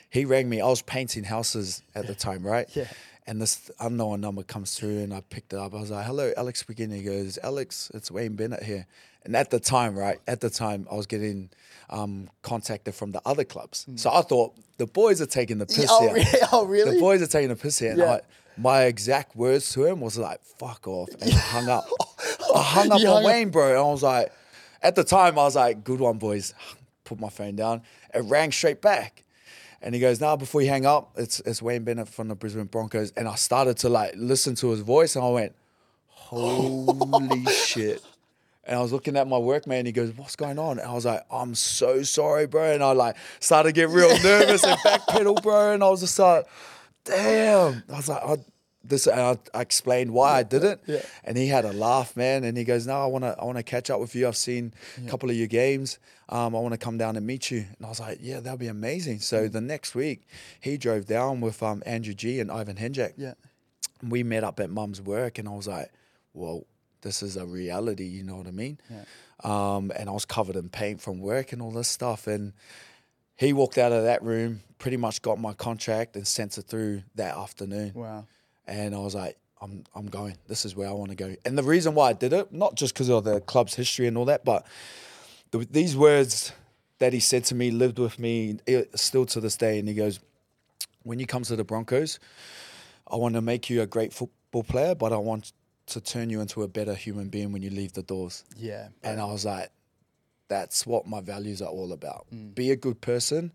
He 0.08 0.24
rang 0.24 0.48
me. 0.48 0.60
I 0.60 0.66
was 0.66 0.82
painting 0.82 1.24
houses 1.24 1.82
at 1.94 2.06
the 2.06 2.14
time, 2.14 2.42
right? 2.42 2.68
Yeah. 2.76 2.86
And 3.26 3.40
this 3.40 3.70
unknown 3.78 4.20
number 4.20 4.42
comes 4.42 4.74
through, 4.74 4.98
and 4.98 5.14
I 5.14 5.20
picked 5.20 5.52
it 5.52 5.58
up. 5.58 5.74
I 5.74 5.80
was 5.80 5.90
like, 5.92 6.04
"Hello, 6.06 6.32
Alex 6.36 6.58
speaking." 6.60 6.90
He 6.90 7.02
goes, 7.04 7.38
"Alex, 7.42 7.90
it's 7.94 8.10
Wayne 8.10 8.34
Bennett 8.34 8.64
here." 8.64 8.86
And 9.24 9.36
at 9.36 9.50
the 9.50 9.60
time, 9.60 9.94
right, 9.96 10.18
at 10.26 10.40
the 10.40 10.50
time, 10.50 10.88
I 10.90 10.96
was 10.96 11.06
getting 11.06 11.50
um, 11.90 12.28
contacted 12.42 12.94
from 12.96 13.12
the 13.12 13.22
other 13.24 13.44
clubs. 13.44 13.86
So 13.94 14.10
I 14.12 14.22
thought 14.22 14.54
the 14.78 14.86
boys 14.86 15.20
are 15.22 15.26
taking 15.26 15.58
the 15.58 15.66
piss 15.66 15.86
Mm. 15.86 15.88
oh, 15.90 16.00
here. 16.00 16.14
really? 16.14 16.38
oh, 16.52 16.64
really? 16.66 16.94
The 16.94 17.00
boys 17.00 17.22
are 17.22 17.26
taking 17.28 17.50
the 17.50 17.56
piss 17.56 17.78
here. 17.78 17.90
And 17.90 18.00
Yeah. 18.00 18.12
I, 18.14 18.20
my 18.56 18.82
exact 18.84 19.36
words 19.36 19.70
to 19.74 19.84
him 19.86 20.00
was 20.00 20.18
like, 20.18 20.42
fuck 20.42 20.88
off. 20.88 21.08
And 21.20 21.32
I 21.32 21.36
hung 21.36 21.68
up. 21.68 21.86
I 22.56 22.62
hung 22.62 22.90
up 22.90 23.00
You 23.00 23.06
on 23.08 23.14
hung. 23.22 23.24
Wayne, 23.24 23.50
bro. 23.50 23.68
And 23.68 23.78
I 23.78 23.82
was 23.82 24.02
like, 24.02 24.32
at 24.82 24.94
the 24.96 25.04
time, 25.04 25.38
I 25.38 25.44
was 25.44 25.54
like, 25.54 25.84
good 25.84 26.00
one, 26.00 26.18
boys. 26.18 26.52
Put 27.04 27.20
my 27.20 27.28
phone 27.28 27.54
down. 27.54 27.82
It 28.12 28.20
rang 28.24 28.50
straight 28.50 28.82
back. 28.82 29.21
And 29.82 29.94
he 29.94 30.00
goes, 30.00 30.20
now 30.20 30.36
before 30.36 30.62
you 30.62 30.68
hang 30.68 30.86
up, 30.86 31.10
it's 31.16 31.40
it's 31.40 31.60
Wayne 31.60 31.82
Bennett 31.82 32.08
from 32.08 32.28
the 32.28 32.36
Brisbane 32.36 32.66
Broncos. 32.66 33.12
And 33.16 33.26
I 33.26 33.34
started 33.34 33.76
to 33.78 33.88
like 33.88 34.14
listen 34.16 34.54
to 34.56 34.70
his 34.70 34.80
voice 34.80 35.16
and 35.16 35.24
I 35.24 35.28
went, 35.28 35.54
holy 36.06 37.44
shit. 37.52 38.02
And 38.64 38.78
I 38.78 38.82
was 38.82 38.92
looking 38.92 39.16
at 39.16 39.26
my 39.26 39.38
workmate 39.38 39.78
and 39.78 39.86
he 39.86 39.92
goes, 39.92 40.12
What's 40.16 40.36
going 40.36 40.58
on? 40.58 40.78
And 40.78 40.88
I 40.88 40.94
was 40.94 41.04
like, 41.04 41.26
I'm 41.32 41.54
so 41.56 42.04
sorry, 42.04 42.46
bro. 42.46 42.72
And 42.72 42.82
I 42.82 42.92
like 42.92 43.16
started 43.40 43.70
to 43.70 43.72
get 43.72 43.88
real 43.88 44.08
nervous 44.22 44.62
and 44.62 44.78
backpedal, 44.80 45.42
bro. 45.42 45.72
And 45.72 45.82
I 45.82 45.88
was 45.88 46.00
just 46.00 46.18
like, 46.18 46.46
damn. 47.04 47.82
I 47.92 47.96
was 47.96 48.08
like, 48.08 48.22
I, 48.22 48.36
this 48.84 49.06
and 49.06 49.20
I, 49.20 49.38
I 49.54 49.60
explained 49.60 50.12
why 50.12 50.38
I 50.38 50.42
did 50.42 50.64
it. 50.64 50.82
Yeah. 50.86 51.02
And 51.24 51.36
he 51.36 51.48
had 51.48 51.64
a 51.64 51.72
laugh, 51.72 52.16
man. 52.16 52.44
And 52.44 52.56
he 52.56 52.64
goes, 52.64 52.86
No, 52.86 53.02
I 53.02 53.06
wanna 53.06 53.36
I 53.40 53.44
wanna 53.44 53.62
catch 53.62 53.90
up 53.90 54.00
with 54.00 54.14
you. 54.14 54.26
I've 54.26 54.36
seen 54.36 54.72
a 55.04 55.08
couple 55.08 55.30
of 55.30 55.36
your 55.36 55.46
games. 55.46 55.98
Um, 56.28 56.56
I 56.56 56.60
want 56.60 56.72
to 56.72 56.78
come 56.78 56.96
down 56.96 57.16
and 57.16 57.26
meet 57.26 57.50
you. 57.50 57.66
And 57.76 57.84
I 57.84 57.88
was 57.88 58.00
like, 58.00 58.18
Yeah, 58.20 58.40
that'd 58.40 58.58
be 58.58 58.68
amazing. 58.68 59.20
So 59.20 59.48
the 59.48 59.60
next 59.60 59.94
week 59.94 60.26
he 60.60 60.76
drove 60.76 61.06
down 61.06 61.40
with 61.40 61.62
um, 61.62 61.82
Andrew 61.84 62.14
Gee 62.14 62.40
and 62.40 62.50
Ivan 62.50 62.76
Henjak 62.76 63.12
yeah. 63.16 63.34
we 64.02 64.22
met 64.22 64.44
up 64.44 64.60
at 64.60 64.70
mum's 64.70 65.00
work 65.00 65.38
and 65.38 65.48
I 65.48 65.52
was 65.52 65.68
like, 65.68 65.90
well, 66.34 66.64
this 67.02 67.22
is 67.22 67.36
a 67.36 67.44
reality, 67.44 68.04
you 68.04 68.22
know 68.22 68.36
what 68.36 68.46
I 68.46 68.52
mean? 68.52 68.78
Yeah. 68.90 69.04
Um, 69.44 69.92
and 69.96 70.08
I 70.08 70.12
was 70.12 70.24
covered 70.24 70.56
in 70.56 70.68
paint 70.68 71.00
from 71.00 71.20
work 71.20 71.52
and 71.52 71.60
all 71.60 71.72
this 71.72 71.88
stuff. 71.88 72.26
And 72.26 72.52
he 73.36 73.52
walked 73.52 73.76
out 73.76 73.92
of 73.92 74.04
that 74.04 74.22
room, 74.22 74.62
pretty 74.78 74.96
much 74.96 75.20
got 75.20 75.38
my 75.38 75.52
contract 75.52 76.16
and 76.16 76.26
sent 76.26 76.56
it 76.58 76.62
through 76.62 77.02
that 77.16 77.36
afternoon. 77.36 77.92
Wow. 77.94 78.26
And 78.66 78.94
I 78.94 78.98
was 78.98 79.14
like, 79.14 79.36
I'm, 79.60 79.84
I'm 79.94 80.06
going. 80.06 80.36
This 80.48 80.64
is 80.64 80.74
where 80.74 80.88
I 80.88 80.92
want 80.92 81.10
to 81.10 81.16
go. 81.16 81.34
And 81.44 81.56
the 81.56 81.62
reason 81.62 81.94
why 81.94 82.10
I 82.10 82.12
did 82.12 82.32
it, 82.32 82.52
not 82.52 82.74
just 82.74 82.94
because 82.94 83.08
of 83.08 83.24
the 83.24 83.40
club's 83.40 83.74
history 83.74 84.06
and 84.06 84.16
all 84.18 84.24
that, 84.26 84.44
but 84.44 84.66
the, 85.52 85.66
these 85.70 85.96
words 85.96 86.52
that 86.98 87.12
he 87.12 87.20
said 87.20 87.44
to 87.44 87.54
me 87.54 87.70
lived 87.70 87.98
with 87.98 88.18
me 88.18 88.58
eh, 88.66 88.84
still 88.94 89.26
to 89.26 89.40
this 89.40 89.56
day. 89.56 89.78
And 89.78 89.88
he 89.88 89.94
goes, 89.94 90.20
when 91.04 91.18
you 91.18 91.26
come 91.26 91.42
to 91.44 91.56
the 91.56 91.64
Broncos, 91.64 92.18
I 93.10 93.16
want 93.16 93.34
to 93.34 93.40
make 93.40 93.70
you 93.70 93.82
a 93.82 93.86
great 93.86 94.12
football 94.12 94.62
player, 94.62 94.94
but 94.94 95.12
I 95.12 95.16
want 95.16 95.52
to 95.86 96.00
turn 96.00 96.30
you 96.30 96.40
into 96.40 96.62
a 96.62 96.68
better 96.68 96.94
human 96.94 97.28
being 97.28 97.52
when 97.52 97.62
you 97.62 97.70
leave 97.70 97.92
the 97.92 98.02
doors. 98.02 98.44
Yeah. 98.56 98.88
And 99.02 99.20
I 99.20 99.24
was 99.24 99.44
like, 99.44 99.70
that's 100.48 100.86
what 100.86 101.06
my 101.06 101.20
values 101.20 101.62
are 101.62 101.68
all 101.68 101.92
about. 101.92 102.26
Mm. 102.32 102.54
Be 102.54 102.70
a 102.70 102.76
good 102.76 103.00
person. 103.00 103.52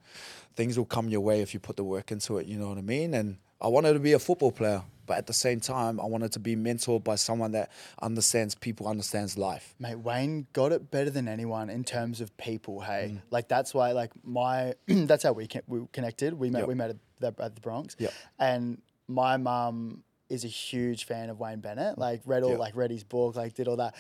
Things 0.56 0.78
will 0.78 0.86
come 0.86 1.10
your 1.10 1.22
way 1.22 1.42
if 1.42 1.54
you 1.54 1.60
put 1.60 1.78
the 1.78 1.84
work 1.84 2.12
into 2.12 2.38
it, 2.38 2.48
you 2.48 2.58
know 2.58 2.70
what 2.70 2.78
I 2.78 2.82
mean? 2.82 3.14
And 3.14 3.38
I 3.62 3.68
wanted 3.68 3.94
to 3.94 4.00
be 4.00 4.14
a 4.14 4.20
football 4.20 4.52
player, 4.52 4.84
but 5.08 5.18
at 5.18 5.26
the 5.26 5.34
same 5.34 5.60
time, 5.60 6.00
I 6.00 6.06
wanted 6.06 6.32
to 6.34 6.40
be 6.40 6.56
mentored 6.56 7.04
by 7.04 7.16
someone 7.16 7.52
that 7.54 7.72
understands 8.02 8.54
people, 8.54 8.88
understands 8.88 9.38
life. 9.38 9.74
Mate, 9.80 9.96
Wayne 9.96 10.46
got 10.54 10.72
it 10.72 10.92
better 10.92 11.10
than 11.10 11.28
anyone 11.28 11.70
in 11.72 11.84
terms 11.84 12.22
of 12.22 12.36
people. 12.38 12.82
Hey, 12.82 13.14
Mm. 13.14 13.22
like 13.32 13.48
that's 13.48 13.74
why, 13.74 13.94
like 13.94 14.12
my, 14.24 14.76
that's 14.88 15.24
how 15.24 15.32
we, 15.34 15.48
we 15.68 15.88
connected. 15.94 16.34
We 16.36 16.50
met, 16.52 16.60
Yep. 16.60 16.68
we 16.68 16.76
met 16.76 16.90
at 16.92 16.98
the, 17.20 17.44
at 17.44 17.56
the 17.56 17.62
Broncs. 17.62 17.96
Yep. 17.98 18.14
And 18.38 18.82
my 19.08 19.38
mum 19.38 20.04
is 20.30 20.44
a 20.44 20.50
huge 20.50 21.06
fan 21.06 21.30
of 21.30 21.40
Wayne 21.40 21.62
Bennett. 21.62 21.98
Like 21.98 22.22
read 22.26 22.44
all, 22.44 22.52
Yep. 22.52 22.60
like 22.60 22.76
read 22.76 22.92
his 22.92 23.04
book, 23.06 23.36
like 23.38 23.54
did 23.56 23.68
all 23.70 23.78
that. 23.78 23.96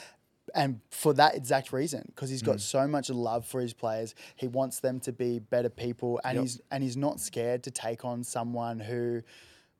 And 0.55 0.79
for 0.91 1.13
that 1.15 1.35
exact 1.35 1.73
reason, 1.73 2.03
because 2.07 2.29
he's 2.29 2.41
got 2.41 2.57
Mm. 2.57 2.61
so 2.61 2.87
much 2.87 3.09
love 3.09 3.45
for 3.45 3.59
his 3.59 3.73
players, 3.73 4.15
he 4.37 4.47
wants 4.47 4.79
them 4.79 4.99
to 5.01 5.11
be 5.11 5.39
better 5.39 5.69
people, 5.69 6.21
and 6.23 6.35
Yep. 6.35 6.41
he's 6.43 6.61
and 6.71 6.83
he's 6.83 6.95
not 6.97 7.19
scared 7.19 7.63
to 7.63 7.71
take 7.71 8.05
on 8.05 8.23
someone 8.23 8.79
who 8.79 9.23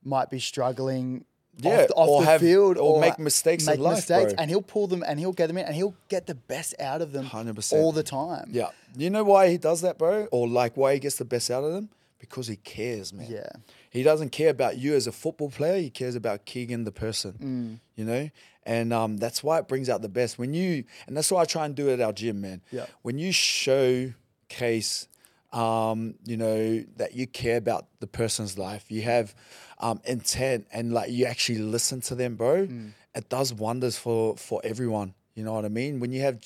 might 0.03 0.29
be 0.29 0.39
struggling 0.39 1.25
Yeah, 1.59 1.81
off, 1.81 1.87
the- 1.87 1.93
off 1.95 2.09
or 2.09 2.21
the 2.21 2.27
have- 2.27 2.41
field 2.41 2.77
or 2.77 2.99
make 3.01 3.17
mistakes 3.19 3.65
in 3.65 3.71
make 3.73 3.79
life, 3.79 3.95
mistakes, 3.97 4.33
bro. 4.33 4.41
and 4.41 4.49
he'll 4.51 4.61
pull 4.61 4.87
them 4.87 5.03
and 5.07 5.19
he'll 5.19 5.33
get 5.33 5.47
them 5.47 5.57
in 5.57 5.65
and 5.65 5.75
he'll 5.75 5.95
get 6.07 6.27
the 6.27 6.35
best 6.35 6.75
out 6.79 7.01
of 7.01 7.11
them 7.11 7.25
100%. 7.25 7.73
all 7.73 7.91
the 7.91 8.03
time. 8.03 8.49
Yeah. 8.51 8.69
You 8.95 9.09
know 9.09 9.23
why 9.23 9.49
he 9.49 9.57
does 9.57 9.81
that, 9.81 9.97
bro? 9.97 10.27
Or 10.31 10.47
like 10.47 10.77
why 10.77 10.93
he 10.93 10.99
gets 10.99 11.15
the 11.17 11.25
best 11.25 11.49
out 11.51 11.63
of 11.63 11.73
them? 11.73 11.89
Because 12.19 12.47
he 12.47 12.55
cares, 12.57 13.13
man. 13.13 13.27
Yeah. 13.29 13.49
He 13.91 14.01
doesn't 14.03 14.31
care 14.31 14.49
about 14.49 14.77
you 14.77 14.95
as 14.95 15.05
a 15.07 15.11
football 15.11 15.49
player. 15.51 15.79
He 15.79 15.89
cares 15.91 16.15
about 16.15 16.45
Keegan, 16.45 16.83
the 16.83 16.91
person. 16.91 17.33
Mm. 17.39 17.79
You 17.95 18.05
know, 18.05 18.29
and 18.63 18.91
um, 18.91 19.17
that's 19.17 19.43
why 19.43 19.59
it 19.59 19.67
brings 19.67 19.87
out 19.89 20.01
the 20.01 20.09
best. 20.09 20.37
When 20.39 20.53
you, 20.53 20.83
and 21.07 21.15
that's 21.15 21.31
why 21.31 21.41
I 21.41 21.45
try 21.45 21.65
and 21.65 21.75
do 21.75 21.89
it 21.89 21.93
at 21.93 22.01
our 22.01 22.13
gym, 22.13 22.41
man. 22.41 22.61
Yeah. 22.71 22.85
When 23.03 23.17
you 23.19 23.31
showcase, 23.31 25.07
um, 25.53 26.15
you 26.25 26.37
know, 26.37 26.83
that 26.97 27.15
you 27.15 27.27
care 27.27 27.57
about 27.57 27.87
the 27.99 28.07
person's 28.07 28.57
life, 28.57 28.85
you 28.91 29.03
have 29.03 29.33
um, 29.79 30.01
intent, 30.05 30.67
and 30.71 30.91
like 30.93 31.11
you 31.11 31.25
actually 31.25 31.59
listen 31.59 32.01
to 32.01 32.15
them, 32.15 32.35
bro. 32.35 32.67
Mm. 32.67 32.91
It 33.15 33.29
does 33.29 33.53
wonders 33.53 33.97
for 33.97 34.37
for 34.37 34.61
everyone. 34.63 35.13
You 35.35 35.43
know 35.43 35.53
what 35.53 35.65
I 35.65 35.69
mean? 35.69 35.99
When 35.99 36.11
you 36.11 36.21
have 36.21 36.39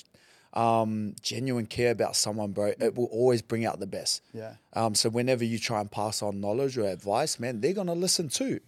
um, 0.52 1.14
genuine 1.22 1.66
care 1.66 1.90
about 1.90 2.14
someone, 2.14 2.52
bro, 2.52 2.72
it 2.78 2.94
will 2.94 3.06
always 3.06 3.40
bring 3.40 3.64
out 3.64 3.80
the 3.80 3.86
best. 3.86 4.22
Yeah. 4.34 4.54
Um, 4.74 4.94
so 4.94 5.08
whenever 5.08 5.44
you 5.44 5.58
try 5.58 5.80
and 5.80 5.90
pass 5.90 6.22
on 6.22 6.40
knowledge 6.40 6.76
or 6.76 6.86
advice, 6.86 7.40
man, 7.40 7.60
they're 7.60 7.72
gonna 7.72 7.94
listen 7.94 8.28
too. 8.28 8.60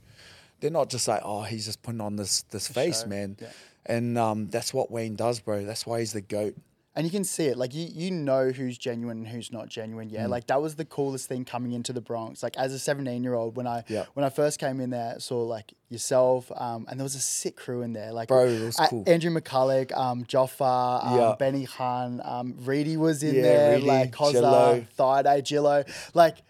They're 0.60 0.70
not 0.70 0.88
just 0.88 1.06
like, 1.08 1.20
oh, 1.24 1.42
he's 1.42 1.66
just 1.66 1.82
putting 1.82 2.00
on 2.00 2.16
this 2.16 2.42
this 2.50 2.68
face, 2.68 3.02
show. 3.02 3.08
man. 3.08 3.36
Yeah. 3.40 3.48
And 3.86 4.16
um, 4.16 4.48
that's 4.48 4.72
what 4.72 4.90
Wayne 4.90 5.14
does, 5.14 5.40
bro. 5.40 5.64
That's 5.64 5.86
why 5.86 6.00
he's 6.00 6.14
the 6.14 6.22
goat. 6.22 6.56
And 6.96 7.04
you 7.04 7.10
can 7.10 7.24
see 7.24 7.46
it, 7.46 7.56
like 7.58 7.74
you, 7.74 7.88
you 7.92 8.12
know 8.12 8.50
who's 8.50 8.78
genuine 8.78 9.18
and 9.18 9.26
who's 9.26 9.50
not 9.50 9.68
genuine. 9.68 10.10
Mm. 10.10 10.12
Yeah, 10.12 10.26
like 10.28 10.46
that 10.46 10.62
was 10.62 10.76
the 10.76 10.84
coolest 10.84 11.28
thing 11.28 11.44
coming 11.44 11.72
into 11.72 11.92
the 11.92 12.00
Broncs. 12.00 12.40
Like 12.40 12.56
as 12.56 12.72
a 12.72 12.78
seventeen 12.78 13.24
year 13.24 13.34
old, 13.34 13.56
when 13.56 13.66
I 13.66 13.82
Yeah. 13.88 14.04
when 14.14 14.24
I 14.24 14.28
first 14.30 14.60
came 14.60 14.80
in 14.80 14.90
there, 14.90 15.14
I 15.16 15.18
saw 15.18 15.42
like 15.42 15.74
yourself, 15.88 16.52
um, 16.54 16.86
and 16.88 17.00
there 17.00 17.04
was 17.04 17.16
a 17.16 17.20
sick 17.20 17.56
crew 17.56 17.82
in 17.82 17.94
there. 17.94 18.12
Like 18.12 18.28
Bro, 18.28 18.46
it 18.46 18.60
was 18.60 18.78
uh, 18.78 18.86
cool. 18.86 19.02
Andrew 19.08 19.32
McCullough, 19.32 19.96
um, 19.96 20.24
Joffa, 20.24 21.04
um, 21.04 21.16
Yeah. 21.16 21.34
Benny 21.36 21.66
Khan, 21.66 22.20
um, 22.24 22.54
Reedy 22.60 22.96
was 22.96 23.24
in 23.24 23.34
Yeah, 23.36 23.42
there, 23.42 23.74
Reedy, 23.74 23.86
like 23.88 24.16
Gillo. 24.16 24.86
Thide, 24.94 25.44
Gillo. 25.44 25.82
Like 26.14 26.42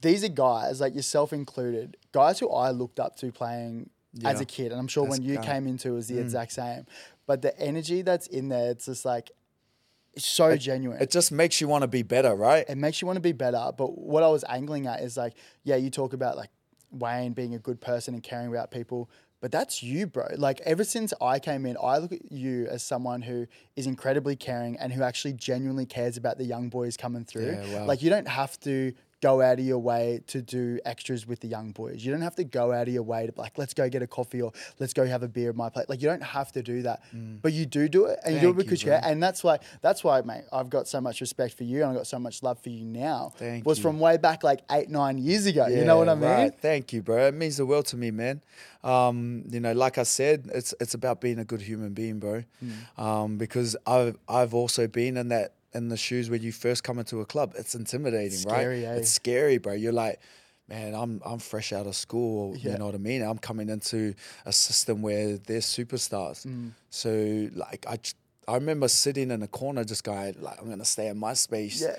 these 0.00 0.24
are 0.24 0.28
guys, 0.28 0.80
like 0.80 0.96
yourself 0.96 1.32
included, 1.32 1.96
guys 2.10 2.40
who 2.40 2.50
I 2.50 2.70
looked 2.72 2.98
up 2.98 3.14
to 3.18 3.30
playing 3.30 3.90
as 4.24 4.40
a 4.40 4.44
kid, 4.44 4.72
and 4.72 4.80
I'm 4.80 4.88
sure 4.88 5.04
That's 5.06 5.20
when 5.20 5.28
you 5.28 5.38
came 5.38 5.68
into 5.68 5.90
it 5.90 5.92
was 5.92 6.08
the 6.08 6.16
Mm. 6.16 6.22
exact 6.22 6.50
same. 6.52 6.86
But 7.24 7.40
the 7.42 7.56
energy 7.58 8.02
that's 8.02 8.26
in 8.26 8.48
there, 8.48 8.72
it's 8.72 8.86
just 8.86 9.04
like 9.04 9.30
it's 10.14 10.26
so 10.26 10.56
genuine. 10.56 11.00
It 11.00 11.10
just 11.10 11.32
makes 11.32 11.60
you 11.60 11.68
want 11.68 11.82
to 11.82 11.88
be 11.88 12.02
better, 12.02 12.34
right? 12.34 12.64
it 12.68 12.76
makes 12.76 13.00
you 13.00 13.06
want 13.06 13.16
to 13.16 13.22
be 13.22 13.32
better. 13.32 13.70
But 13.76 13.98
what 13.98 14.22
I 14.22 14.28
was 14.28 14.44
angling 14.48 14.86
at 14.86 15.00
is 15.00 15.16
like, 15.16 15.34
yeah, 15.64 15.76
you 15.76 15.90
talk 15.90 16.12
about 16.12 16.36
like 16.36 16.50
Wayne 16.90 17.32
being 17.32 17.54
a 17.54 17.58
good 17.58 17.80
person 17.80 18.14
and 18.14 18.22
caring 18.22 18.48
about 18.48 18.70
people, 18.70 19.10
but 19.40 19.50
that's 19.50 19.82
you, 19.82 20.06
bro. 20.06 20.28
Like 20.36 20.60
ever 20.60 20.84
since 20.84 21.12
I 21.20 21.38
came 21.38 21.66
in, 21.66 21.76
I 21.82 21.98
look 21.98 22.12
at 22.12 22.30
you 22.30 22.66
as 22.68 22.82
someone 22.82 23.22
who 23.22 23.46
is 23.74 23.86
incredibly 23.86 24.36
caring 24.36 24.76
and 24.76 24.92
who 24.92 25.02
actually 25.02 25.32
genuinely 25.32 25.86
cares 25.86 26.16
about 26.16 26.38
the 26.38 26.44
young 26.44 26.68
boys 26.68 26.96
coming 26.96 27.24
through. 27.24 27.52
Yeah, 27.52 27.80
wow. 27.80 27.86
Like 27.86 28.02
you 28.02 28.10
don't 28.10 28.28
have 28.28 28.58
to 28.60 28.92
go 29.22 29.40
out 29.40 29.58
of 29.60 29.64
your 29.64 29.78
way 29.78 30.20
to 30.26 30.42
do 30.42 30.78
extras 30.84 31.26
with 31.26 31.40
the 31.40 31.46
young 31.46 31.70
boys. 31.70 32.04
You 32.04 32.10
don't 32.10 32.22
have 32.22 32.34
to 32.34 32.44
go 32.44 32.72
out 32.72 32.88
of 32.88 32.92
your 32.92 33.04
way 33.04 33.24
to 33.24 33.32
be 33.32 33.40
like, 33.40 33.56
let's 33.56 33.72
go 33.72 33.88
get 33.88 34.02
a 34.02 34.06
coffee 34.06 34.42
or 34.42 34.52
let's 34.80 34.92
go 34.92 35.06
have 35.06 35.22
a 35.22 35.28
beer 35.28 35.50
at 35.50 35.56
my 35.56 35.70
place. 35.70 35.86
Like 35.88 36.02
you 36.02 36.08
don't 36.08 36.22
have 36.22 36.50
to 36.52 36.62
do 36.62 36.82
that, 36.82 37.02
but 37.40 37.52
you 37.52 37.64
do 37.64 37.88
do 37.88 38.06
it, 38.06 38.18
and 38.24 38.34
you 38.34 38.40
do 38.40 38.48
it 38.48 38.52
Mm. 38.52 38.56
Thank 38.56 38.66
because 38.66 38.82
you 38.82 38.90
care. 38.90 39.00
And 39.04 39.22
that's 39.22 39.42
why 39.44 39.60
that's 39.80 40.02
why, 40.04 40.20
mate. 40.22 40.44
I've 40.52 40.68
got 40.68 40.88
so 40.88 41.00
much 41.00 41.20
respect 41.20 41.56
for 41.56 41.64
you, 41.64 41.82
and 41.82 41.90
I've 41.90 41.96
got 41.96 42.06
so 42.06 42.18
much 42.18 42.42
love 42.42 42.58
for 42.58 42.68
you 42.70 42.84
now. 42.84 43.32
Thank 43.36 43.64
was 43.64 43.78
you. 43.78 43.82
from 43.82 44.00
way 44.00 44.16
back 44.16 44.42
like 44.42 44.60
eight, 44.70 44.90
nine 44.90 45.18
years 45.18 45.46
ago. 45.46 45.66
you 45.68 45.84
know 45.84 45.96
what 45.98 46.08
I 46.08 46.14
mean? 46.14 46.30
right. 46.30 46.54
Thank 46.60 46.92
you, 46.92 47.02
bro. 47.02 47.28
It 47.28 47.34
means 47.34 47.56
the 47.56 47.66
world 47.66 47.86
to 47.86 47.96
me, 47.96 48.10
man. 48.10 48.42
Um, 48.82 49.44
you 49.48 49.60
know, 49.60 49.72
like 49.72 49.98
I 49.98 50.02
said, 50.02 50.50
it's 50.52 50.74
it's 50.80 50.94
about 50.94 51.20
being 51.20 51.38
a 51.38 51.44
good 51.44 51.62
human 51.62 51.94
being, 51.94 52.18
bro. 52.18 52.42
Hmm. 52.58 53.00
Um, 53.02 53.38
because 53.38 53.76
I've 53.86 54.18
I've 54.28 54.52
also 54.52 54.88
been 54.88 55.16
in 55.16 55.28
that 55.28 55.54
in 55.74 55.88
the 55.88 55.96
shoes 55.96 56.30
when 56.30 56.42
you 56.42 56.52
first 56.52 56.84
come 56.84 56.98
into 56.98 57.20
a 57.20 57.24
club. 57.24 57.54
It's 57.56 57.74
intimidating, 57.74 58.38
Scary, 58.38 58.84
right? 58.84 58.92
eh? 58.92 58.96
It's 58.96 59.10
scary, 59.10 59.58
bro. 59.58 59.72
You're 59.72 59.92
like, 59.92 60.20
man, 60.68 60.94
I'm 60.94 61.20
I'm 61.24 61.38
fresh 61.38 61.72
out 61.72 61.86
of 61.86 61.96
school. 61.96 62.56
Yeah. 62.56 62.72
You 62.72 62.78
know 62.78 62.86
what 62.86 62.94
I 62.94 62.98
mean? 62.98 63.22
I'm 63.22 63.38
coming 63.38 63.68
into 63.68 64.14
a 64.44 64.52
system 64.52 65.02
where 65.02 65.38
they're 65.38 65.60
superstars. 65.60 66.44
Hmm. 66.44 66.68
So 66.90 67.48
like 67.54 67.86
I 67.88 67.98
I 68.48 68.54
remember 68.54 68.88
sitting 68.88 69.30
in 69.30 69.42
a 69.42 69.48
corner, 69.48 69.84
just 69.84 70.04
going 70.04 70.36
like, 70.40 70.60
I'm 70.60 70.68
gonna 70.68 70.84
stay 70.84 71.08
in 71.08 71.18
my 71.18 71.34
space. 71.34 71.82
Yeah. 71.82 71.96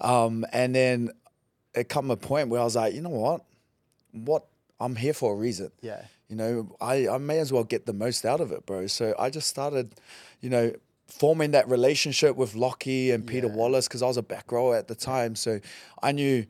Um, 0.00 0.44
and 0.52 0.74
then 0.74 1.10
it 1.74 1.88
come 1.88 2.10
a 2.10 2.16
point 2.16 2.48
where 2.48 2.60
I 2.60 2.64
was 2.64 2.76
like, 2.76 2.94
you 2.94 3.00
know 3.00 3.10
what, 3.10 3.42
what 4.12 4.46
I'm 4.80 4.96
here 4.96 5.14
for 5.14 5.32
a 5.32 5.36
reason. 5.36 5.70
Yeah. 5.80 6.02
You 6.28 6.36
know, 6.36 6.76
I, 6.80 7.08
I 7.08 7.18
may 7.18 7.38
as 7.38 7.52
well 7.52 7.64
get 7.64 7.86
the 7.86 7.92
most 7.92 8.24
out 8.24 8.40
of 8.40 8.50
it, 8.50 8.66
bro. 8.66 8.88
So 8.88 9.14
I 9.18 9.30
just 9.30 9.46
started, 9.48 9.92
you 10.40 10.50
know, 10.50 10.72
forming 11.06 11.52
that 11.52 11.68
relationship 11.68 12.36
with 12.36 12.54
Lockie 12.54 13.10
and 13.12 13.26
Peter 13.26 13.46
Yeah. 13.46 13.54
Wallace 13.54 13.86
because 13.88 14.02
I 14.02 14.06
was 14.06 14.16
a 14.16 14.22
back 14.22 14.50
rower 14.52 14.76
at 14.76 14.88
the 14.88 14.94
time. 14.94 15.34
So 15.36 15.60
I 16.02 16.12
knew 16.12 16.46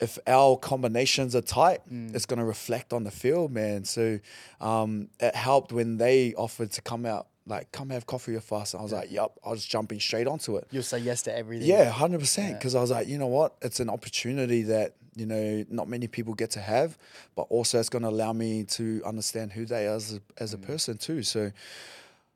if 0.00 0.18
our 0.26 0.56
combinations 0.56 1.36
are 1.36 1.42
tight, 1.42 1.80
Mm. 1.92 2.14
it's 2.14 2.24
going 2.26 2.38
to 2.38 2.44
reflect 2.44 2.92
on 2.94 3.04
the 3.04 3.10
field, 3.10 3.52
man. 3.52 3.84
So 3.84 4.18
um, 4.60 5.08
it 5.20 5.34
helped 5.34 5.72
when 5.72 5.98
they 5.98 6.32
offered 6.34 6.70
to 6.72 6.80
come 6.82 7.04
out, 7.04 7.26
like, 7.46 7.70
come 7.72 7.90
have 7.90 8.06
coffee 8.06 8.32
with 8.32 8.50
us. 8.52 8.74
I 8.74 8.80
was 8.82 8.92
like, 8.92 9.10
yep, 9.12 9.32
I 9.44 9.50
was 9.50 9.64
jumping 9.64 10.00
straight 10.00 10.26
onto 10.26 10.56
it. 10.56 10.66
You'll 10.70 10.82
say 10.82 10.98
yes 10.98 11.22
to 11.24 11.36
everything. 11.36 11.68
Yeah, 11.68 11.90
hundred 11.90 12.20
percent. 12.20 12.58
Because 12.58 12.74
I 12.74 12.80
was 12.80 12.90
like, 12.90 13.08
you 13.08 13.18
know 13.18 13.26
what? 13.26 13.56
It's 13.60 13.80
an 13.80 13.90
opportunity 13.90 14.62
that 14.62 14.94
you 15.16 15.26
know 15.26 15.64
not 15.68 15.88
many 15.88 16.06
people 16.06 16.32
get 16.34 16.50
to 16.52 16.60
have, 16.60 16.96
but 17.34 17.42
also 17.50 17.78
it's 17.80 17.88
going 17.88 18.04
to 18.04 18.08
allow 18.08 18.32
me 18.32 18.64
to 18.64 19.02
understand 19.04 19.52
who 19.52 19.66
they 19.66 19.86
are 19.88 19.96
as 19.96 20.14
a, 20.14 20.20
as 20.42 20.54
a 20.54 20.58
person 20.58 20.96
too. 20.96 21.22
So, 21.24 21.50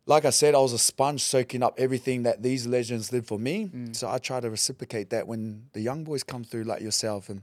like 0.06 0.24
I 0.24 0.30
said, 0.30 0.54
I 0.54 0.58
was 0.58 0.72
a 0.72 0.78
sponge 0.78 1.22
soaking 1.22 1.62
up 1.62 1.74
everything 1.78 2.24
that 2.24 2.42
these 2.42 2.66
legends 2.66 3.08
did 3.08 3.26
for 3.26 3.38
me. 3.38 3.70
Mm. 3.74 3.96
So 3.96 4.08
I 4.10 4.18
try 4.18 4.40
to 4.40 4.50
reciprocate 4.50 5.10
that 5.10 5.26
when 5.26 5.66
the 5.72 5.80
young 5.80 6.04
boys 6.04 6.22
come 6.22 6.44
through, 6.44 6.64
like 6.64 6.82
yourself, 6.82 7.28
and 7.28 7.42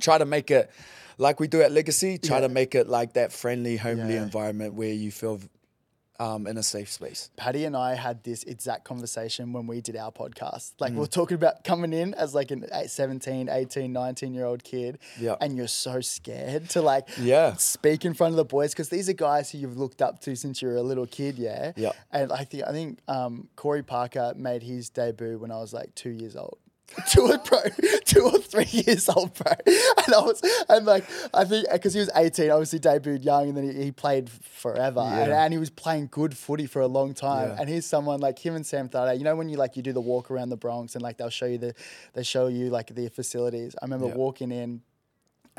try 0.00 0.16
to 0.18 0.24
make 0.24 0.50
it 0.50 0.70
like 1.18 1.40
we 1.40 1.48
do 1.48 1.60
at 1.62 1.72
Legacy. 1.72 2.16
Try 2.18 2.36
Yeah. 2.36 2.42
to 2.46 2.48
make 2.48 2.74
it 2.76 2.88
like 2.88 3.14
that 3.14 3.32
friendly, 3.32 3.76
homely 3.76 4.14
Yeah. 4.14 4.22
environment 4.22 4.74
where 4.74 4.92
you 4.92 5.10
feel 5.10 5.40
um, 6.20 6.46
in 6.46 6.56
a 6.56 6.62
safe 6.62 6.90
space. 6.90 7.30
Patty 7.36 7.64
and 7.64 7.76
I 7.76 7.94
had 7.94 8.24
this 8.24 8.42
exact 8.44 8.84
conversation 8.84 9.52
when 9.52 9.66
we 9.66 9.80
did 9.80 9.96
our 9.96 10.10
podcast. 10.10 10.72
Like 10.80 10.90
Mm. 10.92 10.94
we 10.96 11.00
we're 11.00 11.06
talking 11.06 11.36
about 11.36 11.62
coming 11.64 11.92
in 11.92 12.14
as 12.14 12.34
like 12.34 12.50
an 12.50 12.64
17, 12.88 13.48
18, 13.48 13.92
19 13.92 14.34
year 14.34 14.44
old 14.44 14.64
kid. 14.64 14.98
Yeah. 15.20 15.36
And 15.40 15.56
you're 15.56 15.68
so 15.68 16.00
scared 16.00 16.70
to 16.70 16.82
like 16.82 17.08
Yeah. 17.20 17.54
speak 17.54 18.04
in 18.04 18.14
front 18.14 18.32
of 18.32 18.36
the 18.36 18.44
boys 18.44 18.72
because 18.72 18.88
these 18.88 19.08
are 19.08 19.12
guys 19.14 19.50
who 19.50 19.58
you've 19.58 19.76
looked 19.78 20.02
up 20.02 20.20
to 20.20 20.34
since 20.36 20.60
you 20.60 20.68
were 20.68 20.76
a 20.76 20.82
little 20.82 21.06
kid, 21.06 21.38
yeah? 21.38 21.72
Yeah. 21.76 21.92
And 22.10 22.32
I 22.32 22.44
think 22.44 22.64
I 22.64 22.72
think 22.72 22.98
um, 23.08 23.48
Corey 23.56 23.82
Parker 23.82 24.32
made 24.36 24.62
his 24.62 24.90
debut 24.90 25.38
when 25.38 25.50
I 25.52 25.56
was 25.58 25.72
like 25.72 25.94
two 25.94 26.10
years 26.10 26.34
old. 26.36 26.58
Two 27.10 27.22
or 27.30 27.38
bro, 27.38 27.60
two 28.04 28.22
or 28.22 28.38
three 28.38 28.64
years 28.70 29.08
old, 29.08 29.32
bro. 29.34 29.52
And 29.66 30.14
I 30.14 30.20
was, 30.20 30.42
and 30.68 30.84
like, 30.84 31.04
I 31.32 31.44
think 31.44 31.66
because 31.70 31.94
he 31.94 32.00
was 32.00 32.10
18, 32.14 32.50
obviously 32.50 32.80
debuted 32.80 33.24
young, 33.24 33.48
and 33.48 33.56
then 33.56 33.70
he, 33.72 33.84
he 33.84 33.92
played 33.92 34.28
forever, 34.30 35.00
and, 35.00 35.30
Yeah. 35.30 35.44
and 35.44 35.52
he 35.52 35.58
was 35.58 35.70
playing 35.70 36.08
good 36.10 36.36
footy 36.36 36.66
for 36.66 36.80
a 36.82 36.86
long 36.88 37.14
time. 37.14 37.50
Yeah. 37.50 37.56
And 37.60 37.68
here's 37.68 37.86
someone 37.86 38.20
like 38.20 38.38
him 38.44 38.54
and 38.56 38.66
Sam 38.66 38.88
Thaiday. 38.88 39.16
You 39.18 39.24
know 39.24 39.36
when 39.36 39.48
you 39.48 39.56
like 39.56 39.76
you 39.76 39.82
do 39.82 39.92
the 39.92 40.00
walk 40.00 40.30
around 40.30 40.48
the 40.48 40.58
Broncs, 40.58 40.94
and 40.94 41.02
like 41.02 41.18
they'll 41.18 41.30
show 41.30 41.46
you 41.46 41.58
the, 41.58 41.74
they 42.14 42.22
show 42.24 42.48
you 42.48 42.68
like 42.70 42.92
the 42.94 43.08
facilities. 43.10 43.76
I 43.80 43.84
remember 43.84 44.06
Yeah. 44.08 44.14
walking 44.14 44.50
in. 44.50 44.82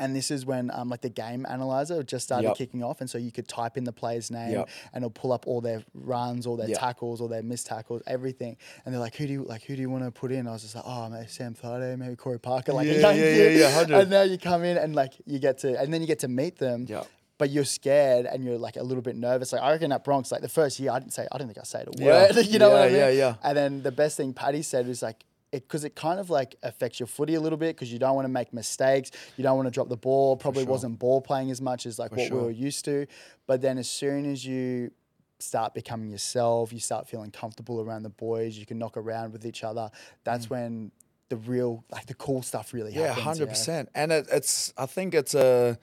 And 0.00 0.16
this 0.16 0.30
is 0.30 0.46
when 0.46 0.70
um, 0.72 0.88
like 0.88 1.02
the 1.02 1.10
game 1.10 1.44
analyzer 1.48 2.02
just 2.02 2.24
started 2.24 2.48
Yep. 2.48 2.56
kicking 2.56 2.82
off, 2.82 3.00
and 3.02 3.08
so 3.10 3.18
you 3.18 3.30
could 3.30 3.46
type 3.46 3.76
in 3.76 3.84
the 3.84 3.92
player's 3.92 4.30
name, 4.30 4.52
Yep. 4.52 4.68
and 4.94 5.04
it'll 5.04 5.10
pull 5.10 5.30
up 5.32 5.46
all 5.46 5.60
their 5.60 5.82
runs, 5.94 6.46
all 6.46 6.56
their 6.56 6.68
Yep. 6.70 6.78
tackles, 6.78 7.20
all 7.20 7.28
their 7.28 7.42
missed 7.42 7.66
tackles, 7.66 8.02
everything. 8.06 8.56
And 8.84 8.92
they're 8.94 9.00
like, 9.00 9.14
"Who 9.16 9.26
do 9.26 9.32
you 9.34 9.44
like? 9.44 9.62
Who 9.64 9.76
do 9.76 9.82
you 9.82 9.90
want 9.90 10.04
to 10.04 10.10
put 10.10 10.32
in?" 10.32 10.46
I 10.48 10.52
was 10.52 10.62
just 10.62 10.74
like, 10.74 10.84
"Oh, 10.86 11.08
maybe 11.10 11.26
Sam 11.28 11.54
Thaiday, 11.54 11.98
maybe 11.98 12.16
Corey 12.16 12.40
Parker." 12.40 12.72
Like 12.72 12.88
a 12.88 12.94
Yeah, 12.94 13.00
young 13.00 13.16
yeah, 13.16 13.22
kid. 13.22 13.52
yeah, 13.54 13.60
yeah, 13.60 13.66
100. 13.74 14.00
And 14.00 14.10
now 14.10 14.22
you 14.22 14.38
come 14.38 14.64
in 14.64 14.78
and 14.78 14.96
like 14.96 15.12
you 15.26 15.38
get 15.38 15.58
to, 15.58 15.78
and 15.78 15.92
then 15.92 16.00
you 16.00 16.06
get 16.06 16.20
to 16.20 16.28
meet 16.28 16.56
them. 16.58 16.86
Yep. 16.88 17.06
But 17.36 17.48
you're 17.50 17.64
scared 17.64 18.26
and 18.26 18.44
you're 18.44 18.58
like 18.58 18.76
a 18.76 18.82
little 18.82 19.02
bit 19.02 19.16
nervous. 19.16 19.52
Like 19.52 19.62
I 19.62 19.70
reckon 19.72 19.92
at 19.92 20.04
Broncs, 20.04 20.30
like 20.32 20.42
the 20.42 20.48
first 20.48 20.78
year, 20.80 20.90
I 20.92 20.98
didn't 20.98 21.14
say, 21.14 21.26
I 21.32 21.38
don't 21.38 21.46
think 21.46 21.58
I 21.58 21.62
said 21.64 21.88
a 21.88 21.90
Yeah. 21.96 22.06
word. 22.34 22.36
you 22.46 22.58
know 22.58 22.68
what 22.70 22.82
I 22.82 22.86
Yeah, 22.88 22.90
mean? 22.92 22.98
yeah, 23.00 23.08
yeah. 23.24 23.34
And 23.42 23.56
then 23.56 23.82
the 23.82 23.92
best 23.92 24.16
thing 24.18 24.34
Paddy 24.34 24.60
said 24.62 24.86
was 24.86 25.02
like, 25.02 25.24
because 25.52 25.84
it, 25.84 25.96
kind 25.96 26.20
of 26.20 26.30
like 26.30 26.56
affects 26.62 27.00
your 27.00 27.06
footy 27.06 27.34
a 27.34 27.40
little 27.40 27.58
bit 27.58 27.74
because 27.76 27.92
you 27.92 27.98
don't 27.98 28.14
want 28.14 28.24
to 28.24 28.32
make 28.32 28.52
mistakes. 28.52 29.10
You 29.36 29.42
don't 29.42 29.56
want 29.56 29.66
to 29.66 29.70
drop 29.70 29.88
the 29.88 29.96
ball. 29.96 30.36
Probably 30.36 30.62
sure. 30.62 30.70
wasn't 30.70 30.98
ball 30.98 31.20
playing 31.20 31.50
as 31.50 31.60
much 31.60 31.86
as 31.86 31.98
like 31.98 32.12
what 32.12 32.30
we 32.30 32.36
were 32.36 32.50
used 32.50 32.84
to. 32.84 33.06
But 33.46 33.60
then 33.60 33.78
as 33.78 33.88
soon 33.88 34.30
as 34.30 34.44
you 34.44 34.92
start 35.38 35.74
becoming 35.74 36.10
yourself, 36.10 36.72
you 36.72 36.78
start 36.78 37.08
feeling 37.08 37.30
comfortable 37.30 37.80
around 37.80 38.02
the 38.02 38.10
boys, 38.10 38.56
you 38.56 38.66
can 38.66 38.78
knock 38.78 38.96
around 38.96 39.32
with 39.32 39.44
each 39.46 39.64
other. 39.64 39.90
That's 40.24 40.48
when 40.50 40.92
the 41.30 41.36
real, 41.36 41.84
like 41.90 42.06
the 42.06 42.14
cool 42.14 42.42
stuff 42.42 42.72
really 42.74 42.92
Mm. 42.92 42.96
Yeah, 42.96 43.06
happens. 43.08 43.24
hundred 43.24 43.48
percent. 43.48 43.88
And 43.94 44.12
it, 44.12 44.26
it's 44.30 44.72
I 44.76 44.86
think 44.86 45.14
it's 45.14 45.34
a 45.34 45.78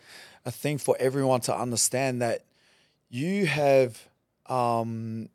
a 0.45 0.51
thing 0.51 0.77
for 0.77 0.95
everyone 0.99 1.41
to 1.41 1.56
understand 1.56 2.21
that 2.21 2.45
you 3.10 3.45
have 3.47 3.97
um, 4.45 5.30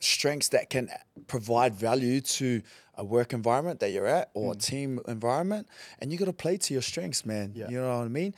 strengths 0.00 0.48
that 0.50 0.70
can 0.70 0.88
provide 1.26 1.74
value 1.74 2.20
to 2.20 2.62
a 2.96 3.04
work 3.04 3.32
environment 3.32 3.80
that 3.80 3.90
you're 3.90 4.06
at 4.06 4.30
or 4.34 4.52
a 4.52 4.56
team 4.56 5.00
environment, 5.08 5.66
and 6.00 6.12
you 6.12 6.18
got 6.18 6.26
to 6.26 6.32
play 6.32 6.56
to 6.56 6.72
your 6.72 6.82
strengths, 6.82 7.24
man. 7.26 7.52
Yeah. 7.54 7.68
You 7.68 7.80
know 7.80 7.98
what 7.98 8.04
I 8.04 8.08
mean? 8.08 8.34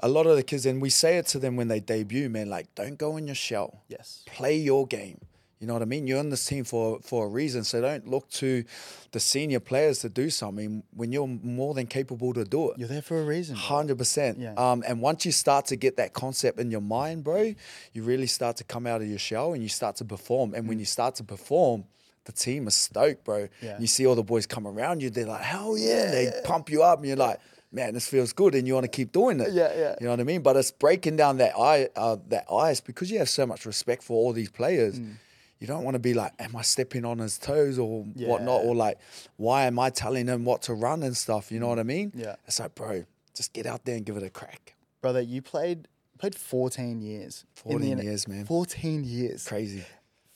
A 0.00 0.08
lot 0.08 0.26
of 0.26 0.36
the 0.36 0.42
kids, 0.42 0.64
and 0.66 0.80
we 0.80 0.88
say 0.90 1.18
it 1.18 1.26
to 1.28 1.38
them 1.38 1.56
when 1.56 1.68
they 1.68 1.80
debut, 1.80 2.28
man, 2.30 2.48
like 2.48 2.74
don't 2.74 2.96
go 2.98 3.16
in 3.18 3.26
your 3.26 3.34
shell 3.34 3.82
Yes. 3.88 4.22
play 4.26 4.56
your 4.56 4.86
game. 4.86 5.18
You 5.60 5.66
know 5.66 5.74
what 5.74 5.82
I 5.82 5.84
mean? 5.84 6.06
You're 6.06 6.20
on 6.20 6.30
this 6.30 6.46
team 6.46 6.64
for 6.64 7.00
for 7.02 7.26
a 7.26 7.28
reason. 7.28 7.64
So 7.64 7.82
don't 7.82 8.08
look 8.08 8.30
to 8.30 8.64
the 9.12 9.20
senior 9.20 9.60
players 9.60 9.98
to 9.98 10.08
do 10.08 10.30
something 10.30 10.84
when 10.96 11.12
you're 11.12 11.26
more 11.26 11.74
than 11.74 11.86
capable 11.86 12.32
to 12.32 12.44
do 12.46 12.70
it. 12.70 12.78
You're 12.78 12.88
there 12.88 13.02
for 13.02 13.20
a 13.20 13.24
reason. 13.26 13.56
Hundred 13.56 13.98
percent. 13.98 14.38
Yeah. 14.38 14.54
Um, 14.56 14.82
and 14.88 15.02
once 15.02 15.26
you 15.26 15.32
start 15.32 15.66
to 15.66 15.76
get 15.76 15.98
that 15.98 16.14
concept 16.14 16.58
in 16.60 16.70
your 16.70 16.80
mind, 16.80 17.24
bro, 17.24 17.54
you 17.92 18.02
really 18.02 18.26
start 18.26 18.56
to 18.56 18.64
come 18.64 18.86
out 18.86 19.02
of 19.02 19.06
your 19.08 19.18
shell 19.18 19.52
and 19.52 19.62
you 19.62 19.68
start 19.68 19.96
to 19.96 20.04
perform. 20.06 20.54
And 20.54 20.66
when 20.66 20.78
you 20.78 20.86
start 20.86 21.16
to 21.16 21.24
perform, 21.24 21.84
the 22.24 22.32
team 22.32 22.66
is 22.68 22.74
stoked, 22.74 23.24
bro. 23.24 23.42
Mm. 23.42 23.48
Yeah. 23.62 23.78
You 23.80 23.86
see 23.86 24.06
all 24.06 24.14
the 24.14 24.22
boys 24.22 24.46
come 24.46 24.66
around 24.66 25.02
you, 25.02 25.10
they're 25.10 25.26
like, 25.26 25.42
hell 25.42 25.76
yeah, 25.76 26.10
they 26.10 26.32
pump 26.44 26.70
you 26.70 26.82
up, 26.82 26.98
and 26.98 27.08
you're 27.08 27.16
like, 27.16 27.40
man, 27.72 27.94
this 27.94 28.08
feels 28.08 28.32
good, 28.32 28.54
and 28.54 28.66
you 28.66 28.74
want 28.74 28.84
to 28.84 28.90
keep 28.90 29.12
doing 29.12 29.40
it. 29.40 29.52
Yeah, 29.52 29.72
yeah. 29.76 29.94
You 30.00 30.06
know 30.06 30.10
what 30.10 30.20
I 30.20 30.24
mean? 30.24 30.42
But 30.42 30.56
it's 30.56 30.70
breaking 30.70 31.16
down 31.16 31.38
that 31.38 31.56
eye, 31.56 31.88
uh, 31.96 32.16
that 32.28 32.46
ice 32.52 32.80
because 32.80 33.10
you 33.10 33.18
have 33.18 33.28
so 33.28 33.46
much 33.46 33.66
respect 33.66 34.02
for 34.02 34.16
all 34.16 34.32
these 34.32 34.50
players. 34.50 34.98
Mm. 34.98 35.14
You 35.60 35.66
don't 35.66 35.84
want 35.84 35.94
to 35.94 35.98
be 35.98 36.14
like, 36.14 36.32
am 36.38 36.56
I 36.56 36.62
stepping 36.62 37.04
on 37.04 37.18
his 37.18 37.36
toes 37.36 37.78
or 37.78 38.04
whatnot, 38.14 38.64
or 38.64 38.74
like, 38.74 38.98
why 39.36 39.66
am 39.66 39.78
I 39.78 39.90
telling 39.90 40.26
him 40.26 40.44
what 40.44 40.62
to 40.62 40.74
run 40.74 41.02
and 41.02 41.14
stuff? 41.14 41.52
You 41.52 41.60
know 41.60 41.68
what 41.68 41.78
I 41.78 41.82
mean? 41.82 42.12
Yeah. 42.14 42.36
It's 42.46 42.58
like, 42.60 42.74
bro, 42.74 43.04
just 43.34 43.52
get 43.52 43.66
out 43.66 43.84
there 43.84 43.96
and 43.96 44.06
give 44.06 44.16
it 44.16 44.22
a 44.22 44.30
crack. 44.30 44.74
Brother, 45.02 45.20
you 45.20 45.42
played 45.42 45.86
played 46.18 46.34
14 46.34 47.00
years. 47.00 47.44
in 47.64 47.72
the 47.72 47.88
14 47.88 47.98
years, 47.98 48.28
man. 48.28 48.44
14 48.44 49.04
years. 49.04 49.46
Crazy. 49.46 49.84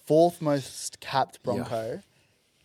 Fourth 0.07 0.41
most 0.43 1.01
capped 1.01 1.43
Bronco. 1.43 2.01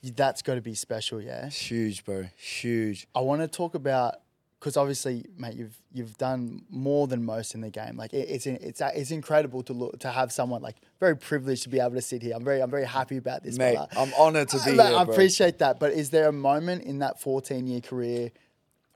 You- 0.02 0.12
That's 0.12 0.42
got 0.42 0.56
to 0.56 0.62
be 0.62 0.76
special, 0.76 1.22
yeah. 1.22 1.50
Huge, 1.50 2.06
bro. 2.06 2.28
Huge. 2.38 3.08
I 3.14 3.20
want 3.22 3.42
to 3.42 3.48
talk 3.48 3.76
about 3.76 4.16
because 4.60 4.76
obviously, 4.76 5.26
mate, 5.38 5.56
you've 5.56 5.78
you've 5.94 6.18
done 6.18 6.64
more 6.70 7.08
than 7.08 7.24
most 7.24 7.56
in 7.56 7.62
the 7.62 7.70
game. 7.70 7.96
Like 7.98 8.14
it, 8.14 8.28
it's 8.30 8.46
it's 8.46 8.82
it's 8.82 9.12
incredible 9.12 9.64
to 9.64 9.74
look 9.74 10.00
to 10.00 10.10
have 10.10 10.32
someone 10.34 10.62
like 10.62 10.76
very 11.00 11.16
privileged 11.16 11.64
to 11.64 11.70
be 11.70 11.80
able 11.80 11.92
to 11.96 12.02
sit 12.02 12.22
here. 12.22 12.34
I'm 12.36 12.44
very 12.44 12.62
I'm 12.62 12.70
very 12.70 12.86
happy 12.86 13.18
about 13.18 13.44
this, 13.44 13.58
Mate, 13.58 13.76
brother. 13.76 13.92
I'm 13.98 14.14
honored 14.18 14.50
to 14.50 14.58
be 14.66 14.72
Mate, 14.76 14.88
here, 14.90 14.98
I 14.98 15.04
bro. 15.06 15.14
appreciate 15.14 15.60
that. 15.60 15.80
But 15.80 15.94
is 15.94 16.10
there 16.10 16.28
a 16.28 16.34
moment 16.34 16.84
in 16.84 17.00
that 17.00 17.22
14 17.22 17.68
year 17.68 17.80
career 17.82 18.32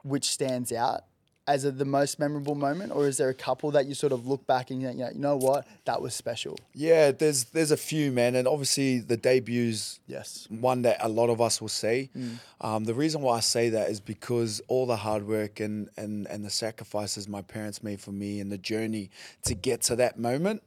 which 0.04 0.26
stands 0.30 0.72
out 0.74 1.04
as 1.46 1.66
a, 1.66 1.72
the 1.72 1.86
most 1.86 2.20
memorable 2.20 2.56
moment, 2.56 2.92
or 2.94 3.08
is 3.08 3.18
there 3.18 3.30
a 3.30 3.34
couple 3.34 3.72
that 3.72 3.86
you 3.86 3.94
sort 3.94 4.14
of 4.14 4.26
look 4.26 4.48
back 4.48 4.72
and 4.72 4.82
you 4.82 4.94
know, 4.94 5.10
you 5.10 5.20
know 5.20 5.36
what 5.36 5.68
that 5.86 6.02
was 6.02 6.14
special? 6.14 6.58
Yeah, 6.74 7.12
there's 7.12 7.46
there's 7.46 7.72
a 7.72 7.78
few, 7.78 8.12
man, 8.12 8.36
and 8.36 8.48
obviously 8.48 9.00
the 9.00 9.18
debuts. 9.18 10.00
Yes. 10.08 10.48
One 10.50 10.84
that 10.84 10.98
a 11.02 11.10
lot 11.10 11.30
of 11.30 11.42
us 11.42 11.60
will 11.60 11.68
see. 11.68 12.10
Mm. 12.18 12.40
Um, 12.62 12.84
the 12.86 12.94
reason 12.94 13.22
why 13.22 13.38
I 13.38 13.42
say 13.42 13.70
that 13.70 13.90
is 13.90 14.00
because 14.00 14.62
all 14.68 14.86
the 14.86 14.96
hard 14.96 15.28
work 15.28 15.60
and, 15.60 15.90
and 15.98 16.28
and 16.28 16.46
the 16.46 16.50
sacrifices 16.50 17.28
my 17.28 17.42
parents 17.42 17.84
made 17.84 18.00
for 18.00 18.12
me 18.12 18.40
and 18.40 18.52
the 18.52 18.58
journey 18.58 19.10
to 19.44 19.54
get 19.54 19.82
to 19.84 19.98
that 19.98 20.18
moment, 20.18 20.64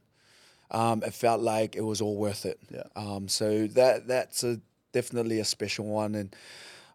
um, 0.70 1.02
it 1.02 1.14
felt 1.14 1.40
like 1.40 1.74
it 1.74 1.82
was 1.82 2.02
all 2.02 2.16
worth 2.16 2.44
it. 2.44 2.58
Yeah. 2.70 2.84
Um, 2.94 3.28
so 3.28 3.66
that 3.68 4.08
that's 4.08 4.44
a 4.44 4.60
definitely 4.92 5.40
a 5.40 5.44
special 5.44 5.86
one, 5.86 6.14
and 6.14 6.36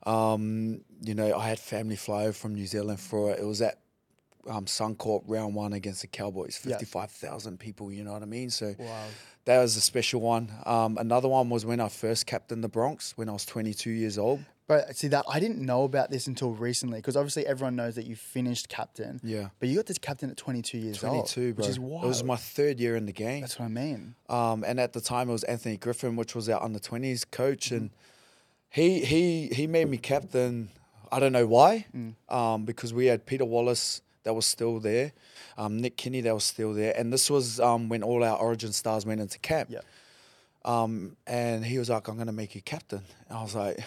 um, 0.05 0.81
you 1.01 1.13
know 1.15 1.35
I 1.37 1.47
had 1.47 1.59
family 1.59 1.95
fly 1.95 2.23
over 2.23 2.33
from 2.33 2.55
New 2.55 2.67
Zealand 2.67 2.99
for 2.99 3.31
it. 3.31 3.39
It 3.39 3.45
was 3.45 3.61
at 3.61 3.79
um, 4.49 4.65
Suncorp 4.65 5.23
round 5.27 5.53
one 5.55 5.73
against 5.73 6.01
the 6.01 6.07
Cowboys, 6.07 6.59
Yeah. 6.63 6.71
fifty 6.71 6.85
five 6.85 7.11
thousand 7.11 7.59
people. 7.59 7.91
You 7.91 8.03
know 8.03 8.13
what 8.13 8.23
I 8.23 8.25
mean? 8.25 8.49
So 8.49 8.75
Wow. 8.77 9.05
that 9.45 9.59
was 9.59 9.75
a 9.77 9.81
special 9.81 10.21
one. 10.21 10.51
Um, 10.65 10.97
another 10.97 11.27
one 11.27 11.49
was 11.49 11.65
when 11.65 11.79
I 11.79 11.89
first 11.89 12.25
captained 12.25 12.63
the 12.63 12.69
Broncs 12.69 13.11
when 13.11 13.29
I 13.29 13.33
was 13.33 13.45
twenty 13.45 13.73
two 13.73 13.91
years 13.91 14.17
old. 14.17 14.39
But 14.67 14.95
see 14.95 15.09
that 15.09 15.25
I 15.27 15.41
didn't 15.41 15.59
know 15.59 15.83
about 15.83 16.11
this 16.11 16.27
until 16.27 16.53
recently 16.53 16.99
because 16.99 17.17
obviously 17.17 17.45
everyone 17.45 17.75
knows 17.75 17.95
that 17.95 18.05
you 18.05 18.15
finished 18.15 18.69
captain. 18.69 19.19
Yeah. 19.21 19.49
But 19.59 19.67
you 19.67 19.75
got 19.75 19.85
this 19.85 19.97
captain 19.97 20.29
at 20.29 20.37
22 20.37 20.77
years 20.77 21.03
old. 21.03 21.27
22, 21.27 21.53
bro. 21.55 21.61
Which 21.63 21.69
is 21.69 21.77
wild. 21.79 22.05
It 22.05 22.07
was 22.07 22.23
my 22.23 22.37
third 22.37 22.79
year 22.79 22.95
in 22.95 23.05
the 23.05 23.11
game. 23.11 23.41
That's 23.41 23.59
what 23.59 23.65
I 23.65 23.67
mean. 23.67 24.15
Um, 24.29 24.63
and 24.65 24.79
at 24.79 24.93
the 24.93 25.01
time 25.01 25.27
it 25.29 25.33
was 25.33 25.43
Anthony 25.43 25.75
Griffin, 25.75 26.15
which 26.15 26.35
was 26.35 26.47
our 26.47 26.63
under 26.63 26.79
twenties 26.79 27.25
coach, 27.25 27.65
Mm-hmm. 27.65 27.75
and 27.75 27.89
he 28.71 29.05
he 29.05 29.47
he 29.47 29.67
made 29.67 29.87
me 29.89 29.97
captain. 29.97 30.69
I 31.11 31.19
don't 31.19 31.33
know 31.33 31.45
why, 31.45 31.85
Mm. 31.95 32.13
um, 32.29 32.63
because 32.65 32.93
we 32.93 33.07
had 33.07 33.25
Peter 33.25 33.43
Wallace 33.45 34.01
that 34.23 34.33
was 34.33 34.45
still 34.45 34.79
there, 34.79 35.11
um, 35.57 35.77
Nick 35.77 35.97
Kenny 35.97 36.21
that 36.21 36.33
was 36.33 36.45
still 36.45 36.73
there, 36.73 36.93
and 36.97 37.11
this 37.11 37.29
was 37.29 37.59
um, 37.59 37.89
when 37.89 38.01
all 38.03 38.23
our 38.23 38.37
Origin 38.37 38.71
stars 38.71 39.05
went 39.05 39.19
into 39.19 39.37
camp. 39.39 39.69
Yeah. 39.71 39.81
Um, 40.63 41.17
and 41.27 41.65
he 41.65 41.79
was 41.79 41.89
like, 41.89 42.07
I'm 42.07 42.15
going 42.15 42.27
to 42.27 42.33
make 42.33 42.53
you 42.55 42.61
captain. 42.61 43.01
And 43.27 43.37
I 43.37 43.41
was 43.41 43.55
like, 43.55 43.79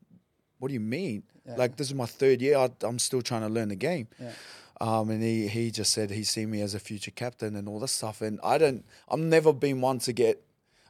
what 0.58 0.68
do 0.68 0.74
you 0.74 0.80
mean? 0.80 1.22
Yeah. 1.46 1.56
Like, 1.56 1.76
this 1.76 1.86
is 1.88 1.94
my 1.94 2.04
third 2.06 2.42
year. 2.42 2.58
I, 2.58 2.68
I'm 2.82 2.98
still 2.98 3.22
trying 3.22 3.40
to 3.42 3.48
learn 3.48 3.68
the 3.70 3.76
game. 3.76 4.08
Yeah. 4.20 4.32
Um, 4.80 5.08
and 5.10 5.22
he, 5.22 5.48
he 5.48 5.70
just 5.70 5.90
said 5.92 6.10
he's 6.10 6.28
seen 6.30 6.50
me 6.50 6.60
as 6.60 6.74
a 6.74 6.78
future 6.78 7.10
captain 7.10 7.56
and 7.56 7.66
all 7.66 7.80
this 7.80 7.92
stuff. 7.92 8.20
And 8.20 8.38
I 8.44 8.58
don't, 8.58 8.84
I've 9.10 9.18
never 9.18 9.52
been 9.54 9.80
one 9.80 10.00
to 10.00 10.12
get 10.12 10.42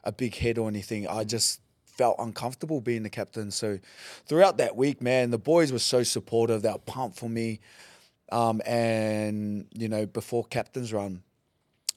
a 0.03 0.11
big 0.11 0.35
head 0.35 0.57
or 0.57 0.67
anything. 0.67 1.07
I 1.07 1.23
just 1.23 1.61
felt 1.99 2.15
uncomfortable 2.17 2.79
being 2.79 3.03
the 3.03 3.09
captain. 3.09 3.51
So 3.51 3.77
throughout 4.25 4.55
that 4.59 4.77
week, 4.77 5.01
man, 5.01 5.31
the 5.31 5.37
boys 5.37 5.73
were 5.73 5.79
so 5.95 6.01
supportive. 6.03 6.61
They 6.61 6.71
were 6.71 6.77
pumped 6.77 7.19
for 7.19 7.29
me. 7.29 7.59
Um, 8.31 8.61
and, 8.65 9.67
you 9.73 9.89
know, 9.89 10.05
before 10.05 10.45
captain's 10.45 10.93
run, 10.93 11.23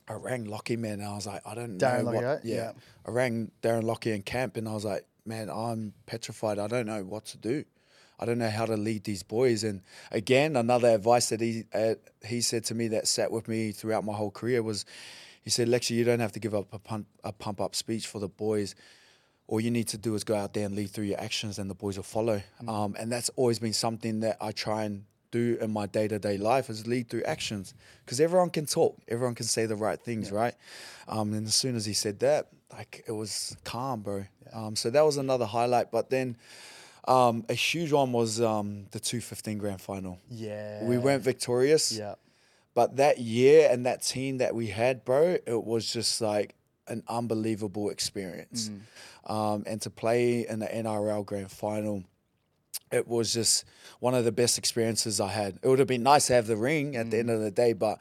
I 0.08 0.14
rang 0.14 0.46
Lockie, 0.46 0.76
man, 0.76 0.98
and 0.98 1.08
I 1.08 1.14
was 1.14 1.28
like, 1.28 1.42
I 1.46 1.54
don't 1.54 1.78
Darren 1.78 2.04
know 2.04 2.10
Lockyer, 2.10 2.34
what. 2.34 2.44
yeah. 2.44 2.56
Yeah. 2.56 2.72
I 3.06 3.10
rang 3.12 3.52
Darren 3.62 3.84
Lockyer 3.84 4.14
in 4.14 4.22
camp 4.22 4.56
and 4.56 4.68
I 4.68 4.72
was 4.72 4.84
like, 4.84 5.04
man, 5.24 5.48
I'm 5.48 5.92
petrified. 6.06 6.58
I 6.58 6.66
don't 6.66 6.86
know 6.86 7.04
what 7.04 7.24
to 7.26 7.38
do. 7.38 7.64
I 8.18 8.24
don't 8.26 8.38
know 8.38 8.50
how 8.50 8.66
to 8.66 8.76
lead 8.76 9.04
these 9.04 9.22
boys. 9.22 9.62
And 9.62 9.82
again, 10.10 10.56
another 10.56 10.88
advice 10.88 11.28
that 11.28 11.40
he 11.40 11.64
uh, 11.72 11.94
he 12.24 12.40
said 12.40 12.64
to 12.64 12.74
me 12.74 12.88
that 12.88 13.06
sat 13.06 13.30
with 13.30 13.46
me 13.46 13.70
throughout 13.70 14.04
my 14.04 14.14
whole 14.14 14.32
career 14.32 14.62
was, 14.62 14.84
he 15.44 15.50
said, 15.50 15.68
Lexi, 15.68 15.90
you 15.90 16.04
don't 16.04 16.20
have 16.20 16.32
to 16.32 16.40
give 16.40 16.54
up 16.54 16.72
a 16.72 16.78
pump, 16.78 17.06
a 17.22 17.32
pump 17.32 17.60
up 17.60 17.74
speech 17.74 18.06
for 18.08 18.20
the 18.20 18.28
boys. 18.28 18.74
All 19.48 19.60
you 19.60 19.70
need 19.70 19.88
to 19.88 19.98
do 19.98 20.14
is 20.14 20.24
go 20.24 20.34
out 20.34 20.54
there 20.54 20.64
and 20.64 20.74
lead 20.74 20.90
through 20.90 21.04
your 21.06 21.20
actions, 21.20 21.58
and 21.58 21.68
the 21.68 21.74
boys 21.74 21.96
will 21.96 22.04
follow. 22.04 22.42
Um, 22.66 22.96
and 22.98 23.10
that's 23.12 23.28
always 23.36 23.58
been 23.58 23.72
something 23.72 24.20
that 24.20 24.36
I 24.40 24.52
try 24.52 24.84
and 24.84 25.04
do 25.30 25.56
in 25.60 25.70
my 25.72 25.86
day 25.86 26.06
to 26.08 26.18
day 26.18 26.36
life 26.36 26.68
is 26.68 26.86
lead 26.86 27.08
through 27.08 27.22
actions 27.24 27.72
because 28.04 28.20
everyone 28.20 28.50
can 28.50 28.66
talk, 28.66 28.98
everyone 29.08 29.34
can 29.34 29.46
say 29.46 29.64
the 29.66 29.76
right 29.76 29.98
things, 29.98 30.30
right? 30.30 30.54
Um, 31.08 31.32
and 31.32 31.46
as 31.46 31.54
soon 31.54 31.74
as 31.74 31.86
he 31.86 31.94
said 31.94 32.20
that, 32.20 32.48
like 32.70 33.02
it 33.06 33.12
was 33.12 33.56
calm, 33.64 34.00
bro. 34.02 34.24
Um, 34.52 34.76
so 34.76 34.90
that 34.90 35.02
was 35.02 35.16
another 35.16 35.46
highlight. 35.46 35.90
But 35.90 36.10
then 36.10 36.36
um, 37.08 37.44
a 37.48 37.54
huge 37.54 37.92
one 37.92 38.12
was 38.12 38.40
um, 38.42 38.86
the 38.90 39.00
215 39.00 39.56
grand 39.58 39.80
final. 39.80 40.18
Yeah. 40.30 40.84
We 40.84 40.98
weren't 40.98 41.22
victorious, 41.22 41.92
Yeah. 41.92 42.14
but 42.74 42.96
that 42.96 43.18
year 43.18 43.68
and 43.70 43.86
that 43.86 44.02
team 44.02 44.36
that 44.38 44.54
we 44.54 44.66
had, 44.68 45.02
bro, 45.04 45.38
it 45.46 45.64
was 45.64 45.90
just 45.92 46.20
like 46.20 46.54
an 46.88 47.02
unbelievable 47.08 47.90
experience. 47.90 48.70
Um, 49.26 49.62
and 49.66 49.80
to 49.82 49.90
play 49.90 50.46
in 50.48 50.58
the 50.58 50.66
NRL 50.66 51.24
grand 51.24 51.50
final, 51.50 52.04
it 52.90 53.06
was 53.08 53.32
just 53.32 53.64
one 54.00 54.14
of 54.14 54.24
the 54.24 54.32
best 54.32 54.58
experiences 54.58 55.20
I 55.20 55.28
had. 55.28 55.58
It 55.62 55.68
would 55.68 55.78
have 55.78 55.88
been 55.88 56.02
nice 56.02 56.26
to 56.26 56.34
have 56.34 56.46
the 56.46 56.56
ring 56.56 56.96
at 56.96 57.10
the 57.10 57.18
end 57.18 57.30
of 57.30 57.40
the 57.40 57.50
day, 57.50 57.72
but 57.72 57.98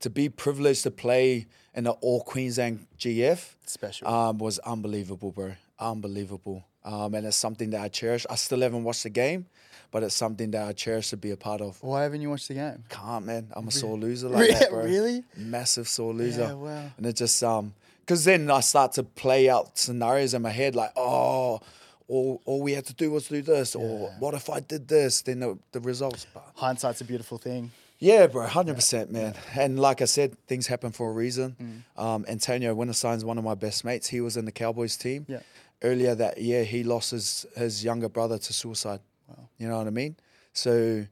to 0.00 0.10
be 0.10 0.28
privileged 0.28 0.82
to 0.84 0.90
play 0.90 1.46
in 1.74 1.84
the 1.84 1.92
All 1.92 2.22
Queensland 2.22 2.86
GF 2.98 3.54
Special. 3.66 4.08
um, 4.08 4.38
was 4.38 4.58
unbelievable, 4.60 5.32
bro. 5.32 5.52
Unbelievable. 5.78 6.64
Um, 6.84 7.14
and 7.14 7.26
it's 7.26 7.36
something 7.36 7.70
that 7.70 7.80
I 7.80 7.88
cherish. 7.88 8.26
I 8.30 8.34
still 8.36 8.60
haven't 8.60 8.84
watched 8.84 9.02
the 9.02 9.10
game, 9.10 9.46
but 9.90 10.02
it's 10.02 10.14
something 10.14 10.50
that 10.52 10.66
I 10.66 10.72
cherish 10.72 11.10
to 11.10 11.16
be 11.16 11.30
a 11.30 11.36
part 11.36 11.60
of. 11.60 11.82
Why 11.82 12.02
haven't 12.02 12.20
you 12.22 12.30
watched 12.30 12.48
the 12.48 12.54
game? 12.54 12.84
Can't, 12.88 13.26
man. 13.26 13.48
I'm 13.52 13.68
a 13.68 13.70
sore 13.70 13.96
loser 13.96 14.28
like 14.36 14.50
that, 14.50 14.70
bro. 14.70 14.84
really? 14.84 15.24
Massive 15.36 15.88
sore 15.88 16.12
loser. 16.14 16.42
Yeah, 16.42 16.52
wow. 16.54 16.84
And 16.96 17.06
it 17.06 17.14
just 17.16 17.42
um, 17.42 17.74
because 18.08 18.24
then 18.24 18.50
I 18.50 18.60
start 18.60 18.92
to 18.92 19.02
play 19.02 19.50
out 19.50 19.76
scenarios 19.76 20.32
in 20.32 20.40
my 20.40 20.48
head 20.48 20.74
like, 20.74 20.92
oh, 20.96 21.60
all, 22.08 22.40
all 22.46 22.62
we 22.62 22.72
had 22.72 22.86
to 22.86 22.94
do 22.94 23.10
was 23.10 23.28
do 23.28 23.42
this, 23.42 23.74
or 23.74 24.08
what 24.18 24.32
if 24.32 24.48
I 24.48 24.60
did 24.60 24.88
this? 24.88 25.20
Then 25.20 25.40
the, 25.40 25.58
the 25.72 25.80
results. 25.80 26.26
But 26.32 26.44
Hindsight's 26.54 27.02
a 27.02 27.04
beautiful 27.04 27.36
thing. 27.36 27.70
yeah, 27.98 28.26
bro, 28.26 28.46
hundred 28.46 28.76
percent, 28.76 29.12
man. 29.12 29.34
And 29.54 29.78
like 29.78 30.00
I 30.00 30.06
said, 30.06 30.38
things 30.46 30.66
happen 30.66 30.90
for 30.90 31.10
a 31.10 31.12
reason. 31.12 31.84
Mm. 31.98 32.02
Um, 32.02 32.24
Antonio 32.26 32.74
Winterstein's 32.74 33.26
one 33.26 33.36
of 33.36 33.44
my 33.44 33.54
best 33.54 33.84
mates. 33.84 34.08
He 34.08 34.22
was 34.22 34.38
in 34.38 34.46
the 34.46 34.52
Cowboys 34.52 34.96
team. 34.96 35.26
Yeah. 35.28 35.40
Earlier 35.82 36.14
that 36.14 36.38
year, 36.38 36.64
he 36.64 36.84
lost 36.84 37.10
his 37.10 37.44
his 37.56 37.84
younger 37.84 38.08
brother 38.08 38.38
to 38.38 38.52
suicide. 38.54 39.00
Wow. 39.28 39.50
You 39.58 39.68
know 39.68 39.76
what 39.76 39.86
I 39.86 39.90
mean? 39.90 40.16
So 40.54 41.06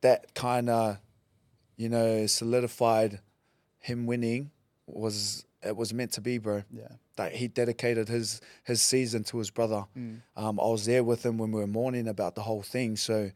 that 0.00 0.34
kind 0.34 0.68
of, 0.68 0.98
you 1.76 1.88
know, 1.88 2.26
solidified 2.26 3.20
him 3.78 4.06
winning. 4.06 4.50
Was 4.86 5.46
it 5.64 5.76
was 5.76 5.92
meant 5.92 6.12
to 6.12 6.20
be, 6.20 6.38
bro? 6.38 6.64
Yeah. 6.70 6.88
Like 7.18 7.32
he 7.32 7.48
dedicated 7.48 8.08
his 8.08 8.40
his 8.64 8.82
season 8.82 9.24
to 9.24 9.38
his 9.38 9.50
brother. 9.50 9.84
Mm. 9.96 10.22
Um, 10.36 10.60
I 10.60 10.66
was 10.66 10.86
there 10.86 11.04
with 11.04 11.24
him 11.24 11.38
when 11.38 11.52
we 11.52 11.60
were 11.60 11.66
mourning 11.66 12.08
about 12.08 12.34
the 12.34 12.42
whole 12.42 12.62
thing. 12.62 12.96
So 12.96 13.30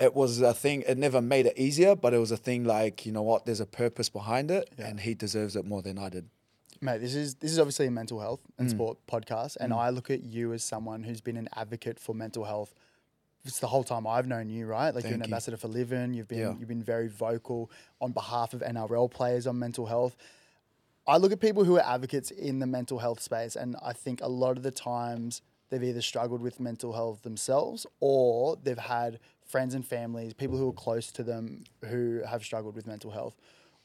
it 0.00 0.14
was 0.14 0.40
a 0.40 0.54
thing. 0.54 0.82
It 0.86 0.98
never 0.98 1.20
made 1.20 1.46
it 1.46 1.56
easier, 1.56 1.94
but 1.94 2.14
it 2.14 2.18
was 2.18 2.30
a 2.30 2.36
thing. 2.36 2.64
Like 2.64 3.06
you 3.06 3.12
know 3.12 3.22
what? 3.22 3.46
There's 3.46 3.60
a 3.60 3.66
purpose 3.66 4.08
behind 4.08 4.50
it, 4.50 4.70
and 4.78 5.00
he 5.00 5.14
deserves 5.14 5.56
it 5.56 5.64
more 5.64 5.82
than 5.82 5.98
I 5.98 6.08
did. 6.08 6.28
Mate, 6.80 7.00
this 7.00 7.14
is 7.14 7.36
this 7.36 7.52
is 7.52 7.58
obviously 7.58 7.86
a 7.86 7.90
mental 7.90 8.20
health 8.20 8.40
and 8.58 8.68
mm. 8.68 8.70
sport 8.70 8.98
podcast, 9.06 9.56
and 9.60 9.72
mm. 9.72 9.78
I 9.78 9.90
look 9.90 10.10
at 10.10 10.22
you 10.22 10.52
as 10.52 10.64
someone 10.64 11.02
who's 11.02 11.20
been 11.20 11.36
an 11.36 11.48
advocate 11.54 12.00
for 12.00 12.14
mental 12.14 12.44
health. 12.44 12.74
It's 13.46 13.58
the 13.58 13.66
whole 13.66 13.84
time 13.84 14.06
I've 14.06 14.26
known 14.26 14.48
you, 14.48 14.66
right? 14.66 14.94
Like 14.94 15.04
you're 15.04 15.12
an 15.12 15.20
Thank 15.20 15.28
you. 15.28 15.34
ambassador 15.34 15.58
for 15.58 15.68
Livin. 15.68 16.14
You've 16.14 16.28
been 16.28 16.38
Yeah. 16.38 16.54
you've 16.58 16.68
been 16.68 16.82
very 16.82 17.08
vocal 17.08 17.70
on 18.00 18.12
behalf 18.12 18.54
of 18.54 18.62
NRL 18.62 19.10
players 19.10 19.46
on 19.46 19.58
mental 19.58 19.86
health. 19.86 20.16
I 21.06 21.18
look 21.18 21.32
at 21.32 21.40
people 21.40 21.64
who 21.64 21.76
are 21.76 21.84
advocates 21.84 22.30
in 22.30 22.60
the 22.60 22.66
mental 22.66 22.98
health 22.98 23.20
space, 23.20 23.56
and 23.56 23.76
I 23.82 23.92
think 23.92 24.20
a 24.22 24.28
lot 24.28 24.56
of 24.56 24.62
the 24.62 24.70
times 24.70 25.42
they've 25.68 25.82
either 25.82 26.00
struggled 26.00 26.40
with 26.40 26.60
mental 26.60 26.92
health 26.92 27.22
themselves 27.22 27.86
or 28.00 28.56
they've 28.62 28.78
had 28.78 29.18
friends 29.44 29.74
and 29.74 29.86
families, 29.86 30.32
people 30.32 30.56
who 30.56 30.68
are 30.70 30.72
close 30.72 31.12
to 31.12 31.22
them 31.22 31.64
who 31.84 32.22
have 32.26 32.42
struggled 32.42 32.74
with 32.74 32.86
mental 32.86 33.10
health. 33.10 33.36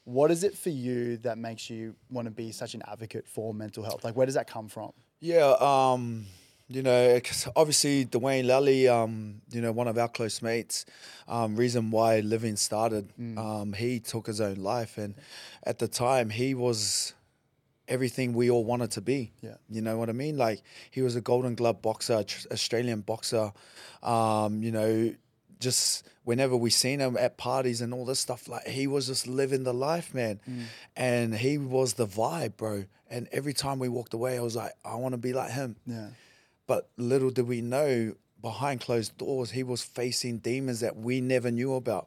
What 0.04 0.30
is 0.30 0.44
it 0.44 0.56
for 0.56 0.70
you 0.70 1.18
that 1.18 1.36
makes 1.36 1.68
you 1.68 1.94
want 2.08 2.26
to 2.26 2.30
be 2.30 2.52
such 2.52 2.74
an 2.74 2.82
advocate 2.88 3.28
for 3.28 3.52
mental 3.52 3.84
health? 3.84 4.02
Like, 4.02 4.16
where 4.16 4.26
does 4.26 4.34
that 4.34 4.46
come 4.46 4.68
from? 4.68 4.92
Yeah, 5.20 5.54
um, 5.60 6.24
you 6.70 6.82
know, 6.82 7.20
obviously 7.56 8.06
Dwayne 8.06 8.44
Lally, 8.46 8.86
um, 8.88 9.42
you 9.50 9.60
know, 9.60 9.72
one 9.72 9.88
of 9.88 9.98
our 9.98 10.08
close 10.08 10.40
mates, 10.40 10.86
um, 11.26 11.56
reason 11.56 11.90
why 11.90 12.20
Livin 12.20 12.56
started, 12.56 13.12
um, 13.36 13.72
he 13.72 13.98
took 13.98 14.26
his 14.28 14.40
own 14.40 14.56
life, 14.56 14.96
and 14.96 15.14
at 15.64 15.78
the 15.80 15.88
time 15.88 16.30
he 16.30 16.54
was 16.54 17.12
everything 17.88 18.34
we 18.34 18.48
all 18.48 18.64
wanted 18.64 18.92
to 18.92 19.00
be. 19.00 19.32
Yeah. 19.42 19.56
you 19.68 19.82
know 19.82 19.98
what 19.98 20.08
I 20.08 20.12
mean. 20.12 20.38
Like 20.38 20.62
he 20.92 21.02
was 21.02 21.16
a 21.16 21.20
Golden 21.20 21.56
Glove 21.56 21.82
boxer, 21.82 22.22
tr- 22.22 22.46
Australian 22.52 23.00
boxer. 23.00 23.52
Um, 24.02 24.62
you 24.62 24.70
know, 24.70 25.12
just 25.58 26.06
whenever 26.22 26.56
we 26.56 26.70
seen 26.70 27.00
him 27.00 27.16
at 27.16 27.36
parties 27.36 27.80
and 27.80 27.92
all 27.92 28.04
this 28.04 28.20
stuff, 28.20 28.46
like 28.48 28.66
he 28.66 28.86
was 28.86 29.08
just 29.08 29.26
living 29.26 29.64
the 29.64 29.74
life, 29.74 30.14
man. 30.14 30.38
And 30.96 31.34
he 31.34 31.58
was 31.58 31.94
the 31.94 32.06
vibe, 32.06 32.56
bro. 32.56 32.84
And 33.10 33.28
every 33.32 33.52
time 33.52 33.80
we 33.80 33.88
walked 33.88 34.14
away, 34.14 34.38
I 34.38 34.40
was 34.40 34.54
like, 34.54 34.72
I 34.84 34.94
want 34.94 35.14
to 35.14 35.18
be 35.18 35.32
like 35.32 35.50
him. 35.50 35.74
Yeah. 35.84 36.10
But 36.70 36.88
little 36.96 37.30
did 37.30 37.48
we 37.48 37.62
know, 37.62 38.14
behind 38.40 38.80
closed 38.80 39.18
doors, 39.18 39.50
he 39.50 39.64
was 39.64 39.82
facing 39.82 40.38
demons 40.38 40.78
that 40.78 40.96
we 40.96 41.20
never 41.20 41.50
knew 41.50 41.74
about. 41.74 42.06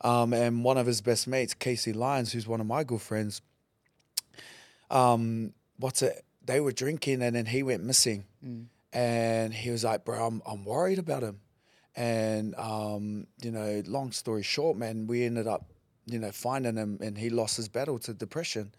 Um, 0.00 0.32
and 0.32 0.64
one 0.64 0.76
of 0.76 0.86
his 0.86 1.00
best 1.00 1.28
mates, 1.28 1.54
Casey 1.54 1.92
Lyons, 1.92 2.32
who's 2.32 2.48
one 2.48 2.60
of 2.60 2.66
my 2.66 2.82
good 2.82 3.00
friends, 3.00 3.42
um, 4.90 5.52
what's 5.78 6.02
it? 6.02 6.24
They 6.44 6.58
were 6.58 6.72
drinking 6.72 7.22
and 7.22 7.36
then 7.36 7.46
he 7.46 7.62
went 7.62 7.84
missing. 7.84 8.24
And 8.92 9.54
he 9.54 9.70
was 9.70 9.84
like, 9.84 10.04
bro, 10.04 10.26
I'm, 10.26 10.42
I'm 10.44 10.64
worried 10.64 10.98
about 10.98 11.22
him. 11.22 11.38
And, 11.94 12.56
um, 12.56 13.28
you 13.40 13.52
know, 13.52 13.84
long 13.86 14.10
story 14.10 14.42
short, 14.42 14.76
man, 14.76 15.06
we 15.06 15.22
ended 15.22 15.46
up, 15.46 15.70
you 16.06 16.18
know, 16.18 16.32
finding 16.32 16.74
him 16.74 16.98
and 17.00 17.16
he 17.16 17.30
lost 17.30 17.56
his 17.56 17.68
battle 17.68 18.00
to 18.00 18.14
depression. 18.14 18.74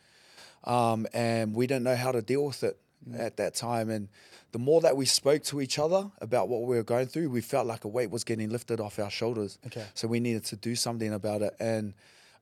Um, 0.66 1.08
and 1.14 1.55
we 1.55 1.66
didn't 1.66 1.84
know 1.84 1.95
how 1.95 2.12
to 2.12 2.22
deal 2.22 2.45
with 2.45 2.62
it 2.64 2.78
at 3.18 3.38
that 3.38 3.55
time. 3.55 3.89
And 3.89 4.10
the 4.58 4.64
more 4.64 4.82
that 4.82 4.97
we 4.97 5.05
spoke 5.05 5.43
to 5.43 5.62
each 5.62 5.78
other 5.78 6.10
about 6.20 6.49
what 6.49 6.64
we 6.64 6.76
were 6.76 6.84
going 6.84 7.05
through, 7.05 7.30
we 7.30 7.41
felt 7.41 7.68
like 7.68 7.84
a 7.84 7.88
weight 7.88 8.10
was 8.10 8.24
getting 8.24 8.49
lifted 8.49 8.80
off 8.80 8.97
our 8.97 9.12
shoulders. 9.12 9.60
Okay. 9.68 9.86
So 9.93 10.08
we 10.08 10.20
needed 10.20 10.45
to 10.45 10.55
do 10.55 10.76
something 10.76 11.14
about 11.14 11.43
it. 11.43 11.55
And 11.60 11.93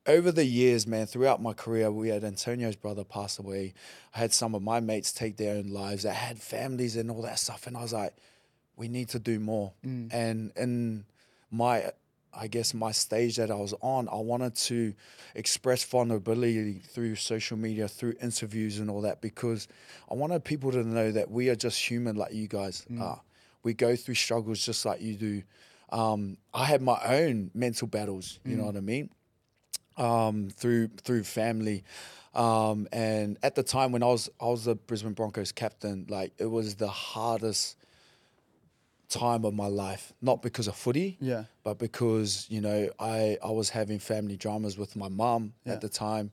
over 0.06 0.32
the 0.32 0.46
years, 0.46 0.86
man, 0.86 1.04
throughout 1.04 1.42
my 1.42 1.52
career, 1.52 1.92
we 1.92 2.08
had 2.08 2.24
Antonio's 2.24 2.74
brother 2.74 3.04
pass 3.04 3.38
away. 3.38 3.74
I 4.14 4.20
had 4.20 4.32
some 4.32 4.54
of 4.54 4.62
my 4.62 4.80
mates 4.80 5.12
take 5.12 5.36
their 5.36 5.56
own 5.56 5.68
lives. 5.68 6.06
I 6.06 6.14
had 6.14 6.38
families 6.38 6.96
and 6.96 7.10
all 7.10 7.20
that 7.20 7.38
stuff. 7.38 7.66
And 7.66 7.76
I 7.76 7.82
was 7.82 7.92
like, 7.92 8.14
we 8.76 8.88
need 8.88 9.10
to 9.10 9.18
do 9.18 9.38
more. 9.38 9.74
Mm. 9.84 10.08
And 10.10 10.52
in 10.56 11.04
my, 11.50 11.92
I 12.36 12.46
guess, 12.48 12.74
my 12.74 12.92
stage 12.92 13.36
that 13.36 13.50
I 13.50 13.54
was 13.54 13.74
on, 13.80 14.08
I 14.08 14.16
wanted 14.16 14.54
to 14.56 14.94
express 15.34 15.84
vulnerability 15.84 16.74
through 16.74 17.16
social 17.16 17.56
media, 17.56 17.88
through 17.88 18.14
interviews 18.20 18.78
and 18.78 18.90
all 18.90 19.00
that, 19.02 19.20
because 19.20 19.68
I 20.10 20.14
wanted 20.14 20.44
people 20.44 20.70
to 20.72 20.84
know 20.84 21.10
that 21.12 21.30
we 21.30 21.48
are 21.48 21.56
just 21.56 21.78
human 21.80 22.16
like 22.16 22.32
you 22.34 22.46
guys 22.48 22.84
are. 23.00 23.20
We 23.62 23.74
go 23.74 23.96
through 23.96 24.14
struggles 24.14 24.64
just 24.64 24.84
like 24.84 25.00
you 25.00 25.14
do. 25.14 25.42
Um, 25.90 26.36
I 26.52 26.64
had 26.64 26.82
my 26.82 27.00
own 27.04 27.50
mental 27.54 27.88
battles, 27.88 28.38
you 28.44 28.56
know 28.56 28.64
what 28.66 28.76
I 28.76 28.80
mean? 28.80 29.10
um, 29.96 30.50
through 30.50 30.88
through 30.88 31.24
family. 31.24 31.84
Um, 32.34 32.86
and 32.92 33.38
at 33.42 33.54
the 33.54 33.62
time 33.62 33.92
when 33.92 34.02
I 34.02 34.06
was 34.06 34.28
I 34.40 34.46
was 34.46 34.64
the 34.64 34.74
Brisbane 34.74 35.14
Broncos 35.14 35.52
captain, 35.52 36.06
like 36.08 36.32
it 36.38 36.46
was 36.46 36.74
the 36.76 36.88
hardest 36.88 37.76
time 39.08 39.44
of 39.44 39.54
my 39.54 39.66
life. 39.66 40.12
Not 40.20 40.42
because 40.42 40.66
of 40.68 40.76
footy, 40.76 41.16
Yeah. 41.20 41.44
but 41.62 41.78
because 41.78 42.46
you 42.48 42.60
know 42.60 42.90
I 42.98 43.38
I 43.42 43.50
was 43.50 43.70
having 43.70 43.98
family 43.98 44.36
dramas 44.36 44.76
with 44.78 44.96
my 44.96 45.08
mum 45.08 45.54
Yeah. 45.64 45.74
at 45.74 45.80
the 45.80 45.88
time. 45.88 46.30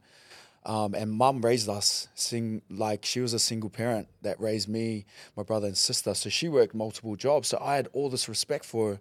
Um, 0.66 0.96
and 0.96 1.12
mum 1.12 1.42
raised 1.42 1.68
us, 1.68 2.08
sing 2.16 2.62
like 2.70 3.04
she 3.04 3.20
was 3.20 3.34
a 3.34 3.40
single 3.40 3.70
parent 3.70 4.08
that 4.22 4.40
raised 4.40 4.70
me, 4.70 5.06
my 5.36 5.44
brother 5.44 5.68
and 5.68 5.78
sister. 5.78 6.14
So 6.14 6.30
she 6.30 6.48
worked 6.48 6.74
multiple 6.74 7.18
jobs. 7.18 7.50
So 7.50 7.58
I 7.62 7.76
had 7.76 7.90
all 7.92 8.10
this 8.10 8.30
respect 8.30 8.64
for 8.64 8.94
her. 8.94 9.00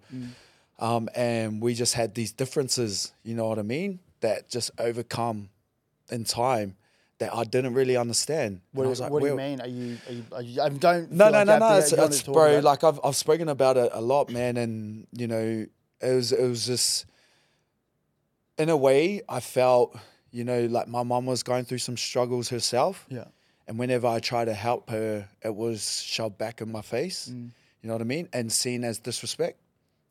Um, 0.84 1.08
and 1.14 1.62
we 1.62 1.74
just 1.74 1.94
had 1.94 2.14
these 2.16 2.32
differences, 2.32 3.12
you 3.22 3.36
know 3.36 3.46
what 3.46 3.60
I 3.60 3.62
mean? 3.62 4.00
That 4.22 4.48
just 4.48 4.72
overcome 4.78 5.50
in 6.10 6.24
time 6.24 6.74
that 7.22 7.34
I 7.34 7.44
didn't 7.44 7.74
really 7.74 7.96
understand. 7.96 8.50
And 8.52 8.60
What, 8.72 8.86
I 8.86 8.90
was 8.90 9.00
like, 9.00 9.10
what 9.12 9.22
do 9.22 9.28
you 9.28 9.36
mean? 9.36 9.60
Are 9.60 9.66
you? 9.68 9.96
Are 10.08 10.12
you? 10.12 10.24
Are 10.32 10.42
you 10.42 10.62
I 10.62 10.68
don't. 10.68 11.10
no, 11.12 11.26
no, 11.26 11.30
like 11.38 11.46
no, 11.46 11.58
no. 11.58 11.76
It's, 11.78 11.90
you 11.92 11.98
want 11.98 12.12
to 12.12 12.18
it's 12.18 12.22
bro. 12.26 12.50
about. 12.58 12.64
Like 12.64 12.84
I've 12.84 13.00
I've 13.04 13.16
spoken 13.16 13.48
about 13.48 13.76
it 13.76 13.90
a 13.92 14.00
lot, 14.00 14.30
man, 14.30 14.56
and 14.56 15.06
you 15.12 15.26
know, 15.26 15.66
it 16.00 16.12
was 16.14 16.32
it 16.32 16.48
was 16.48 16.66
just 16.66 17.06
in 18.58 18.68
a 18.68 18.76
way 18.76 19.22
I 19.28 19.40
felt, 19.40 19.96
you 20.30 20.44
know, 20.44 20.66
like 20.66 20.88
my 20.88 21.02
mum 21.02 21.26
was 21.26 21.42
going 21.42 21.64
through 21.64 21.78
some 21.78 21.96
struggles 21.96 22.48
herself, 22.50 23.06
Yeah. 23.08 23.24
and 23.66 23.78
whenever 23.78 24.06
I 24.06 24.20
tried 24.20 24.46
to 24.46 24.54
help 24.54 24.90
her, 24.90 25.28
it 25.42 25.54
was 25.54 26.02
shoved 26.02 26.38
back 26.38 26.60
in 26.60 26.70
my 26.70 26.82
face. 26.82 27.28
Mm. 27.32 27.50
You 27.82 27.88
know 27.88 27.94
what 27.94 28.02
I 28.02 28.04
mean? 28.04 28.28
And 28.32 28.52
seen 28.52 28.84
as 28.84 28.98
disrespect. 28.98 29.58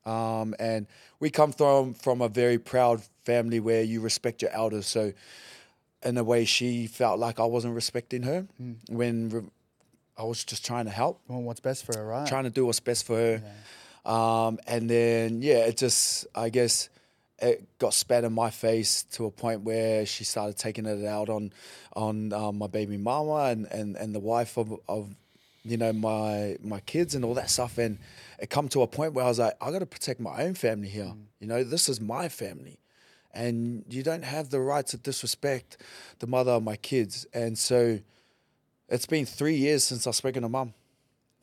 Um, 0.06 0.56
and 0.60 0.88
we 1.20 1.30
come 1.30 1.52
from 1.52 1.94
from 1.94 2.22
a 2.22 2.28
very 2.28 2.58
proud 2.58 3.02
family 3.24 3.60
where 3.60 3.84
you 3.84 4.02
respect 4.02 4.42
your 4.42 4.52
elders. 4.52 4.88
So, 4.88 5.14
in 6.04 6.18
a 6.18 6.24
way, 6.24 6.46
she 6.46 6.88
felt 6.88 7.20
like 7.20 7.40
I 7.40 7.46
wasn't 7.46 7.76
respecting 7.76 8.24
her 8.24 8.48
Mm. 8.62 8.76
when 8.90 9.30
re- 9.30 9.42
I 10.18 10.24
was 10.24 10.44
just 10.44 10.66
trying 10.66 10.86
to 10.86 10.92
help 10.92 11.22
Well, 11.28 11.42
what's 11.42 11.60
best 11.60 11.86
for 11.86 11.98
her, 11.98 12.06
right? 12.06 12.28
trying 12.28 12.44
to 12.44 12.50
do 12.50 12.66
what's 12.66 12.80
best 12.80 13.06
for 13.06 13.16
her. 13.18 13.42
Um, 14.12 14.60
and 14.68 14.90
then 14.90 15.42
yeah, 15.42 15.66
it 15.70 15.78
just 15.78 16.26
I 16.36 16.50
guess 16.50 16.90
it 17.40 17.78
got 17.80 17.94
spat 17.94 18.24
in 18.24 18.34
my 18.34 18.50
face 18.52 19.04
to 19.14 19.26
a 19.26 19.32
point 19.32 19.62
where 19.62 20.06
she 20.06 20.24
started 20.24 20.58
taking 20.58 20.86
it 20.86 21.06
out 21.06 21.30
on 21.30 21.52
on 21.96 22.34
um, 22.34 22.58
my 22.58 22.68
baby 22.68 22.98
mama 22.98 23.46
and, 23.52 23.66
and, 23.68 23.96
and 23.96 24.14
the 24.16 24.20
wife 24.20 24.58
of, 24.58 24.74
of 24.88 25.16
you 25.64 25.78
know 25.78 25.94
my 25.94 26.58
my 26.64 26.80
kids 26.82 27.14
and 27.16 27.24
all 27.26 27.36
that 27.36 27.50
stuff. 27.50 27.78
And 27.78 27.98
it 28.40 28.50
come 28.50 28.68
to 28.70 28.82
a 28.82 28.88
point 28.88 29.14
where 29.14 29.26
I 29.26 29.28
was 29.28 29.40
like, 29.40 29.54
I 29.62 29.72
got 29.72 29.80
to 29.80 29.86
protect 29.86 30.20
my 30.20 30.44
own 30.44 30.56
family 30.56 30.90
here. 30.90 31.14
You 31.40 31.48
know, 31.48 31.64
this 31.64 31.88
is 31.90 32.02
my 32.02 32.28
family. 32.30 32.78
And 33.34 33.84
you 33.90 34.04
don't 34.04 34.24
have 34.24 34.50
the 34.50 34.60
right 34.60 34.86
to 34.88 34.98
disrespect 34.98 35.78
the 36.20 36.28
mother 36.28 36.52
of 36.52 36.64
my 36.64 36.76
kids. 36.76 37.26
And 37.34 37.58
so 37.58 38.00
it's 38.90 39.06
been 39.06 39.26
three 39.26 39.56
years 39.56 39.84
since 39.84 40.06
I've 40.08 40.16
spoken 40.16 40.44
to 40.44 40.50
mum. 40.50 40.74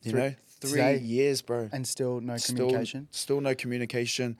You 0.02 0.12
Three- 0.12 0.20
know, 0.20 0.34
three 0.60 0.70
today? 0.72 0.98
years, 0.98 1.42
bro. 1.42 1.68
and 1.72 1.86
still 1.86 2.20
no 2.20 2.36
Still- 2.36 2.56
communication. 2.56 3.08
Still, 3.10 3.40
no 3.40 3.54
communication. 3.54 4.36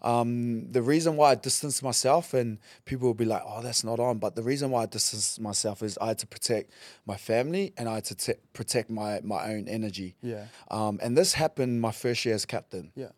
Um, 0.00 0.70
the 0.72 0.80
reason 0.80 1.16
why 1.16 1.32
I 1.32 1.34
distanced 1.34 1.82
myself, 1.82 2.32
and 2.34 2.58
people 2.86 3.08
will 3.08 3.14
be 3.14 3.24
like, 3.26 3.42
"Oh, 3.44 3.60
that's 3.62 3.84
not 3.84 4.00
on," 4.00 4.18
but 4.18 4.36
the 4.36 4.42
reason 4.42 4.70
why 4.70 4.82
I 4.84 4.86
distanced 4.86 5.38
myself 5.40 5.82
is 5.82 5.98
I 6.00 6.08
had 6.08 6.18
to 6.20 6.26
protect 6.26 6.72
my 7.04 7.16
family 7.16 7.72
and 7.76 7.88
I 7.88 7.96
had 7.96 8.04
to 8.06 8.14
t- 8.14 8.32
protect 8.54 8.88
my 8.90 9.20
my 9.22 9.52
own 9.52 9.68
energy. 9.68 10.16
Yeah. 10.22 10.46
Um, 10.70 10.98
and 11.02 11.16
this 11.16 11.34
happened 11.34 11.80
my 11.82 11.92
first 11.92 12.24
year 12.24 12.34
as 12.34 12.46
captain. 12.46 12.90
Yeah. 12.94 13.10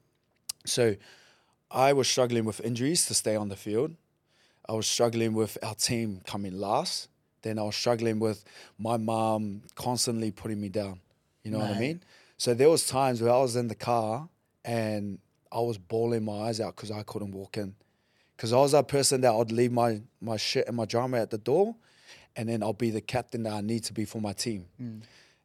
So 0.67 0.97
I 1.75 1.93
was 1.93 2.07
struggling 2.09 2.45
with 2.45 2.61
injuries 2.61 3.05
to 3.07 3.15
stay 3.15 3.35
on 3.35 3.49
the 3.49 3.57
field. 3.57 3.97
I 4.69 4.73
was 4.73 4.87
struggling 4.87 5.35
with 5.35 5.59
our 5.63 5.75
team 5.75 6.21
coming 6.25 6.57
last. 6.57 7.09
Then 7.43 7.59
I 7.59 7.63
was 7.63 7.75
struggling 7.77 8.21
with 8.21 8.45
my 8.79 8.97
mom 8.97 9.63
constantly 9.75 10.31
putting 10.31 10.61
me 10.61 10.69
down. 10.69 11.01
You 11.43 11.51
know 11.51 11.59
what 11.59 11.71
I 11.77 11.79
mean? 11.81 12.03
So 12.39 12.55
there 12.55 12.71
was 12.71 12.87
times 12.87 13.21
where 13.21 13.33
I 13.33 13.39
was 13.39 13.57
in 13.57 13.69
the 13.69 13.75
car 13.75 14.29
and 14.65 15.19
I 15.53 15.59
was 15.59 15.77
bawling 15.77 16.25
my 16.25 16.49
eyes 16.49 16.61
out 16.61 16.77
because 16.77 16.91
I 16.91 17.03
couldn't 17.03 17.33
walk 17.33 17.59
in. 17.59 17.75
Because 18.37 18.53
I 18.53 18.57
was 18.57 18.73
that 18.73 18.89
person 18.89 19.21
that 19.23 19.33
I'd 19.33 19.53
leave 19.53 19.73
my, 19.73 20.01
my 20.21 20.37
shit 20.37 20.67
and 20.69 20.77
my 20.77 20.85
drama 20.87 21.19
at 21.19 21.31
the 21.31 21.39
door 21.39 21.75
and 22.37 22.49
then 22.49 22.63
I'll 22.63 22.73
be 22.73 22.91
the 22.91 23.01
captain 23.01 23.43
that 23.43 23.53
I 23.53 23.61
need 23.61 23.85
to 23.85 23.93
be 23.93 24.05
for 24.05 24.21
my 24.21 24.33
team. 24.33 24.67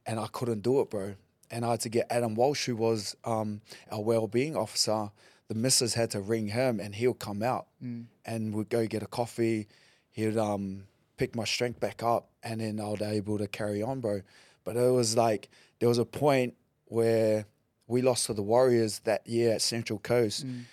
And 0.06 0.20
I 0.20 0.28
couldn't 0.28 0.62
do 0.62 0.80
it, 0.82 0.90
bro. 0.90 1.16
And 1.52 1.66
I 1.66 1.72
had 1.72 1.82
to 1.82 1.90
get 1.90 2.08
Adam 2.12 2.36
Walsh, 2.36 2.66
who 2.68 2.76
was 2.76 3.16
um, 3.26 3.62
our 3.92 4.02
well-being 4.02 4.56
officer. 4.56 5.10
The 5.50 5.56
missus 5.56 5.96
had 5.96 6.12
to 6.12 6.22
ring 6.22 6.48
him, 6.48 6.80
and 6.80 6.94
he'll 6.96 7.16
come 7.16 7.42
out, 7.44 7.68
mm. 7.84 8.06
and 8.24 8.54
we'd 8.54 8.70
go 8.70 8.86
get 8.86 9.02
a 9.04 9.08
coffee. 9.08 9.68
He'd 10.12 10.38
um, 10.38 10.84
pick 11.18 11.36
my 11.36 11.44
strength 11.44 11.80
back 11.80 12.04
up, 12.04 12.30
and 12.44 12.62
then 12.62 12.80
I 12.80 12.88
was 12.88 13.02
able 13.02 13.38
to 13.40 13.48
carry 13.48 13.82
on, 13.82 14.00
bro. 14.00 14.22
But 14.64 14.78
it 14.78 14.92
was 14.92 15.18
like 15.18 15.50
there 15.80 15.90
was 15.90 15.98
a 15.98 16.06
point 16.06 16.54
where 16.86 17.46
we 17.88 18.04
lost 18.04 18.28
to 18.28 18.34
the 18.34 18.44
Warriors 18.44 19.00
that 19.06 19.26
year 19.28 19.54
at 19.54 19.64
Central 19.64 19.98
Coast, 19.98 20.46
mm. 20.46 20.66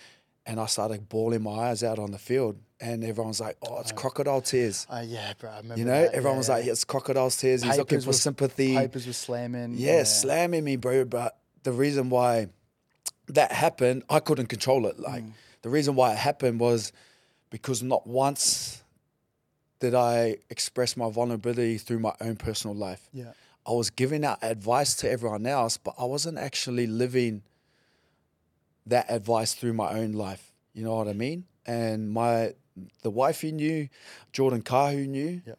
and 0.45 0.59
I 0.59 0.67
started 0.67 1.09
bawling 1.09 1.41
my 1.41 1.69
eyes 1.69 1.83
out 1.83 1.97
on 1.97 2.11
the 2.11 2.19
field, 2.19 2.57
and 2.79 3.03
everyone's 3.03 3.41
like, 3.41 3.57
"Oh, 3.63 3.79
it's 3.79 3.91
uh, 3.91 3.95
crocodile 3.95 4.41
tears." 4.41 4.85
Oh 4.91 5.01
yeah, 5.01 5.33
bro. 5.39 5.49
I 5.49 5.57
remember 5.57 5.79
You 5.79 5.85
know, 5.85 6.03
that. 6.03 6.13
everyone 6.13 6.33
yeah, 6.35 6.37
was 6.37 6.49
yeah. 6.49 6.55
like, 6.55 6.65
"It's 6.67 6.83
crocodile 6.83 7.31
tears." 7.31 7.63
He's 7.63 7.77
looking 7.77 8.01
for 8.01 8.07
was- 8.09 8.21
sympathy. 8.21 8.75
Papers 8.75 9.07
were 9.07 9.13
slamming. 9.13 9.73
Yeah, 9.75 10.03
slamming 10.03 10.63
me, 10.63 10.75
bro. 10.75 11.03
But 11.05 11.35
the 11.63 11.71
reason 11.71 12.11
why 12.11 12.49
that 13.27 13.51
happened, 13.51 14.03
I 14.09 14.19
couldn't 14.19 14.47
control 14.47 14.85
it. 14.87 14.99
Like 14.99 15.23
Mm. 15.23 15.31
the 15.61 15.69
reason 15.69 15.95
why 15.95 16.13
it 16.13 16.17
happened 16.17 16.59
was 16.59 16.91
because 17.49 17.81
not 17.83 18.07
once 18.07 18.81
did 19.79 19.93
I 19.93 20.37
express 20.49 20.97
my 20.97 21.09
vulnerability 21.09 21.77
through 21.77 21.99
my 21.99 22.13
own 22.21 22.35
personal 22.35 22.75
life. 22.75 23.07
Yeah. 23.13 23.33
I 23.65 23.71
was 23.73 23.89
giving 23.89 24.23
out 24.25 24.39
advice 24.41 24.95
to 24.97 25.09
everyone 25.09 25.45
else, 25.45 25.77
but 25.77 25.93
I 25.99 26.05
wasn't 26.05 26.37
actually 26.37 26.87
living 26.87 27.43
that 28.85 29.05
advice 29.09 29.53
through 29.53 29.73
my 29.73 29.91
own 29.99 30.13
life. 30.13 30.51
You 30.73 30.83
know 30.83 30.95
what 30.95 31.07
I 31.07 31.13
mean? 31.13 31.45
And 31.65 32.09
my 32.11 32.53
the 33.01 33.09
wife 33.09 33.41
he 33.41 33.51
knew, 33.51 33.89
Jordan 34.31 34.61
Carr 34.61 34.91
who 34.91 35.07
knew, 35.07 35.41
Yeah. 35.45 35.53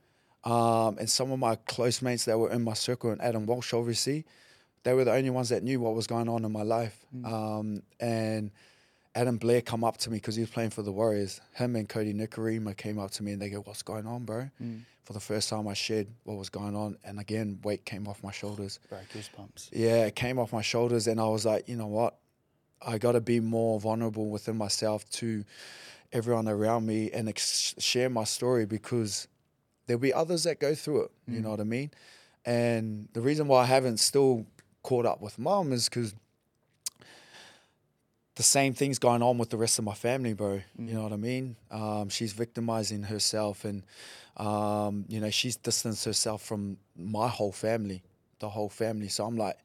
um, 0.44 0.98
and 0.98 1.10
some 1.10 1.32
of 1.32 1.38
my 1.38 1.56
close 1.56 2.00
mates 2.00 2.24
that 2.26 2.38
were 2.38 2.50
in 2.50 2.62
my 2.62 2.74
circle, 2.74 3.10
and 3.10 3.20
Adam 3.20 3.44
Walsh 3.44 3.72
obviously, 3.74 4.24
they 4.84 4.92
were 4.92 5.04
the 5.04 5.12
only 5.12 5.30
ones 5.30 5.48
that 5.50 5.62
knew 5.62 5.80
what 5.80 5.94
was 5.94 6.06
going 6.06 6.28
on 6.28 6.44
in 6.44 6.52
my 6.52 6.62
life. 6.62 6.98
Mm. 7.14 7.32
Um, 7.32 7.82
and 8.00 8.50
Adam 9.14 9.36
Blair 9.36 9.60
come 9.60 9.84
up 9.84 9.96
to 9.98 10.10
me 10.10 10.18
because 10.18 10.36
he 10.36 10.42
was 10.42 10.50
playing 10.50 10.70
for 10.70 10.82
the 10.82 10.92
Warriors. 10.92 11.40
Him 11.54 11.76
and 11.76 11.88
Kodi 11.88 12.14
Nikorima 12.14 12.76
came 12.76 12.98
up 12.98 13.10
to 13.12 13.22
me 13.22 13.32
and 13.32 13.42
they 13.42 13.50
go, 13.50 13.60
"What's 13.60 13.82
going 13.82 14.06
on, 14.06 14.24
bro?" 14.24 14.48
Mm. 14.62 14.82
For 15.04 15.12
the 15.14 15.20
first 15.20 15.48
time, 15.48 15.66
I 15.66 15.74
shared 15.74 16.06
what 16.24 16.36
was 16.36 16.50
going 16.50 16.76
on, 16.76 16.98
and 17.02 17.18
again, 17.18 17.60
weight 17.62 17.86
came 17.86 18.06
off 18.06 18.22
my 18.22 18.30
shoulders. 18.30 18.78
Bro, 18.90 18.98
goosebumps. 19.14 19.70
Yeah, 19.72 20.04
it 20.04 20.14
came 20.14 20.38
off 20.38 20.52
my 20.52 20.60
shoulders, 20.60 21.06
and 21.06 21.18
I 21.18 21.26
was 21.28 21.46
like, 21.46 21.66
you 21.66 21.76
know 21.76 21.86
what? 21.86 22.18
I 22.80 22.98
got 22.98 23.12
to 23.12 23.20
be 23.20 23.40
more 23.40 23.80
vulnerable 23.80 24.28
within 24.28 24.56
myself 24.56 25.08
to 25.12 25.44
everyone 26.12 26.46
around 26.46 26.86
me 26.86 27.10
and 27.10 27.28
ex- 27.28 27.74
share 27.78 28.08
my 28.08 28.24
story 28.24 28.66
because 28.66 29.28
there'll 29.86 29.98
be 29.98 30.12
others 30.12 30.44
that 30.44 30.60
go 30.60 30.74
through 30.74 31.04
it. 31.04 31.10
You 31.26 31.40
mm. 31.40 31.42
know 31.42 31.50
what 31.50 31.60
I 31.60 31.64
mean? 31.64 31.90
And 32.44 33.08
the 33.14 33.20
reason 33.20 33.48
why 33.48 33.62
I 33.62 33.66
haven't 33.66 33.98
still 33.98 34.46
caught 34.88 35.04
up 35.04 35.20
with 35.20 35.38
mom 35.38 35.70
is 35.70 35.86
because 35.86 36.14
the 38.36 38.42
same 38.42 38.72
thing's 38.72 38.98
going 38.98 39.20
on 39.20 39.36
with 39.36 39.50
the 39.50 39.58
rest 39.58 39.78
of 39.78 39.84
my 39.84 39.92
family, 39.92 40.32
bro. 40.32 40.62
You 40.78 40.94
know 40.94 41.02
what 41.02 41.12
I 41.12 41.16
mean? 41.16 41.56
Um, 41.70 42.08
she's 42.08 42.32
victimizing 42.32 43.02
herself, 43.02 43.66
and 43.66 43.82
um, 44.38 45.04
you 45.06 45.20
know 45.20 45.28
she's 45.28 45.56
distanced 45.56 46.06
herself 46.06 46.42
from 46.42 46.78
my 46.96 47.28
whole 47.28 47.52
family, 47.52 48.02
the 48.38 48.48
whole 48.48 48.70
family. 48.70 49.08
So 49.08 49.26
I'm 49.26 49.36
like, 49.36 49.58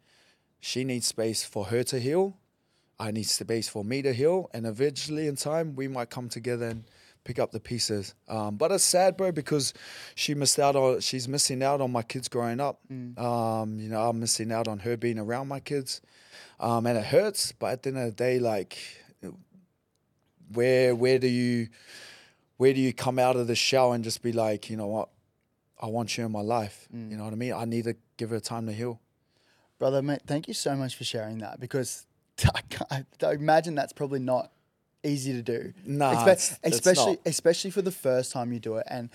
she 0.60 0.84
needs 0.84 1.08
space 1.08 1.42
for 1.46 1.66
her 1.66 1.84
to 1.84 2.00
heal. 2.02 2.36
I 3.00 3.12
need 3.12 3.28
space 3.28 3.70
for 3.70 3.86
me 3.86 4.02
to 4.02 4.12
heal, 4.12 4.50
and 4.54 4.66
eventually, 4.66 5.28
in 5.28 5.38
time, 5.38 5.74
we 5.74 5.88
might 5.88 6.10
come 6.10 6.28
together 6.28 6.68
and 6.68 6.84
pick 7.24 7.40
up 7.40 7.52
the 7.52 7.60
pieces. 7.60 8.16
Um, 8.28 8.56
but 8.56 8.72
it's 8.72 8.84
sad, 8.84 9.18
bro, 9.18 9.32
because 9.32 9.74
she 10.16 10.34
missed 10.34 10.60
out 10.60 10.76
on. 10.76 11.00
She's 11.00 11.28
missing 11.28 11.64
out 11.64 11.82
on 11.82 11.92
my 11.92 12.04
kids 12.04 12.28
growing 12.28 12.60
up. 12.60 12.80
Um, 13.18 13.80
you 13.80 13.90
know, 13.90 14.10
I'm 14.10 14.20
missing 14.20 14.52
out 14.52 14.68
on 14.68 14.80
her 14.80 14.98
being 14.98 15.20
around 15.20 15.48
my 15.48 15.60
kids, 15.60 16.02
um, 16.60 16.86
and 16.86 16.98
it 16.98 17.06
hurts. 17.06 17.52
But 17.52 17.72
at 17.74 17.84
the 17.84 17.90
end 17.90 17.98
of 18.00 18.06
the 18.06 18.12
day, 18.12 18.40
like, 18.40 18.78
where 20.52 20.96
where 20.96 21.20
do 21.20 21.28
you 21.28 21.70
where 22.58 22.74
do 22.74 22.80
you 22.80 22.94
come 22.94 23.20
out 23.20 23.36
of 23.36 23.48
the 23.48 23.56
shell 23.56 23.94
and 23.94 24.04
just 24.04 24.22
be 24.22 24.32
like, 24.32 24.70
you 24.70 24.78
know 24.78 24.88
what, 24.88 25.10
I 25.82 25.88
want 25.88 26.18
you 26.18 26.26
in 26.26 26.32
my 26.32 26.42
life. 26.42 26.88
You 26.94 27.18
know 27.18 27.26
what 27.26 27.34
I 27.34 27.36
mean? 27.36 27.54
I 27.54 27.66
need 27.66 27.86
to 27.86 27.96
give 28.18 28.30
her 28.30 28.40
time 28.40 28.68
to 28.68 28.74
heal. 28.74 29.02
Brother, 29.80 30.02
mate, 30.02 30.22
thank 30.26 30.48
you 30.48 30.54
so 30.54 30.76
much 30.76 30.96
for 30.96 31.04
sharing 31.04 31.40
that 31.40 31.60
because 31.60 32.06
I, 32.90 33.04
I 33.22 33.32
imagine 33.34 33.76
that's 33.76 33.94
probably 33.94 34.20
not 34.20 34.52
easy 35.04 35.34
to 35.34 35.42
do. 35.42 35.74
Nah, 35.86 36.26
Espe- 36.26 36.60
especially 36.64 37.18
especially 37.26 37.72
for 37.72 37.82
the 37.82 37.92
first 37.92 38.32
time 38.32 38.52
you 38.54 38.60
do 38.60 38.76
it. 38.78 38.88
And 38.90 39.10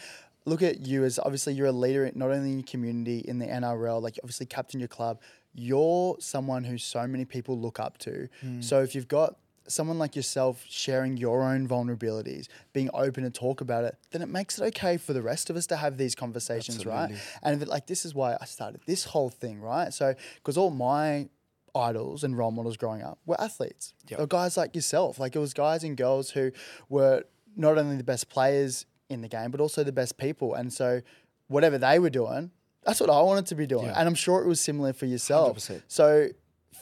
look 0.45 0.63
at 0.63 0.87
you 0.87 1.05
as 1.05 1.19
obviously 1.19 1.55
you're 1.55 1.67
a 1.67 1.73
leader 1.73 2.07
in- 2.07 2.19
not 2.19 2.31
only 2.31 2.51
in 2.53 2.59
your 2.59 2.67
community 2.67 3.19
in 3.19 3.39
the 3.39 3.47
NRL, 3.47 4.01
like 4.03 4.19
obviously 4.23 4.47
captain 4.47 4.81
your 4.81 4.89
club. 4.89 5.21
You're 5.55 6.17
someone 6.21 6.65
who 6.65 6.79
so 6.79 7.07
many 7.07 7.25
people 7.25 7.59
look 7.59 7.81
up 7.81 7.99
to. 7.99 8.29
Hmm. 8.41 8.61
So 8.61 8.81
if 8.83 8.95
you've 8.95 9.09
got 9.09 9.37
someone 9.67 9.99
like 9.99 10.17
yourself 10.17 10.65
sharing 10.69 11.19
your 11.19 11.43
own 11.43 11.69
vulnerabilities, 11.69 12.49
being 12.73 12.89
open 12.95 13.23
to 13.25 13.31
talk 13.31 13.61
about 13.61 13.85
it, 13.85 13.97
then 14.13 14.23
it 14.23 14.29
makes 14.29 14.59
it 14.59 14.65
okay 14.65 14.97
for 14.97 15.13
the 15.13 15.21
rest 15.21 15.51
of 15.51 15.57
us 15.57 15.67
to 15.67 15.77
have 15.77 15.99
these 15.99 16.15
conversations, 16.15 16.87
right? 16.87 17.11
And 17.43 17.61
it, 17.61 17.69
like 17.69 17.87
this 17.87 18.05
is 18.07 18.15
why 18.15 18.37
I 18.41 18.47
started 18.47 18.81
this 18.87 19.05
whole 19.05 19.29
thing, 19.29 19.61
right? 19.61 19.93
So 19.93 20.15
because 20.37 20.57
all 20.57 20.71
my 20.71 21.29
idols 21.75 22.25
and 22.25 22.37
role 22.37 22.51
models 22.51 22.77
growing 22.77 23.03
up 23.03 23.19
were 23.27 23.41
athletes. 23.41 23.95
Yep. 24.09 24.21
Were 24.21 24.27
guys 24.27 24.57
like 24.57 24.75
yourself. 24.75 25.19
Like 25.19 25.35
it 25.37 25.39
was 25.39 25.53
guys 25.55 25.85
and 25.85 25.97
girls 25.97 26.31
who 26.31 26.53
were 26.89 27.25
not 27.57 27.79
only 27.79 27.97
the 27.97 28.05
best 28.05 28.29
players 28.29 28.87
in 29.09 29.21
the 29.23 29.29
game, 29.29 29.51
but 29.51 29.61
also 29.61 29.83
the 29.85 29.93
best 29.93 30.19
people. 30.19 30.55
And 30.55 30.73
so 30.73 31.03
whatever 31.49 31.79
they 31.79 31.99
were 31.99 32.11
doing, 32.11 32.51
that's 32.85 33.01
what 33.01 33.11
I 33.11 33.21
wanted 33.23 33.47
to 33.47 33.55
be 33.55 33.67
doing. 33.67 33.87
Yeah. 33.87 33.99
And 33.99 34.09
I'm 34.09 34.15
sure 34.15 34.43
it 34.43 34.47
was 34.47 34.61
similar 34.61 34.93
for 34.93 35.07
yourself. 35.07 35.57
100%. 35.59 35.83
So 35.89 36.29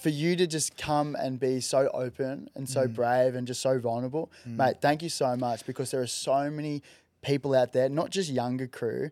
for 0.01 0.09
you 0.11 0.37
to 0.37 0.47
just 0.47 0.77
come 0.77 1.17
and 1.17 1.41
be 1.41 1.61
so 1.61 1.89
open 1.95 2.49
and 2.55 2.67
Mm. 2.67 2.71
so 2.71 2.87
brave 2.87 3.35
and 3.35 3.47
just 3.47 3.61
so 3.63 3.79
vulnerable, 3.79 4.31
mate, 4.45 4.77
thank 4.81 5.03
you 5.03 5.09
so 5.09 5.37
much 5.37 5.65
because 5.67 5.91
there 5.91 6.01
are 6.03 6.07
so 6.07 6.51
many 6.51 6.83
people 7.23 7.55
out 7.55 7.73
there, 7.73 7.89
not 7.89 8.11
just 8.11 8.31
younger 8.31 8.67
crew, 8.67 9.11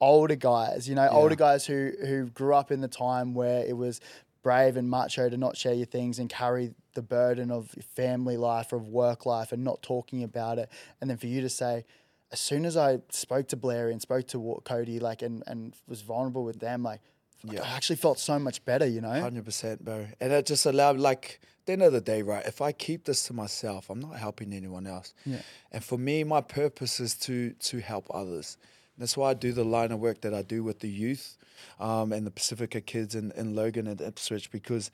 older 0.00 0.34
guys, 0.36 0.88
you 0.88 0.94
know, 0.94 1.08
older 1.08 1.36
guys 1.36 1.64
who 1.64 1.92
who 2.06 2.26
grew 2.26 2.54
up 2.54 2.70
in 2.70 2.80
the 2.82 2.88
time 2.88 3.32
where 3.34 3.64
it 3.64 3.76
was 3.76 4.00
brave 4.46 4.76
and 4.76 4.88
macho 4.88 5.28
to 5.28 5.36
not 5.36 5.56
share 5.56 5.74
your 5.74 5.86
things 5.86 6.20
and 6.20 6.30
carry 6.30 6.72
the 6.94 7.02
burden 7.02 7.50
of 7.50 7.74
family 7.96 8.36
life 8.36 8.72
or 8.72 8.76
of 8.76 8.86
work 8.86 9.26
life 9.26 9.50
and 9.50 9.64
not 9.64 9.82
talking 9.82 10.22
about 10.22 10.56
it. 10.56 10.70
And 11.00 11.10
then 11.10 11.16
for 11.16 11.26
you 11.26 11.40
to 11.40 11.48
say, 11.48 11.84
as 12.30 12.38
soon 12.38 12.64
as 12.64 12.76
I 12.76 13.00
spoke 13.10 13.48
to 13.48 13.56
Blair 13.56 13.90
and 13.90 14.00
spoke 14.00 14.28
to 14.28 14.38
Kodi, 14.64 15.02
like, 15.02 15.22
and, 15.22 15.42
and 15.48 15.74
was 15.88 16.02
vulnerable 16.02 16.44
with 16.44 16.60
them, 16.60 16.84
like, 16.84 17.00
Yeah. 17.42 17.64
I 17.64 17.70
actually 17.76 17.96
felt 17.96 18.20
so 18.20 18.38
much 18.38 18.64
better, 18.64 18.86
you 18.86 19.00
know? 19.00 19.20
Hundred 19.20 19.44
percent, 19.44 19.84
bro. 19.84 20.06
And 20.20 20.32
it 20.32 20.46
just 20.46 20.64
allowed, 20.64 20.98
like, 20.98 21.40
at 21.42 21.66
the 21.66 21.72
end 21.72 21.82
of 21.82 21.92
the 21.92 22.00
day, 22.00 22.22
right? 22.22 22.46
If 22.46 22.60
I 22.60 22.70
keep 22.70 23.04
this 23.04 23.26
to 23.26 23.32
myself, 23.32 23.90
I'm 23.90 23.98
not 23.98 24.16
helping 24.16 24.52
anyone 24.52 24.86
else. 24.86 25.12
Yeah. 25.24 25.42
And 25.72 25.82
for 25.82 25.98
me, 25.98 26.22
my 26.22 26.40
purpose 26.40 27.00
is 27.00 27.16
to 27.26 27.36
to 27.70 27.80
help 27.80 28.06
others. 28.14 28.58
That's 28.98 29.16
why 29.16 29.30
I 29.30 29.34
do 29.34 29.52
the 29.52 29.64
line 29.64 29.92
of 29.92 30.00
work 30.00 30.22
that 30.22 30.32
I 30.32 30.42
do 30.42 30.62
with 30.64 30.80
the 30.80 30.88
youth, 30.88 31.36
um, 31.78 32.12
and 32.12 32.26
the 32.26 32.30
Pacifica 32.30 32.80
kids 32.80 33.14
in, 33.14 33.32
in 33.36 33.54
Logan 33.54 33.86
and 33.86 34.00
Ipswich 34.00 34.50
because 34.50 34.90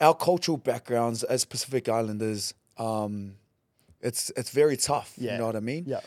our 0.00 0.14
cultural 0.14 0.56
backgrounds 0.56 1.22
as 1.24 1.44
Pacific 1.44 1.88
Islanders, 1.88 2.54
um, 2.78 3.34
it's 4.00 4.30
it's 4.36 4.50
very 4.50 4.76
tough. 4.76 5.12
Yeah. 5.16 5.32
You 5.32 5.38
know 5.38 5.46
what 5.46 5.56
I 5.56 5.60
mean? 5.60 5.84
Yeah. 5.86 6.00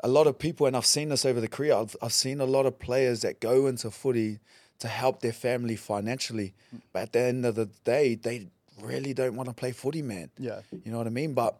a 0.00 0.08
lot 0.08 0.26
of 0.26 0.38
people, 0.38 0.66
and 0.66 0.76
I've 0.76 0.86
seen 0.86 1.08
this 1.08 1.24
over 1.24 1.40
the 1.40 1.48
career, 1.48 1.74
I've, 1.74 1.96
I've 2.02 2.12
seen 2.12 2.40
a 2.40 2.44
lot 2.44 2.66
of 2.66 2.78
players 2.78 3.20
that 3.22 3.40
go 3.40 3.66
into 3.66 3.90
footy 3.90 4.38
to 4.78 4.88
help 4.88 5.20
their 5.20 5.32
family 5.32 5.76
financially. 5.76 6.54
But 6.92 7.02
at 7.02 7.12
the 7.12 7.20
end 7.20 7.46
of 7.46 7.54
the 7.54 7.66
day, 7.84 8.14
they 8.14 8.48
really 8.80 9.14
don't 9.14 9.36
want 9.36 9.48
to 9.48 9.54
play 9.54 9.72
footy, 9.72 10.02
man. 10.02 10.30
Yeah. 10.38 10.60
You 10.84 10.92
know 10.92 10.98
what 10.98 11.06
I 11.06 11.10
mean? 11.10 11.32
But 11.32 11.58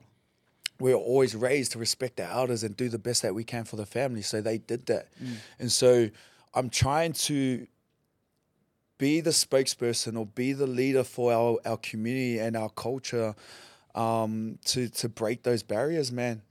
we're 0.78 0.94
always 0.94 1.34
raised 1.34 1.72
to 1.72 1.78
respect 1.78 2.20
our 2.20 2.30
elders 2.30 2.62
and 2.62 2.76
do 2.76 2.88
the 2.88 2.98
best 2.98 3.22
that 3.22 3.34
we 3.34 3.44
can 3.44 3.64
for 3.64 3.76
the 3.76 3.86
family. 3.86 4.22
So 4.22 4.40
they 4.40 4.58
did 4.58 4.86
that. 4.86 5.08
And 5.58 5.70
so 5.72 6.10
I'm 6.54 6.70
trying 6.70 7.12
to 7.12 7.66
be 8.98 9.20
the 9.20 9.30
spokesperson 9.30 10.18
or 10.18 10.26
be 10.26 10.52
the 10.52 10.66
leader 10.66 11.04
for 11.04 11.32
our, 11.32 11.58
our 11.64 11.76
community 11.76 12.38
and 12.38 12.56
our 12.56 12.70
culture 12.70 13.34
um, 13.94 14.58
to 14.66 14.88
to 14.88 15.08
break 15.08 15.42
those 15.42 15.62
barriers, 15.62 16.12
man. 16.12 16.42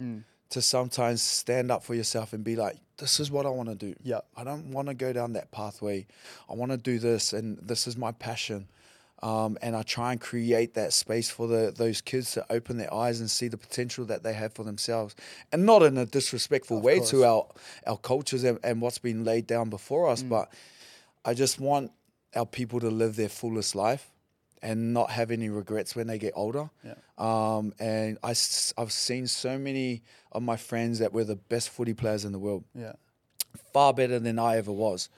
To 0.52 0.62
sometimes 0.62 1.22
stand 1.22 1.72
up 1.72 1.84
for 1.84 1.96
yourself 1.96 2.32
and 2.34 2.44
be 2.44 2.56
like, 2.56 2.78
this 2.98 3.20
is 3.20 3.30
what 3.30 3.46
I 3.46 3.50
want 3.50 3.70
to 3.70 3.76
do. 3.76 3.96
Yeah. 4.04 4.22
I 4.38 4.44
don't 4.44 4.72
want 4.72 4.88
to 4.88 4.94
go 4.94 5.12
down 5.12 5.34
that 5.34 5.52
pathway. 5.52 6.06
I 6.50 6.54
want 6.54 6.72
to 6.72 6.78
do 6.78 6.98
this, 7.00 7.34
and 7.34 7.58
this 7.58 7.88
is 7.88 7.98
my 7.98 8.12
passion. 8.12 8.68
Um, 9.24 9.58
and 9.62 9.76
I 9.76 9.82
try 9.84 10.12
and 10.12 10.20
create 10.22 10.74
that 10.74 10.92
space 10.94 11.30
for 11.30 11.48
the 11.48 11.74
those 11.76 12.02
kids 12.02 12.32
to 12.34 12.46
open 12.50 12.78
their 12.78 12.94
eyes 12.94 13.20
and 13.22 13.30
see 13.32 13.48
the 13.48 13.58
potential 13.58 14.06
that 14.06 14.24
they 14.24 14.34
have 14.34 14.54
for 14.54 14.64
themselves, 14.64 15.16
and 15.52 15.66
not 15.66 15.82
in 15.84 15.98
a 15.98 16.06
disrespectful 16.06 16.82
way 16.82 16.98
course. 16.98 17.10
to 17.12 17.24
our 17.26 17.48
our 17.88 17.98
cultures 17.98 18.44
and, 18.44 18.60
and 18.64 18.82
what's 18.82 18.98
been 19.00 19.24
laid 19.24 19.48
down 19.48 19.70
before 19.70 20.08
Mm. 20.08 20.12
us. 20.12 20.22
But 20.24 20.52
I 21.24 21.34
just 21.34 21.60
want 21.60 21.92
our 22.36 22.46
people 22.46 22.80
to 22.82 22.90
live 22.90 23.16
their 23.16 23.30
fullest 23.30 23.74
life 23.74 24.12
and 24.62 24.94
not 24.94 25.12
have 25.12 25.32
any 25.32 25.48
regrets 25.50 25.96
when 25.96 26.08
they 26.08 26.18
get 26.18 26.34
older. 26.36 26.70
Yeah. 26.84 26.96
Um, 27.18 27.74
and 27.80 28.18
I, 28.24 28.30
have 28.78 28.92
seen 28.92 29.28
so 29.28 29.58
many 29.58 30.02
of 30.34 30.42
my 30.44 30.58
friends 30.58 31.00
that 31.00 31.14
were 31.14 31.24
the 31.24 31.36
best 31.38 31.70
footy 31.70 31.94
players 31.94 32.26
in 32.26 32.32
the 32.34 32.40
world, 32.40 32.66
Yeah. 32.74 32.94
far 33.74 33.94
better 33.94 34.20
than 34.20 34.38
I 34.40 34.58
ever 34.58 34.72
was. 34.74 35.10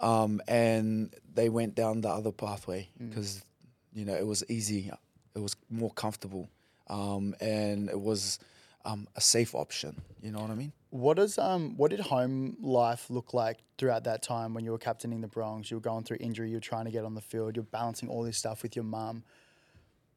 Um, 0.00 0.40
and 0.48 1.14
they 1.38 1.48
went 1.48 1.74
down 1.76 2.00
the 2.00 2.08
other 2.08 2.32
pathway 2.32 2.88
because, 2.98 3.44
you 3.92 4.04
know, 4.04 4.14
it 4.14 4.26
was 4.26 4.42
easy, 4.48 4.90
it 5.36 5.38
was 5.38 5.54
more 5.70 5.92
comfortable, 5.92 6.48
um, 6.88 7.34
and 7.40 7.88
it 7.88 8.00
was 8.00 8.40
um, 8.84 9.06
a 9.14 9.20
safe 9.20 9.54
option. 9.54 10.02
You 10.20 10.32
know 10.32 10.40
what 10.40 10.50
I 10.50 10.56
mean? 10.56 10.72
What 10.90 11.16
does 11.18 11.38
um 11.38 11.76
what 11.76 11.90
did 11.92 12.00
home 12.00 12.56
life 12.60 13.08
look 13.08 13.34
like 13.34 13.58
throughout 13.76 14.04
that 14.04 14.20
time 14.22 14.52
when 14.54 14.64
you 14.64 14.72
were 14.72 14.78
captaining 14.78 15.20
the 15.20 15.28
Broncs? 15.28 15.70
You 15.70 15.76
were 15.76 15.88
going 15.92 16.02
through 16.04 16.16
injury, 16.28 16.48
you 16.50 16.56
were 16.56 16.68
trying 16.72 16.86
to 16.86 16.90
get 16.90 17.04
on 17.04 17.14
the 17.14 17.20
field, 17.20 17.54
you're 17.56 17.72
balancing 17.80 18.08
all 18.08 18.22
this 18.24 18.38
stuff 18.38 18.62
with 18.64 18.74
your 18.74 18.86
mum. 18.86 19.22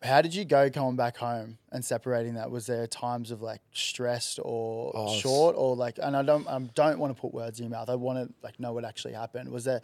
How 0.01 0.23
did 0.23 0.33
you 0.33 0.45
go 0.45 0.71
coming 0.71 0.95
back 0.95 1.17
home 1.17 1.59
and 1.71 1.85
separating 1.85 2.33
that? 2.33 2.49
Was 2.49 2.65
there 2.65 2.87
times 2.87 3.29
of 3.29 3.43
like 3.43 3.61
stressed 3.73 4.39
or 4.41 4.91
Oh, 4.95 5.13
short 5.23 5.55
or 5.55 5.75
like? 5.75 5.99
And 6.01 6.17
I 6.17 6.23
don't 6.23 6.47
I 6.47 6.57
don't 6.73 6.97
want 6.97 7.15
to 7.15 7.21
put 7.21 7.31
words 7.33 7.59
in 7.59 7.65
your 7.65 7.71
mouth. 7.77 7.89
I 7.89 7.95
want 7.95 8.17
to 8.27 8.33
like 8.41 8.59
know 8.59 8.73
what 8.73 8.83
actually 8.85 9.13
happened. 9.13 9.49
Was 9.49 9.65
there 9.65 9.81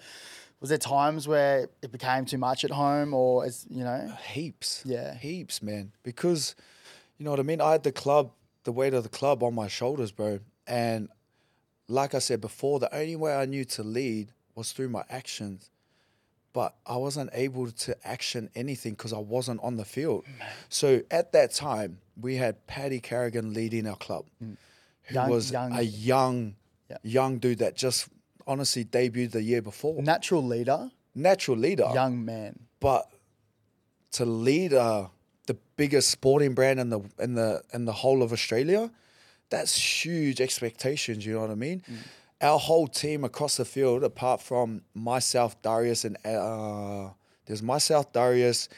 was 0.60 0.70
there 0.70 0.78
times 0.78 1.28
where 1.28 1.70
it 1.82 1.92
became 1.92 2.26
too 2.26 2.38
much 2.38 2.64
at 2.64 2.72
home 2.72 3.14
or 3.14 3.46
as 3.46 3.66
you 3.70 3.84
know? 3.84 4.12
Heaps. 4.32 4.84
Yeah. 4.86 5.14
Heaps, 5.16 5.62
man. 5.62 5.92
Because, 6.04 6.56
you 7.18 7.26
know 7.26 7.32
what 7.32 7.40
I 7.40 7.44
mean? 7.44 7.62
I 7.62 7.72
had 7.74 7.84
the 7.84 7.92
club, 7.92 8.32
the 8.64 8.72
weight 8.72 8.94
of 8.94 9.04
the 9.04 9.10
club 9.10 9.44
on 9.44 9.54
my 9.54 9.68
shoulders, 9.68 10.12
bro. 10.12 10.40
And 10.66 11.10
like 11.88 12.16
I 12.16 12.20
said 12.20 12.42
before, 12.42 12.80
the 12.80 12.94
only 12.94 13.16
way 13.16 13.36
I 13.36 13.46
knew 13.46 13.66
to 13.66 13.84
lead 13.84 14.30
was 14.56 14.72
through 14.72 14.90
my 14.90 15.04
actions. 15.10 15.70
But 16.54 16.74
I 16.88 16.98
wasn't 16.98 17.30
able 17.34 17.70
to 17.70 17.96
action 18.08 18.50
anything 18.56 18.94
because 18.94 19.14
I 19.14 19.20
wasn't 19.20 19.62
on 19.62 19.78
the 19.78 19.86
field. 19.86 20.26
So 20.70 21.02
at 21.12 21.32
that 21.34 21.52
time, 21.52 22.00
we 22.20 22.38
had 22.38 22.66
Paddy 22.66 23.00
Carrigan 23.00 23.54
leading 23.54 23.86
our 23.86 23.96
club, 23.96 24.26
hmm. 24.40 24.54
who 25.04 25.14
Young- 25.14 25.30
was 25.30 25.52
young. 25.52 25.72
a 25.74 25.82
young, 25.84 26.56
Yeah. 26.90 26.98
young 27.04 27.38
dude 27.38 27.60
that 27.60 27.76
just 27.76 28.08
honestly 28.48 28.86
debuted 28.86 29.32
the 29.32 29.44
year 29.44 29.62
before. 29.62 30.02
Natural 30.02 30.44
leader, 30.44 30.90
Natural 31.14 31.58
leader 31.58 31.90
young 31.94 32.24
man. 32.24 32.60
but 32.80 33.10
to 34.12 34.26
lead 34.26 34.74
uh, 34.74 35.08
the 35.48 35.56
biggest 35.76 36.10
sporting 36.10 36.54
brand 36.54 36.80
in 36.80 36.90
the 36.90 37.02
in 37.20 37.36
the 37.36 37.62
in 37.74 37.86
the 37.86 37.92
whole 37.94 38.24
of 38.24 38.32
Australia, 38.32 38.90
that's 39.50 39.76
huge 40.06 40.40
expectations. 40.42 41.26
You 41.26 41.34
know 41.34 41.42
what 41.42 41.52
I 41.52 41.56
mean? 41.56 41.84
Our 42.42 42.60
whole 42.60 42.88
team 42.88 43.24
across 43.24 43.58
the 43.58 43.66
field, 43.66 44.04
apart 44.04 44.42
from 44.42 44.82
myself, 44.94 45.60
Darius, 45.62 46.06
and 46.06 46.18
uh, 46.26 47.10
there's 47.46 47.64
myself, 47.64 48.12
Darius, 48.14 48.70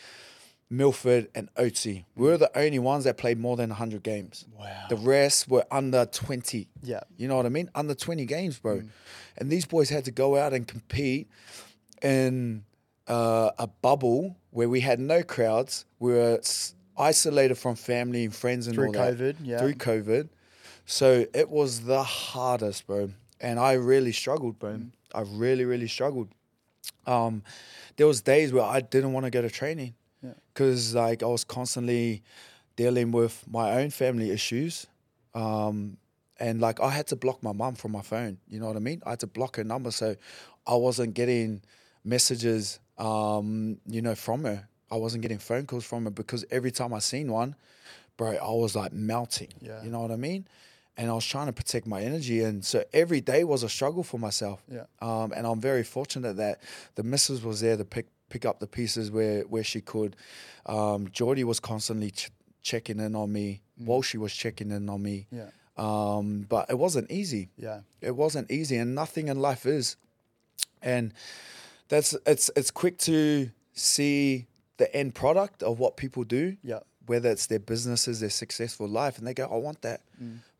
Milford, 0.69 1.29
and 1.33 1.53
Oatsy. 1.55 2.05
We're 2.15 2.37
the 2.37 2.55
only 2.57 2.77
ones 2.77 3.05
that 3.05 3.17
played 3.17 3.39
more 3.39 3.57
than 3.57 3.69
100 3.69 4.03
games. 4.03 4.45
Wow. 4.57 4.85
The 4.89 4.97
rest 4.97 5.47
were 5.49 5.65
under 5.71 6.05
20. 6.05 6.67
Yeah. 6.83 6.99
You 7.17 7.27
know 7.27 7.37
what 7.37 7.47
I 7.47 7.49
mean? 7.49 7.69
Under 7.73 7.95
20 7.95 8.25
games, 8.25 8.59
bro. 8.59 8.83
And 9.37 9.49
these 9.49 9.65
boys 9.65 9.89
had 9.89 10.05
to 10.05 10.11
go 10.11 10.37
out 10.37 10.53
and 10.53 10.67
compete 10.67 11.27
in 12.03 12.63
uh, 13.07 13.49
a 13.57 13.65
bubble 13.65 14.37
where 14.51 14.69
we 14.69 14.81
had 14.81 14.99
no 14.99 15.23
crowds. 15.23 15.85
We 15.97 16.13
were 16.13 16.39
isolated 16.97 17.55
from 17.55 17.75
family 17.75 18.23
and 18.23 18.35
friends 18.35 18.67
and 18.67 18.75
Through 18.75 18.87
all 18.87 18.93
that. 18.93 19.17
COVID, 19.17 19.35
yeah. 19.41 19.57
Through 19.57 19.73
COVID. 19.73 20.29
So 20.85 21.25
it 21.33 21.49
was 21.49 21.81
the 21.81 22.03
hardest, 22.03 22.85
bro. 22.85 23.09
And 23.41 23.59
I 23.59 23.73
really 23.73 24.11
struggled, 24.11 24.59
bro. 24.59 24.73
Mm. 24.73 24.91
I 25.15 25.21
really, 25.21 25.65
really 25.65 25.87
struggled. 25.87 26.29
Um, 27.07 27.41
there 27.97 28.05
was 28.05 28.21
days 28.21 28.53
where 28.53 28.63
I 28.63 28.81
didn't 28.81 29.13
want 29.13 29.25
to 29.25 29.31
go 29.31 29.41
to 29.41 29.49
training 29.49 29.95
Yeah. 30.21 30.33
because 30.53 30.95
like 30.95 31.23
I 31.23 31.27
was 31.27 31.43
constantly 31.43 32.23
dealing 32.75 33.11
with 33.11 33.43
my 33.49 33.81
own 33.81 33.89
family 33.89 34.31
issues. 34.31 34.87
Um, 35.33 35.97
and 36.39 36.61
like 36.61 36.79
I 36.79 36.89
had 36.89 37.07
to 37.07 37.15
block 37.15 37.43
my 37.43 37.51
mom 37.51 37.75
from 37.75 37.91
my 37.91 38.01
phone. 38.01 38.37
You 38.47 38.59
know 38.59 38.67
what 38.67 38.75
I 38.75 38.79
mean? 38.79 39.01
I 39.05 39.11
had 39.11 39.19
to 39.21 39.27
block 39.27 39.57
her 39.57 39.63
number 39.63 39.91
so 39.91 40.15
I 40.65 40.75
wasn't 40.75 41.13
getting 41.13 41.61
messages, 42.03 42.79
um, 42.97 43.77
you 43.85 44.01
know, 44.01 44.15
from 44.15 44.43
her. 44.45 44.67
I 44.91 44.95
wasn't 44.95 45.21
getting 45.21 45.37
phone 45.37 45.65
calls 45.65 45.85
from 45.85 46.05
her 46.05 46.09
because 46.09 46.45
every 46.49 46.71
time 46.71 46.93
I 46.93 46.99
seen 46.99 47.31
one, 47.31 47.55
bro, 48.17 48.31
I 48.35 48.51
was 48.51 48.75
like 48.75 48.93
melting. 48.93 49.49
Yeah. 49.61 49.83
You 49.83 49.89
know 49.89 49.99
what 49.99 50.11
I 50.11 50.15
mean? 50.15 50.47
And 50.97 51.09
I 51.09 51.13
was 51.13 51.25
trying 51.25 51.45
to 51.45 51.53
protect 51.53 51.87
my 51.87 52.01
energy, 52.01 52.43
and 52.43 52.65
so 52.65 52.83
every 52.91 53.21
day 53.21 53.45
was 53.45 53.63
a 53.63 53.69
struggle 53.69 54.03
for 54.03 54.17
myself. 54.17 54.61
Yeah. 54.69 54.83
Um, 55.01 55.31
and 55.33 55.47
I'm 55.47 55.61
very 55.61 55.83
fortunate 55.83 56.35
that 56.37 56.61
the 56.95 57.03
missus 57.03 57.41
was 57.41 57.61
there 57.61 57.77
to 57.77 57.85
pick 57.85 58.07
pick 58.29 58.45
up 58.45 58.59
the 58.59 58.67
pieces 58.67 59.11
where 59.11 59.41
where 59.43 59.63
she 59.63 59.81
could. 59.81 60.15
Um, 60.65 61.09
Geordie 61.11 61.43
was 61.43 61.59
constantly 61.59 62.11
ch- 62.11 62.31
checking 62.61 62.99
in 62.99 63.15
on 63.15 63.31
me. 63.31 63.61
while 63.77 64.01
she 64.01 64.17
was 64.17 64.33
checking 64.33 64.71
in 64.71 64.89
on 64.89 65.01
me. 65.01 65.27
Yeah. 65.31 65.49
Um, 65.77 66.45
but 66.49 66.69
it 66.69 66.77
wasn't 66.77 67.09
easy. 67.09 67.49
Yeah. 67.57 67.81
It 68.01 68.15
wasn't 68.15 68.51
easy, 68.51 68.75
and 68.75 68.93
nothing 68.93 69.29
in 69.29 69.39
life 69.39 69.65
is. 69.65 69.95
And 70.81 71.13
that's 71.87 72.13
it's 72.25 72.49
it's 72.55 72.71
quick 72.71 72.97
to 72.99 73.49
see 73.73 74.47
the 74.77 74.93
end 74.95 75.15
product 75.15 75.63
of 75.63 75.79
what 75.79 75.95
people 75.97 76.23
do. 76.23 76.57
Yeah. 76.63 76.79
Whether 77.05 77.31
it's 77.31 77.47
their 77.47 77.59
businesses, 77.59 78.19
their 78.19 78.29
successful 78.29 78.87
life, 78.87 79.17
and 79.17 79.25
they 79.25 79.33
go, 79.33 79.45
"I 79.45 79.55
want 79.57 79.81
that," 79.81 80.01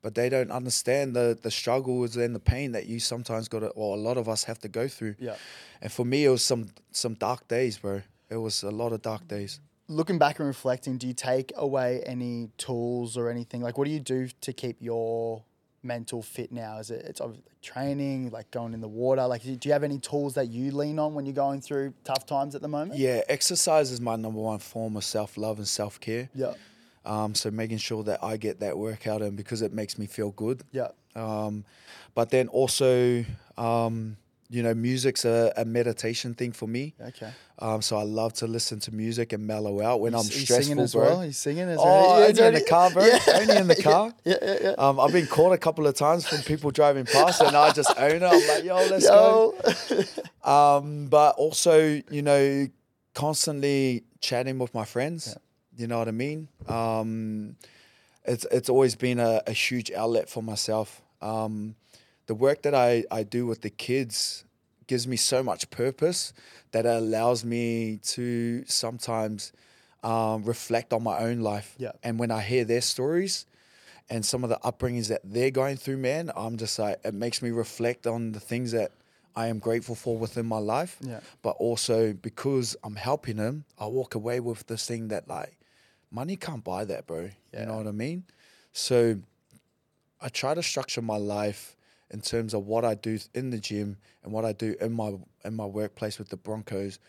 but 0.02 0.16
they 0.16 0.30
don't 0.30 0.52
understand 0.52 1.16
the 1.16 1.38
the 1.42 1.52
struggles 1.52 2.16
and 2.16 2.34
the 2.36 2.40
pain 2.40 2.72
that 2.74 2.86
you 2.86 3.00
sometimes 3.00 3.48
got 3.48 3.60
to, 3.60 3.68
or 3.70 3.96
a 3.96 4.00
lot 4.00 4.18
of 4.18 4.28
us 4.30 4.44
have 4.46 4.60
to 4.60 4.68
go 4.68 4.88
through. 4.88 5.16
Yeah. 5.20 5.36
And 5.82 5.92
for 5.92 6.06
me, 6.06 6.26
it 6.26 6.30
was 6.30 6.44
some 6.44 6.68
some 6.92 7.16
dark 7.16 7.48
days, 7.48 7.78
bro. 7.78 8.02
It 8.30 8.38
was 8.38 8.64
a 8.64 8.72
lot 8.72 8.94
of 8.94 9.02
dark 9.02 9.28
days. 9.28 9.60
looking 9.88 10.20
back 10.20 10.38
and 10.40 10.48
reflecting, 10.48 10.98
do 11.00 11.08
you 11.08 11.16
take 11.16 11.52
away 11.56 12.04
any 12.06 12.50
tools 12.58 13.18
or 13.18 13.28
anything? 13.30 13.60
Like, 13.62 13.78
what 13.78 13.86
do 13.86 13.92
you 13.92 14.00
do 14.00 14.28
to 14.42 14.54
keep 14.54 14.78
your 14.80 15.44
mental 15.82 16.22
fit 16.22 16.52
now? 16.52 16.78
Is 16.78 16.92
it 16.92 17.06
it's 17.06 17.22
training, 17.64 18.30
like 18.30 18.52
going 18.52 18.74
in 18.74 18.82
the 18.82 18.88
water? 18.88 19.26
Like, 19.26 19.42
do 19.44 19.58
you 19.64 19.72
have 19.74 19.84
any 19.84 19.98
tools 19.98 20.36
that 20.36 20.48
you 20.50 20.72
lean 20.72 21.00
on 21.00 21.14
when 21.16 21.26
you're 21.26 21.34
going 21.34 21.62
through 21.62 21.94
tough 22.04 22.26
times 22.28 22.54
at 22.56 22.62
the 22.62 22.68
moment? 22.68 23.00
Yeah, 23.00 23.22
exercise 23.28 23.92
is 23.92 24.00
my 24.00 24.16
number 24.16 24.40
one 24.40 24.60
form 24.60 24.96
of 24.96 25.04
self 25.04 25.38
love 25.38 25.58
and 25.58 25.68
self 25.68 26.00
care. 26.00 26.30
Yeah. 26.36 26.54
Um, 27.10 27.34
so 27.36 27.50
making 27.52 27.80
sure 27.80 28.04
that 28.04 28.24
I 28.24 28.38
get 28.38 28.60
that 28.60 28.78
workout 28.78 29.22
in 29.22 29.36
because 29.36 29.62
it 29.62 29.74
makes 29.74 29.98
me 29.98 30.06
feel 30.06 30.32
good. 30.32 30.62
Yeah. 30.72 30.90
Um, 31.16 31.66
but 32.14 32.30
then 32.30 32.48
also, 32.50 33.26
um, 33.58 34.16
you 34.52 34.62
know, 34.64 34.74
music's 34.74 35.26
a, 35.26 35.52
a 35.58 35.66
meditation 35.66 36.34
thing 36.36 36.52
for 36.52 36.68
me. 36.68 36.94
Okay. 37.02 37.32
Um, 37.60 37.82
so 37.82 37.98
I 37.98 38.04
love 38.04 38.34
to 38.36 38.48
listen 38.48 38.80
to 38.82 38.92
music 38.94 39.34
and 39.34 39.46
mellow 39.46 39.82
out 39.82 40.02
when 40.02 40.14
I'm 40.16 40.24
He's 40.24 40.44
stressful, 40.44 40.64
singing 40.66 40.84
as 40.84 40.94
bro. 40.94 41.02
well. 41.04 41.22
He's 41.22 41.38
singing 41.38 41.68
as 41.70 41.78
Oh, 41.80 41.84
well. 41.86 42.28
only 42.30 42.44
in 42.44 42.54
the 42.54 42.62
car, 42.62 42.90
bro. 42.92 43.06
Yeah. 43.08 43.20
Only 43.42 43.58
in 43.58 43.68
the 43.68 43.82
car. 43.82 44.14
Yeah, 44.24 44.36
yeah, 44.42 44.58
yeah. 44.62 44.70
Um, 44.78 45.00
I've 45.00 45.12
been 45.12 45.28
caught 45.28 45.54
a 45.54 45.58
couple 45.58 45.86
of 45.88 45.96
times 45.96 46.28
from 46.28 46.40
people 46.44 46.70
driving 46.72 47.06
past, 47.06 47.42
and 47.42 47.56
I 47.56 47.72
just 47.74 47.92
own 47.98 48.22
it. 48.22 48.24
I'm 48.24 48.48
like, 48.48 48.64
yo, 48.64 48.76
let's 48.90 49.08
go. 49.08 49.56
Yo. 49.90 50.04
Um, 50.44 51.08
but 51.08 51.36
also, 51.38 52.02
you 52.10 52.22
know, 52.22 52.68
constantly 53.14 54.04
chatting 54.22 54.58
with 54.60 54.74
my 54.74 54.86
friends. 54.86 55.36
You 55.80 55.88
know 55.88 55.98
what 55.98 56.10
I 56.10 56.12
mean? 56.12 56.50
Um, 56.68 57.56
it's 58.26 58.46
it's 58.52 58.68
always 58.68 58.96
been 58.96 59.18
a, 59.18 59.42
a 59.48 59.54
huge 59.54 59.92
outlet 59.94 60.30
for 60.30 60.44
myself. 60.44 61.02
Um, 61.22 61.76
the 62.28 62.36
work 62.36 62.64
that 62.64 62.76
I, 62.76 63.06
I 63.10 63.24
do 63.24 63.46
with 63.46 63.62
the 63.62 63.70
kids 63.70 64.44
gives 64.88 65.08
me 65.08 65.16
so 65.16 65.42
much 65.42 65.70
purpose 65.70 66.34
that 66.72 66.86
it 66.86 66.90
allows 66.90 67.46
me 67.46 68.00
to 68.04 68.66
sometimes 68.66 69.54
um, 70.04 70.44
reflect 70.44 70.92
on 70.92 71.02
my 71.02 71.20
own 71.20 71.40
life. 71.40 71.76
Yeah. 71.78 71.94
And 72.04 72.20
when 72.20 72.30
I 72.30 72.42
hear 72.42 72.66
their 72.66 72.82
stories 72.82 73.46
and 74.10 74.26
some 74.26 74.44
of 74.44 74.50
the 74.50 74.60
upbringings 74.66 75.08
that 75.08 75.22
they're 75.24 75.50
going 75.50 75.78
through, 75.78 75.98
man, 75.98 76.30
I'm 76.36 76.58
just 76.58 76.78
like, 76.78 77.00
it 77.06 77.14
makes 77.14 77.42
me 77.42 77.52
reflect 77.52 78.06
on 78.06 78.34
the 78.34 78.40
things 78.42 78.74
that 78.74 78.92
I 79.34 79.48
am 79.48 79.60
grateful 79.60 79.96
for 79.96 80.18
within 80.18 80.46
my 80.46 80.58
life. 80.58 80.98
Yeah. 81.02 81.22
But 81.42 81.52
also 81.52 82.12
because 82.14 82.76
I'm 82.84 82.98
helping 82.98 83.38
them, 83.38 83.64
I 83.80 83.86
walk 83.86 84.14
away 84.14 84.42
with 84.42 84.68
this 84.68 84.86
thing 84.86 85.08
that 85.08 85.28
like 85.30 85.56
money 86.12 86.36
can't 86.36 86.64
buy 86.64 86.86
that, 86.86 87.08
bro. 87.08 87.30
Yeah. 87.54 87.62
You 87.62 87.66
know 87.68 87.78
what 87.78 87.88
I 87.88 87.92
mean? 87.92 88.24
So 88.74 89.18
I 90.22 90.30
try 90.30 90.54
to 90.54 90.64
structure 90.64 91.02
my 91.02 91.18
life 91.18 91.76
in 92.12 92.22
terms 92.22 92.54
of 92.54 92.66
what 92.66 92.84
I 92.86 92.96
do 92.96 93.20
in 93.34 93.52
the 93.52 93.60
gym 93.60 93.98
and 94.24 94.32
what 94.34 94.44
I 94.46 94.54
do 94.54 94.76
in 94.82 94.94
my 94.94 95.14
in 95.46 95.56
my 95.56 95.66
workplace 95.66 96.18
with 96.18 96.30
the 96.30 96.38
Broncos 96.38 97.00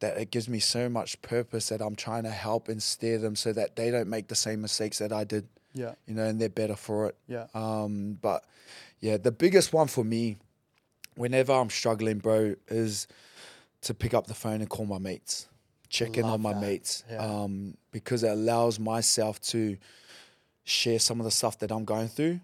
that 0.00 0.16
it 0.16 0.30
gives 0.30 0.48
me 0.48 0.58
so 0.60 0.88
much 0.88 1.20
purpose 1.22 1.68
that 1.70 1.80
I'm 1.80 1.96
trying 1.96 2.22
to 2.24 2.30
help 2.30 2.68
and 2.68 2.80
steer 2.82 3.18
them 3.18 3.34
so 3.34 3.52
that 3.52 3.74
they 3.74 3.90
don't 3.90 4.08
make 4.08 4.28
the 4.28 4.34
same 4.36 4.60
mistakes 4.60 4.98
that 4.98 5.12
I 5.12 5.24
did, 5.24 5.48
Yeah. 5.74 5.94
you 6.06 6.14
know, 6.14 6.24
and 6.24 6.40
they're 6.40 6.48
better 6.48 6.76
for 6.76 7.08
it. 7.08 7.16
Yeah. 7.26 7.46
Um, 7.52 8.16
but 8.22 8.44
yeah, 9.00 9.16
the 9.16 9.32
biggest 9.32 9.72
one 9.72 9.88
for 9.88 10.04
me, 10.04 10.36
whenever 11.16 11.52
I'm 11.52 11.68
struggling, 11.70 12.18
bro, 12.18 12.54
is 12.68 13.08
to 13.82 13.92
pick 13.94 14.14
up 14.14 14.28
the 14.28 14.34
phone 14.34 14.60
and 14.60 14.70
call 14.70 14.86
my 14.86 14.98
mates, 14.98 15.48
check 15.88 16.16
in 16.16 16.22
Love 16.24 16.34
on 16.34 16.42
my 16.42 16.52
that. 16.52 16.60
mates, 16.60 17.04
Yeah. 17.10 17.18
um, 17.18 17.76
because 17.92 18.22
it 18.22 18.30
allows 18.30 18.78
myself 18.78 19.40
to 19.52 19.76
share 20.64 20.98
some 20.98 21.20
of 21.20 21.24
the 21.24 21.30
stuff 21.30 21.58
that 21.60 21.70
I'm 21.70 21.84
going 21.84 22.08
through. 22.08 22.40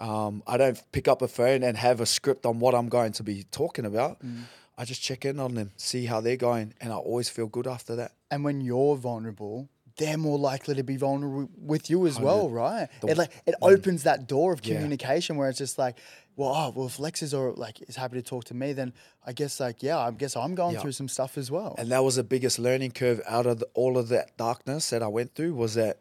Um, 0.00 0.42
I 0.46 0.56
don't 0.56 0.80
pick 0.92 1.08
up 1.08 1.22
a 1.22 1.28
phone 1.28 1.62
and 1.62 1.76
have 1.76 2.00
a 2.00 2.06
script 2.06 2.46
on 2.46 2.58
what 2.60 2.74
I'm 2.74 2.88
going 2.88 3.12
to 3.12 3.22
be 3.22 3.44
talking 3.50 3.84
about. 3.84 4.20
Mm. 4.24 4.42
I 4.76 4.84
just 4.84 5.02
check 5.02 5.24
in 5.24 5.40
on 5.40 5.54
them, 5.54 5.72
see 5.76 6.06
how 6.06 6.20
they're 6.20 6.36
going, 6.36 6.72
and 6.80 6.92
I 6.92 6.96
always 6.96 7.28
feel 7.28 7.46
good 7.46 7.66
after 7.66 7.96
that. 7.96 8.12
And 8.30 8.44
when 8.44 8.60
you're 8.60 8.96
vulnerable, 8.96 9.68
they're 9.98 10.16
more 10.16 10.38
likely 10.38 10.74
to 10.76 10.82
be 10.82 10.96
vulnerable 10.96 11.50
with 11.60 11.90
you 11.90 12.06
as 12.06 12.18
well, 12.18 12.48
right? 12.48 12.88
it 13.06 13.18
like 13.18 13.30
it 13.46 13.54
opens 13.60 14.04
that 14.04 14.26
door 14.26 14.52
of 14.52 14.64
Yeah. 14.64 14.74
communication 14.76 15.36
where 15.36 15.48
it's 15.50 15.58
just 15.58 15.76
like, 15.78 15.96
well, 16.36 16.50
oh, 16.54 16.72
well, 16.74 16.86
if 16.86 16.98
Lex 17.00 17.20
is 17.22 17.34
or 17.34 17.52
like 17.52 17.82
is 17.88 17.96
happy 17.96 18.16
to 18.16 18.22
talk 18.22 18.44
to 18.44 18.54
me, 18.54 18.72
then 18.72 18.92
I 19.26 19.32
guess 19.32 19.58
like 19.60 19.82
yeah, 19.82 19.98
I 19.98 20.10
guess 20.12 20.36
I'm 20.36 20.54
going 20.54 20.74
Yeah. 20.74 20.80
through 20.82 20.92
some 20.92 21.08
stuff 21.08 21.36
as 21.36 21.50
well. 21.50 21.74
And 21.78 21.90
that 21.90 22.02
was 22.04 22.14
the 22.16 22.22
biggest 22.24 22.58
learning 22.58 22.92
curve 22.92 23.20
out 23.28 23.46
of 23.46 23.58
the, 23.58 23.66
all 23.74 23.98
of 23.98 24.08
that 24.08 24.36
darkness 24.36 24.90
that 24.90 25.02
I 25.02 25.08
went 25.08 25.34
through 25.34 25.54
was 25.54 25.74
that 25.74 25.98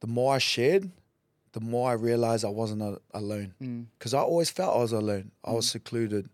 the 0.00 0.06
more 0.06 0.34
I 0.36 0.38
shared, 0.38 0.90
the 1.52 1.60
more 1.60 1.90
I 1.90 1.94
realized 1.94 2.44
I 2.44 2.48
wasn't 2.48 2.82
a, 2.82 3.00
alone. 3.12 3.54
Mm. 3.60 3.86
Because 3.98 4.14
I 4.14 4.20
always 4.20 4.50
felt 4.50 4.74
I 4.76 4.78
was 4.80 4.92
alone. 4.92 5.32
I 5.44 5.52
was 5.52 5.68
secluded 5.68 6.28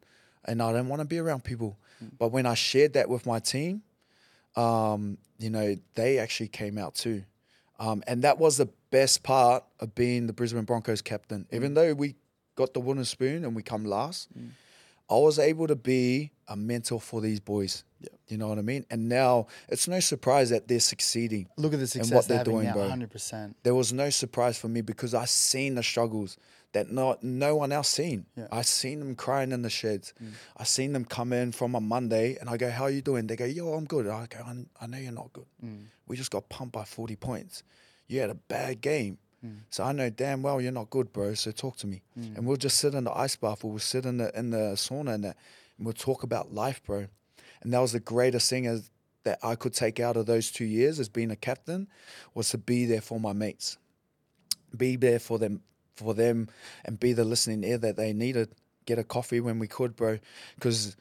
and 0.45 0.63
I 0.63 0.73
didn't 0.73 0.89
want 0.89 1.01
to 1.01 1.07
be 1.09 1.19
around 1.19 1.43
people. 1.45 1.79
Mm. 2.05 2.11
But 2.19 2.29
when 2.33 2.45
I 2.47 2.55
shared 2.55 2.93
that 2.93 3.09
with 3.09 3.25
my 3.27 3.39
team, 3.41 3.83
um, 4.57 5.19
you 5.39 5.51
know, 5.51 5.77
they 5.95 6.19
actually 6.19 6.49
came 6.49 6.79
out 6.79 6.95
too. 6.95 7.25
Um, 7.79 8.03
and 8.07 8.23
that 8.23 8.39
was 8.39 8.57
the 8.57 8.69
best 8.91 9.23
part 9.23 9.65
of 9.81 9.95
being 9.95 10.27
the 10.27 10.33
Brisbane 10.33 10.65
Broncos 10.65 11.01
captain. 11.01 11.47
Mm. 11.51 11.57
Even 11.57 11.75
though 11.75 11.95
we 11.95 12.17
got 12.57 12.75
the 12.75 12.81
wooden 12.81 13.05
spoon 13.05 13.45
and 13.45 13.55
we 13.55 13.63
come 13.63 13.85
last, 13.85 14.29
I 15.09 15.15
was 15.15 15.39
able 15.39 15.67
to 15.69 15.77
be 15.77 16.33
a 16.49 16.57
mentor 16.57 17.01
for 17.01 17.21
these 17.21 17.41
boys. 17.41 17.85
Yeah. 18.01 18.09
You 18.29 18.37
know 18.37 18.49
what 18.49 18.59
I 18.59 18.63
mean? 18.63 18.85
And 18.91 19.09
now 19.09 19.47
it's 19.69 19.89
no 19.89 20.01
surprise 20.01 20.51
that 20.51 20.69
they're 20.69 20.81
succeeding. 20.81 21.49
Look 21.57 21.73
at 21.73 21.81
the 21.81 21.87
success 21.87 22.11
and 22.11 22.17
what 22.17 22.29
they're 22.29 22.37
they're 22.39 22.45
doing, 22.45 22.67
now, 22.67 22.75
bro. 22.75 22.89
hundred 22.89 23.11
percent. 23.11 23.57
There 23.63 23.75
was 23.75 23.93
no 23.93 24.11
surprise 24.11 24.59
for 24.59 24.69
me 24.69 24.81
because 24.81 25.15
I 25.15 25.25
seen 25.25 25.75
the 25.75 25.83
struggles 25.83 26.37
that 26.73 26.91
not 26.91 27.23
no 27.23 27.57
one 27.57 27.73
else 27.73 27.89
seen. 27.89 28.27
Yeah. 28.37 28.45
Mm. 28.45 28.49
I 28.53 28.63
seen 28.63 29.01
them 29.01 29.15
crying 29.15 29.53
in 29.53 29.63
the 29.63 29.71
sheds. 29.71 30.13
I 30.57 30.65
seen 30.65 30.93
them 30.93 31.05
come 31.05 31.33
in 31.33 31.53
from 31.53 31.75
a 31.75 31.81
Monday 31.81 32.37
and 32.41 32.49
I 32.51 32.57
go, 32.57 32.71
"How 32.71 32.85
are 32.85 32.91
you 32.91 33.03
doing?" 33.03 33.27
They 33.27 33.37
go, 33.37 33.45
"Yo, 33.45 33.73
I'm 33.73 33.85
good." 33.85 34.07
I 34.07 34.27
go, 34.27 34.39
"I, 34.81 34.87
know 34.87 34.99
you're 34.99 35.13
not 35.13 35.33
good. 35.33 35.47
Mm. 35.65 35.85
We 36.07 36.17
just 36.17 36.31
got 36.31 36.49
pumped 36.49 36.73
by 36.75 36.85
40 36.85 37.17
points. 37.17 37.63
You 38.07 38.21
had 38.21 38.31
a 38.31 38.35
bad 38.35 38.81
game." 38.81 39.19
Mm. 39.45 39.61
So 39.71 39.85
I 39.85 39.93
know 39.93 40.11
damn 40.11 40.43
well 40.43 40.61
you're 40.61 40.73
not 40.73 40.91
good, 40.91 41.13
bro. 41.13 41.35
So 41.35 41.51
talk 41.53 41.77
to 41.79 41.87
me, 41.87 42.03
and 42.17 42.47
we'll 42.47 42.57
just 42.57 42.79
sit 42.79 42.95
in 42.95 43.05
the 43.05 43.17
ice 43.17 43.37
bath, 43.37 43.65
or 43.65 43.71
we'll 43.71 43.79
sit 43.79 44.05
in 44.05 44.19
the 44.19 44.37
in 44.39 44.51
the 44.51 44.75
sauna, 44.75 45.15
and, 45.15 45.25
that, 45.25 45.37
and 45.77 45.87
we'll 45.87 45.95
talk 45.95 46.23
about 46.23 46.53
life, 46.53 46.83
bro. 46.85 47.07
And 47.63 47.73
that 47.73 47.81
was 47.81 47.93
the 47.93 48.01
greatest 48.01 48.49
thing 48.51 48.67
as, 48.67 48.91
that 49.25 49.39
I 49.43 49.55
could 49.57 49.75
take 49.75 50.01
out 50.01 50.17
of 50.17 50.27
those 50.27 50.51
two 50.51 50.65
years 50.65 51.01
as 51.01 51.09
being 51.09 51.31
a 51.31 51.37
captain, 51.37 51.89
was 52.35 52.51
to 52.51 52.59
be 52.59 52.85
there 52.87 53.01
for 53.01 53.19
my 53.19 53.33
mates, 53.33 53.79
be 54.77 54.97
there 54.97 55.19
for 55.19 55.39
them, 55.39 55.63
for 55.99 56.15
them, 56.15 56.49
and 56.85 56.99
be 56.99 57.13
the 57.13 57.25
listening 57.25 57.65
ear 57.65 57.79
that 57.79 57.97
they 57.97 58.13
needed. 58.13 58.49
Get 58.87 58.99
a 58.99 59.05
coffee 59.05 59.41
when 59.41 59.59
we 59.59 59.67
could, 59.69 59.97
bro, 59.97 60.19
because 60.55 60.97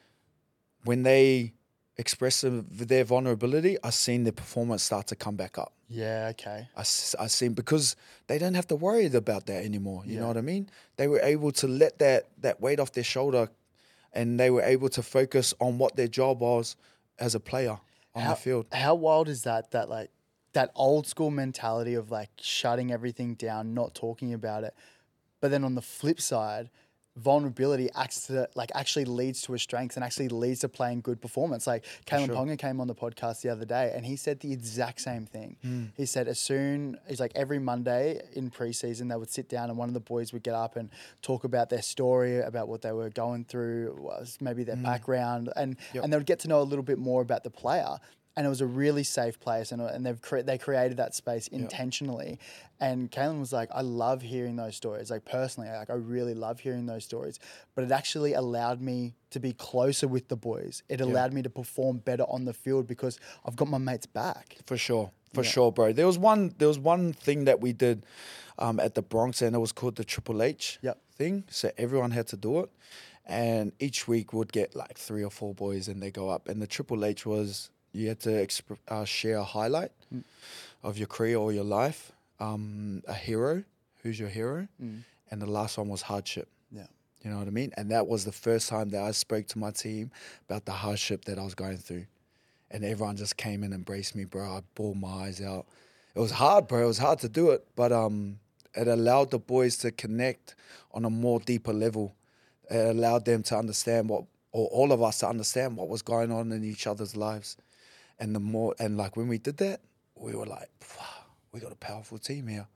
when 0.84 1.02
they 1.02 1.52
express 1.96 2.44
their 2.46 3.04
vulnerability, 3.04 3.76
I 3.82 3.90
seen 3.90 4.24
their 4.24 4.32
performance 4.32 4.82
start 4.82 5.06
to 5.08 5.16
come 5.16 5.36
back 5.36 5.58
up. 5.58 5.72
Yeah. 5.88 6.28
Okay. 6.32 6.68
I, 6.76 6.80
I 6.80 7.26
seen 7.28 7.54
because 7.54 7.96
they 8.26 8.38
don't 8.38 8.54
have 8.54 8.66
to 8.68 8.76
worry 8.76 9.06
about 9.06 9.46
that 9.46 9.64
anymore. 9.64 10.02
You 10.06 10.14
Yeah. 10.14 10.20
know 10.20 10.28
what 10.28 10.36
I 10.36 10.42
mean? 10.42 10.68
They 10.96 11.08
were 11.08 11.20
able 11.20 11.50
to 11.52 11.66
let 11.66 11.98
that 11.98 12.26
that 12.42 12.60
weight 12.60 12.78
off 12.78 12.92
their 12.92 13.04
shoulder, 13.04 13.48
and 14.12 14.38
they 14.38 14.50
were 14.50 14.62
able 14.62 14.90
to 14.90 15.02
focus 15.02 15.54
on 15.60 15.78
what 15.78 15.96
their 15.96 16.08
job 16.08 16.40
was 16.40 16.76
as 17.18 17.34
a 17.34 17.40
player 17.40 17.78
on 18.14 18.22
how, 18.22 18.30
the 18.30 18.36
field. 18.36 18.66
How 18.72 18.94
wild 18.94 19.28
is 19.28 19.42
that? 19.44 19.70
That 19.70 19.88
like 19.88 20.10
that 20.52 20.70
old 20.74 21.06
school 21.06 21.30
mentality 21.30 21.94
of 21.94 22.10
like 22.10 22.30
shutting 22.40 22.90
everything 22.90 23.34
down, 23.34 23.74
not 23.74 23.94
talking 23.94 24.32
about 24.32 24.64
it. 24.64 24.74
But 25.40 25.50
then 25.50 25.64
on 25.64 25.74
the 25.74 25.82
flip 25.82 26.20
side, 26.20 26.70
vulnerability 27.18 27.90
acts 27.96 28.28
to 28.28 28.48
like 28.54 28.70
actually 28.74 29.04
leads 29.04 29.42
to 29.42 29.54
a 29.54 29.58
strength 29.58 29.96
and 29.96 30.04
actually 30.04 30.28
leads 30.28 30.60
to 30.60 30.68
playing 30.68 31.00
good 31.00 31.20
performance. 31.20 31.66
Like 31.66 31.84
Kalyn 32.06 32.26
sure. 32.26 32.36
Ponga 32.36 32.58
came 32.58 32.80
on 32.80 32.86
the 32.86 32.94
podcast 32.94 33.42
the 33.42 33.48
other 33.48 33.64
day 33.64 33.92
and 33.94 34.06
he 34.06 34.16
said 34.16 34.40
the 34.40 34.52
exact 34.52 35.00
same 35.00 35.26
thing. 35.26 35.56
Hmm. 35.62 35.84
He 35.96 36.06
said 36.06 36.28
as 36.28 36.38
soon 36.38 36.96
he's 37.08 37.20
like 37.20 37.32
every 37.34 37.58
Monday 37.58 38.22
in 38.34 38.50
preseason 38.50 39.08
they 39.08 39.16
would 39.16 39.30
sit 39.30 39.48
down 39.48 39.68
and 39.68 39.78
one 39.78 39.88
of 39.88 39.94
the 39.94 40.00
boys 40.00 40.32
would 40.32 40.42
get 40.42 40.54
up 40.54 40.76
and 40.76 40.90
talk 41.20 41.44
about 41.44 41.70
their 41.70 41.82
story, 41.82 42.40
about 42.40 42.68
what 42.68 42.82
they 42.82 42.92
were 42.92 43.10
going 43.10 43.44
through, 43.44 43.96
was 43.98 44.38
maybe 44.40 44.64
their 44.64 44.76
background, 44.76 45.52
and. 45.56 45.76
Yep. 45.92 46.04
and 46.04 46.12
they 46.12 46.16
would 46.16 46.26
get 46.26 46.40
to 46.40 46.48
know 46.48 46.60
a 46.60 46.62
little 46.62 46.82
bit 46.82 46.98
more 46.98 47.22
about 47.22 47.44
the 47.44 47.50
player. 47.50 47.98
And 48.38 48.46
it 48.46 48.50
was 48.50 48.60
a 48.60 48.66
really 48.66 49.02
safe 49.02 49.40
place, 49.40 49.72
and, 49.72 49.82
and 49.82 50.06
they've 50.06 50.22
cre- 50.22 50.42
they 50.42 50.58
created 50.58 50.96
that 50.98 51.12
space 51.12 51.48
intentionally. 51.48 52.38
And 52.78 53.10
Kalyn 53.10 53.40
was 53.40 53.52
like, 53.52 53.68
"I 53.74 53.80
love 53.80 54.22
hearing 54.22 54.54
those 54.54 54.76
stories. 54.76 55.10
Like 55.10 55.24
personally, 55.24 55.68
like 55.68 55.90
I 55.90 55.94
really 55.94 56.34
love 56.34 56.60
hearing 56.60 56.86
those 56.86 57.04
stories. 57.04 57.40
But 57.74 57.82
it 57.82 57.90
actually 57.90 58.34
allowed 58.34 58.80
me 58.80 59.14
to 59.30 59.40
be 59.40 59.52
closer 59.54 60.06
with 60.06 60.28
the 60.28 60.36
boys. 60.36 60.84
It 60.88 61.00
allowed 61.00 61.32
me 61.32 61.42
to 61.42 61.50
perform 61.50 61.98
better 61.98 62.22
on 62.28 62.44
the 62.44 62.52
field 62.52 62.86
because 62.86 63.18
I've 63.44 63.56
got 63.56 63.66
my 63.66 63.78
mates 63.78 64.06
back. 64.06 64.56
For 64.66 64.76
sure, 64.76 65.10
for 65.34 65.42
Yeah. 65.42 65.50
sure, 65.50 65.72
bro. 65.72 65.92
There 65.92 66.06
was 66.06 66.16
one. 66.16 66.54
There 66.58 66.68
was 66.68 66.78
one 66.78 67.12
thing 67.12 67.44
that 67.46 67.60
we 67.60 67.72
did 67.72 68.06
um, 68.56 68.78
at 68.78 68.94
the 68.94 69.02
Broncs, 69.02 69.42
and 69.42 69.56
it 69.56 69.58
was 69.58 69.72
called 69.72 69.96
the 69.96 70.04
Triple 70.04 70.44
H 70.44 70.78
Yep. 70.82 70.96
thing. 71.18 71.42
So 71.50 71.72
everyone 71.76 72.12
had 72.12 72.28
to 72.28 72.36
do 72.36 72.60
it, 72.60 72.70
and 73.26 73.72
each 73.80 74.06
week 74.06 74.32
would 74.32 74.52
get 74.52 74.76
like 74.76 74.96
three 74.96 75.24
or 75.24 75.30
four 75.40 75.54
boys, 75.54 75.88
and 75.88 76.00
they 76.00 76.12
go 76.12 76.28
up. 76.28 76.48
And 76.48 76.62
the 76.62 76.68
Triple 76.68 77.04
H 77.04 77.26
was 77.26 77.70
you 77.92 78.08
had 78.08 78.20
to 78.20 78.30
exp- 78.30 78.78
uh, 78.88 79.04
share 79.04 79.36
a 79.38 79.44
highlight 79.44 79.92
of 80.82 80.98
your 80.98 81.06
career 81.06 81.36
or 81.38 81.52
your 81.52 81.64
life, 81.64 82.12
um, 82.40 83.02
a 83.06 83.14
hero, 83.14 83.64
who's 84.02 84.18
your 84.18 84.28
hero, 84.28 84.68
and 85.30 85.42
the 85.42 85.46
last 85.46 85.78
one 85.78 85.88
was 85.88 86.02
hardship. 86.02 86.48
Yeah, 86.70 86.86
You 87.22 87.30
know 87.30 87.38
what 87.38 87.46
I 87.48 87.50
mean? 87.50 87.72
And 87.76 87.90
that 87.90 88.06
was 88.06 88.24
the 88.24 88.32
first 88.32 88.68
time 88.68 88.90
that 88.90 89.02
I 89.02 89.10
spoke 89.12 89.46
to 89.48 89.58
my 89.58 89.70
team 89.70 90.10
about 90.48 90.64
the 90.64 90.72
hardship 90.72 91.24
that 91.26 91.38
I 91.38 91.42
was 91.44 91.54
going 91.54 91.78
through. 91.78 92.06
And 92.70 92.84
everyone 92.84 93.16
just 93.16 93.36
came 93.36 93.62
and 93.62 93.72
embraced 93.72 94.14
me, 94.14 94.24
bro. 94.24 94.44
I 94.44 94.60
bawled 94.74 94.98
my 95.00 95.08
eyes 95.26 95.40
out. 95.40 95.66
It 96.14 96.20
was 96.20 96.32
hard, 96.32 96.68
bro. 96.68 96.84
It 96.84 96.86
was 96.86 96.98
hard 96.98 97.18
to 97.20 97.28
do 97.28 97.50
it, 97.50 97.66
but 97.76 97.92
um, 97.92 98.38
it 98.74 98.86
allowed 98.88 99.30
the 99.30 99.38
boys 99.38 99.76
to 99.78 99.90
connect 99.90 100.54
on 100.92 101.04
a 101.04 101.10
more 101.10 101.40
deeper 101.40 101.72
level. 101.72 102.14
It 102.70 102.96
allowed 102.96 103.24
them 103.24 103.42
to 103.44 103.56
understand 103.56 104.08
what, 104.10 104.24
or 104.52 104.66
all 104.68 104.92
of 104.92 105.02
us 105.02 105.18
to 105.20 105.28
understand 105.28 105.76
what 105.76 105.88
was 105.88 106.02
going 106.02 106.30
on 106.30 106.52
in 106.52 106.62
each 106.64 106.86
other's 106.86 107.16
lives. 107.16 107.56
And 108.20 108.34
the 108.34 108.40
more, 108.40 108.74
and 108.78 108.96
like 108.96 109.16
when 109.16 109.28
we 109.28 109.38
did 109.38 109.58
that, 109.58 109.80
we 110.16 110.34
were 110.34 110.46
like, 110.46 110.70
wow, 110.98 111.04
we 111.52 111.60
got 111.60 111.72
a 111.72 111.76
powerful 111.76 112.18
team 112.18 112.46
here. 112.48 112.66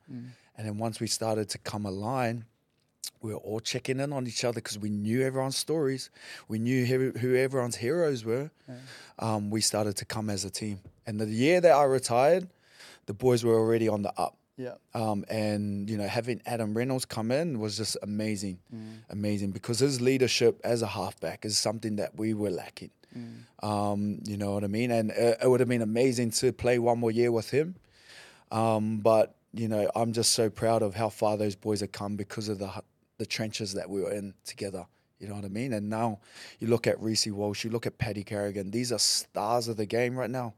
And 0.57 0.67
then 0.67 0.79
once 0.79 1.01
we 1.01 1.07
started 1.07 1.49
to 1.51 1.59
come 1.59 1.87
align, 1.87 2.45
we 3.21 3.33
were 3.33 3.39
all 3.41 3.61
checking 3.61 4.01
in 4.01 4.13
on 4.13 4.27
each 4.27 4.45
other 4.45 4.57
because 4.57 4.79
we 4.79 4.91
knew 4.91 5.23
everyone's 5.23 5.57
stories. 5.57 6.11
We 6.49 6.59
knew 6.59 6.85
who, 6.85 7.11
who 7.19 7.37
everyone's 7.37 7.77
heroes 7.77 8.25
were. 8.25 8.51
Um, 9.19 9.51
we 9.51 9.61
started 9.61 9.97
to 9.97 10.05
come 10.05 10.29
as 10.31 10.45
a 10.45 10.51
team. 10.51 10.81
And 11.07 11.21
the 11.21 11.27
year 11.27 11.61
that 11.61 11.73
I 11.73 11.85
retired, 11.85 12.49
the 13.07 13.15
boys 13.15 13.45
were 13.45 13.55
already 13.55 13.89
on 13.89 14.03
the 14.03 14.13
up. 14.19 14.37
Yeah. 14.57 14.75
Um, 14.95 15.25
and 15.29 15.89
you 15.89 15.97
know, 15.97 16.07
having 16.07 16.43
Adam 16.47 16.75
Reynolds 16.75 17.05
come 17.05 17.31
in 17.31 17.59
was 17.59 17.77
just 17.77 17.97
amazing, 18.03 18.59
amazing 19.11 19.51
because 19.51 19.79
his 19.81 20.01
leadership 20.01 20.61
as 20.63 20.83
a 20.83 20.87
halfback 20.87 21.45
is 21.45 21.59
something 21.59 21.97
that 21.97 22.17
we 22.17 22.35
were 22.35 22.51
lacking. 22.51 22.91
Um, 23.63 24.21
you 24.25 24.37
know 24.37 24.55
what 24.55 24.65
I 24.65 24.69
mean? 24.69 24.91
And 24.91 25.11
it, 25.11 25.39
it 25.43 25.49
would 25.49 25.61
have 25.61 25.69
been 25.69 25.83
amazing 25.83 26.31
to 26.33 26.53
play 26.53 26.79
one 26.79 26.99
more 26.99 27.11
year 27.11 27.31
with 27.31 27.51
him. 27.51 27.77
Um, 28.51 28.99
but 28.99 29.35
you 29.55 29.69
know, 29.69 29.91
I'm 29.95 30.13
just 30.13 30.33
so 30.33 30.49
proud 30.51 30.83
of 30.83 30.95
how 30.95 31.09
far 31.11 31.37
those 31.37 31.55
boys 31.55 31.81
have 31.81 31.93
come 31.93 32.17
because 32.17 32.49
of 32.49 32.59
the 32.59 32.71
the 33.19 33.27
trenches 33.27 33.75
that 33.75 33.89
we 33.89 34.01
were 34.01 34.11
in 34.13 34.35
together. 34.45 34.87
You 35.21 35.29
know 35.29 35.35
what 35.37 35.45
I 35.45 35.49
mean? 35.49 35.73
And 35.73 35.89
now 35.89 36.19
you 36.59 36.67
look 36.67 36.87
at 36.87 37.01
Reece 37.01 37.29
Walsh, 37.29 37.63
you 37.65 37.71
look 37.71 37.87
at 37.87 37.97
Paddy 37.97 38.25
Carrigan. 38.25 38.73
These 38.73 38.91
are 38.93 38.99
stars 38.99 39.69
of 39.69 39.77
the 39.77 39.87
game 39.87 40.17
right 40.17 40.31
now. 40.31 40.55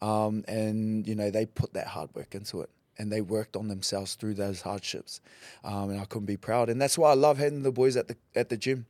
Um, 0.00 0.44
and 0.48 1.06
you 1.06 1.14
know 1.14 1.30
they 1.30 1.46
put 1.46 1.74
that 1.74 1.86
hard 1.86 2.12
work 2.14 2.34
into 2.34 2.60
it, 2.62 2.70
and 2.98 3.12
they 3.12 3.20
worked 3.20 3.54
on 3.54 3.68
themselves 3.68 4.16
through 4.16 4.34
those 4.34 4.62
hardships. 4.62 5.20
Um, 5.62 5.90
and 5.90 6.00
I 6.00 6.04
couldn't 6.06 6.26
be 6.26 6.36
proud. 6.36 6.68
And 6.70 6.80
that's 6.82 6.98
why 6.98 7.12
I 7.12 7.14
love 7.14 7.38
having 7.38 7.62
the 7.62 7.70
boys 7.70 7.96
at 7.96 8.08
the 8.08 8.16
at 8.34 8.48
the 8.48 8.56
gym, 8.56 8.86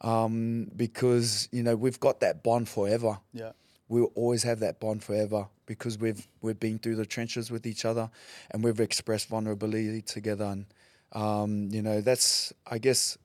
um, 0.00 0.70
because 0.76 1.48
you 1.52 1.62
know 1.62 1.76
we've 1.76 2.00
got 2.00 2.20
that 2.20 2.42
bond 2.42 2.68
forever 2.68 3.18
Yeah. 3.32 3.52
we'll 3.88 4.10
always 4.14 4.42
have 4.42 4.60
that 4.60 4.80
bond 4.80 5.02
forever 5.02 5.48
because 5.66 5.98
we've 5.98 6.26
we've 6.42 6.58
been 6.60 6.78
through 6.78 6.96
the 6.96 7.06
trenches 7.06 7.50
with 7.50 7.66
each 7.66 7.84
other 7.84 8.10
and 8.50 8.62
we've 8.64 8.80
expressed 8.80 9.28
vulnerability 9.28 10.02
together 10.02 10.44
and 10.44 10.66
um, 11.12 11.68
you 11.70 11.80
know 11.82 12.00
that's 12.00 12.52
I 12.66 12.78
guess 12.78 13.16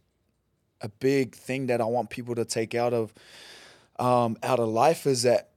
a 0.82 0.90
big 0.90 1.36
thing 1.36 1.68
that 1.68 1.82
I 1.82 1.86
want 1.86 2.10
people 2.10 2.36
to 2.36 2.46
take 2.46 2.74
out 2.76 2.94
of 2.94 3.14
um, 3.98 4.38
out 4.44 4.60
of 4.60 4.70
life 4.70 5.06
is 5.06 5.24
that 5.24 5.50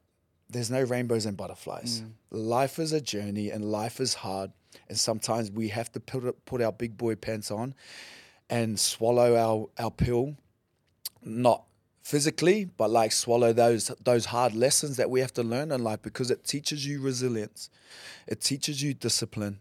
there's 0.50 0.70
no 0.70 0.82
rainbows 0.82 1.24
and 1.26 1.36
butterflies. 1.36 2.02
Life 2.30 2.78
is 2.78 2.92
a 2.92 3.00
journey 3.00 3.50
and 3.50 3.64
life 3.64 4.00
is 4.00 4.14
hard 4.14 4.50
and 4.88 4.98
sometimes 4.98 5.50
we 5.50 5.68
have 5.68 5.92
to 5.92 6.00
put 6.00 6.44
put 6.44 6.60
our 6.60 6.72
big 6.72 6.96
boy 6.96 7.14
pants 7.14 7.50
on 7.50 7.74
and 8.50 8.78
swallow 8.80 9.36
our 9.36 9.68
our 9.82 9.90
pill 9.90 10.36
not 11.24 11.64
physically, 12.02 12.64
but 12.64 12.90
like 12.90 13.12
swallow 13.12 13.52
those 13.52 13.88
those 14.02 14.26
hard 14.26 14.54
lessons 14.54 14.96
that 14.96 15.08
we 15.10 15.20
have 15.20 15.32
to 15.34 15.42
learn 15.42 15.70
in 15.70 15.82
life 15.82 16.02
because 16.02 16.30
it 16.30 16.44
teaches 16.44 16.86
you 16.86 17.00
resilience, 17.00 17.70
it 18.26 18.40
teaches 18.40 18.82
you 18.82 18.92
discipline, 18.92 19.58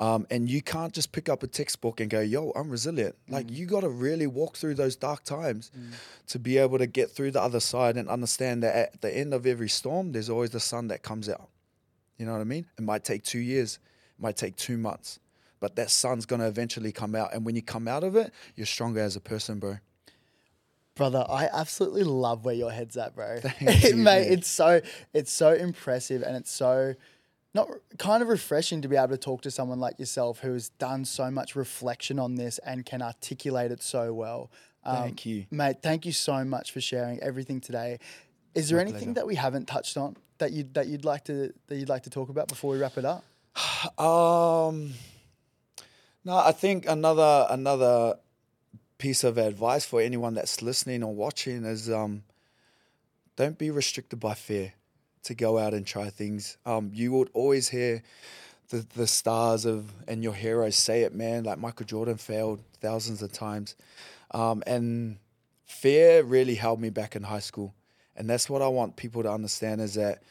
um, 0.00 0.26
and 0.30 0.48
you 0.48 0.62
can't 0.62 0.92
just 0.92 1.12
pick 1.12 1.28
up 1.28 1.42
a 1.42 1.46
textbook 1.46 2.00
and 2.00 2.10
go, 2.10 2.20
"Yo, 2.20 2.50
I'm 2.56 2.70
resilient." 2.70 3.16
Like 3.28 3.50
you 3.50 3.66
got 3.66 3.80
to 3.80 3.90
really 3.90 4.26
walk 4.26 4.56
through 4.56 4.74
those 4.74 4.96
dark 4.96 5.24
times 5.24 5.70
to 6.28 6.38
be 6.38 6.58
able 6.58 6.78
to 6.78 6.86
get 6.86 7.10
through 7.10 7.32
the 7.32 7.42
other 7.42 7.60
side 7.60 7.96
and 7.96 8.08
understand 8.08 8.62
that 8.62 8.74
at 8.74 9.00
the 9.02 9.14
end 9.14 9.34
of 9.34 9.46
every 9.46 9.68
storm, 9.68 10.12
there's 10.12 10.30
always 10.30 10.50
the 10.50 10.60
sun 10.60 10.88
that 10.88 11.02
comes 11.02 11.28
out. 11.28 11.48
You 12.18 12.26
know 12.26 12.32
what 12.32 12.40
I 12.40 12.44
mean? 12.44 12.66
It 12.78 12.82
might 12.82 13.04
take 13.04 13.24
two 13.24 13.40
years, 13.40 13.78
it 14.18 14.22
might 14.22 14.36
take 14.36 14.56
two 14.56 14.78
months, 14.78 15.18
but 15.60 15.76
that 15.76 15.90
sun's 15.90 16.26
gonna 16.26 16.48
eventually 16.48 16.92
come 16.92 17.14
out, 17.14 17.34
and 17.34 17.44
when 17.44 17.56
you 17.56 17.62
come 17.62 17.88
out 17.88 18.04
of 18.04 18.16
it, 18.16 18.32
you're 18.56 18.66
stronger 18.66 19.00
as 19.00 19.16
a 19.16 19.20
person, 19.20 19.58
bro. 19.58 19.78
Brother, 20.94 21.24
I 21.28 21.48
absolutely 21.52 22.04
love 22.04 22.44
where 22.44 22.54
your 22.54 22.70
head's 22.70 22.96
at, 22.96 23.16
bro. 23.16 23.40
Thank 23.40 23.84
you, 23.84 23.96
Mate, 23.96 24.28
it's 24.30 24.48
so 24.48 24.80
it's 25.12 25.32
so 25.32 25.52
impressive 25.52 26.22
and 26.22 26.36
it's 26.36 26.52
so 26.52 26.94
not 27.52 27.68
kind 27.98 28.22
of 28.22 28.28
refreshing 28.28 28.80
to 28.82 28.88
be 28.88 28.96
able 28.96 29.08
to 29.08 29.16
talk 29.16 29.42
to 29.42 29.50
someone 29.50 29.80
like 29.80 29.98
yourself 29.98 30.40
who 30.40 30.52
has 30.52 30.68
done 30.70 31.04
so 31.04 31.30
much 31.30 31.54
reflection 31.56 32.18
on 32.18 32.36
this 32.36 32.58
and 32.58 32.84
can 32.86 33.02
articulate 33.02 33.70
it 33.72 33.82
so 33.82 34.12
well. 34.12 34.50
Um, 34.84 34.96
Thank 34.96 35.26
you. 35.26 35.46
mate. 35.50 35.76
Thank 35.82 36.04
you 36.06 36.12
so 36.12 36.44
much 36.44 36.70
for 36.72 36.80
sharing 36.80 37.20
everything 37.22 37.60
today. 37.60 37.98
Is 38.54 38.68
there 38.68 38.76
My 38.78 38.82
anything 38.82 38.98
pleasure. 39.00 39.14
that 39.14 39.26
we 39.26 39.34
haven't 39.34 39.66
touched 39.66 39.96
on 39.96 40.16
that 40.38 40.52
you 40.52 40.64
that 40.74 40.86
you'd 40.86 41.04
like 41.04 41.24
to 41.24 41.52
that 41.66 41.76
you'd 41.76 41.88
like 41.88 42.02
to 42.04 42.10
talk 42.10 42.28
about 42.28 42.48
before 42.48 42.70
we 42.72 42.78
wrap 42.78 42.96
it 42.98 43.04
up? 43.04 43.24
Um, 43.98 44.94
no, 46.24 46.36
I 46.36 46.52
think 46.52 46.86
another 46.88 47.46
another 47.50 48.14
piece 48.98 49.24
of 49.24 49.38
advice 49.38 49.84
for 49.84 50.00
anyone 50.00 50.34
that's 50.34 50.62
listening 50.62 51.02
or 51.02 51.14
watching 51.14 51.64
is 51.64 51.90
um, 51.90 52.22
don't 53.36 53.58
be 53.58 53.70
restricted 53.70 54.20
by 54.20 54.34
fear 54.34 54.72
to 55.24 55.34
go 55.34 55.58
out 55.58 55.74
and 55.74 55.86
try 55.86 56.10
things. 56.10 56.56
Um, 56.64 56.90
you 56.94 57.12
would 57.12 57.30
always 57.32 57.68
hear 57.68 58.02
the 58.70 58.86
the 58.94 59.06
stars 59.06 59.64
of 59.64 59.92
and 60.08 60.22
your 60.22 60.34
heroes 60.34 60.76
say 60.76 61.02
it, 61.02 61.14
man. 61.14 61.44
Like 61.44 61.58
Michael 61.58 61.86
Jordan 61.86 62.16
failed 62.16 62.60
thousands 62.80 63.22
of 63.22 63.32
times, 63.32 63.74
um, 64.30 64.62
and 64.66 65.18
fear 65.64 66.22
really 66.22 66.54
held 66.54 66.80
me 66.80 66.90
back 66.90 67.16
in 67.16 67.24
high 67.24 67.40
school. 67.40 67.74
And 68.16 68.30
that's 68.30 68.48
what 68.48 68.62
I 68.62 68.68
want 68.68 68.96
people 68.96 69.22
to 69.24 69.30
understand 69.30 69.80
is 69.80 69.94
that 69.94 70.22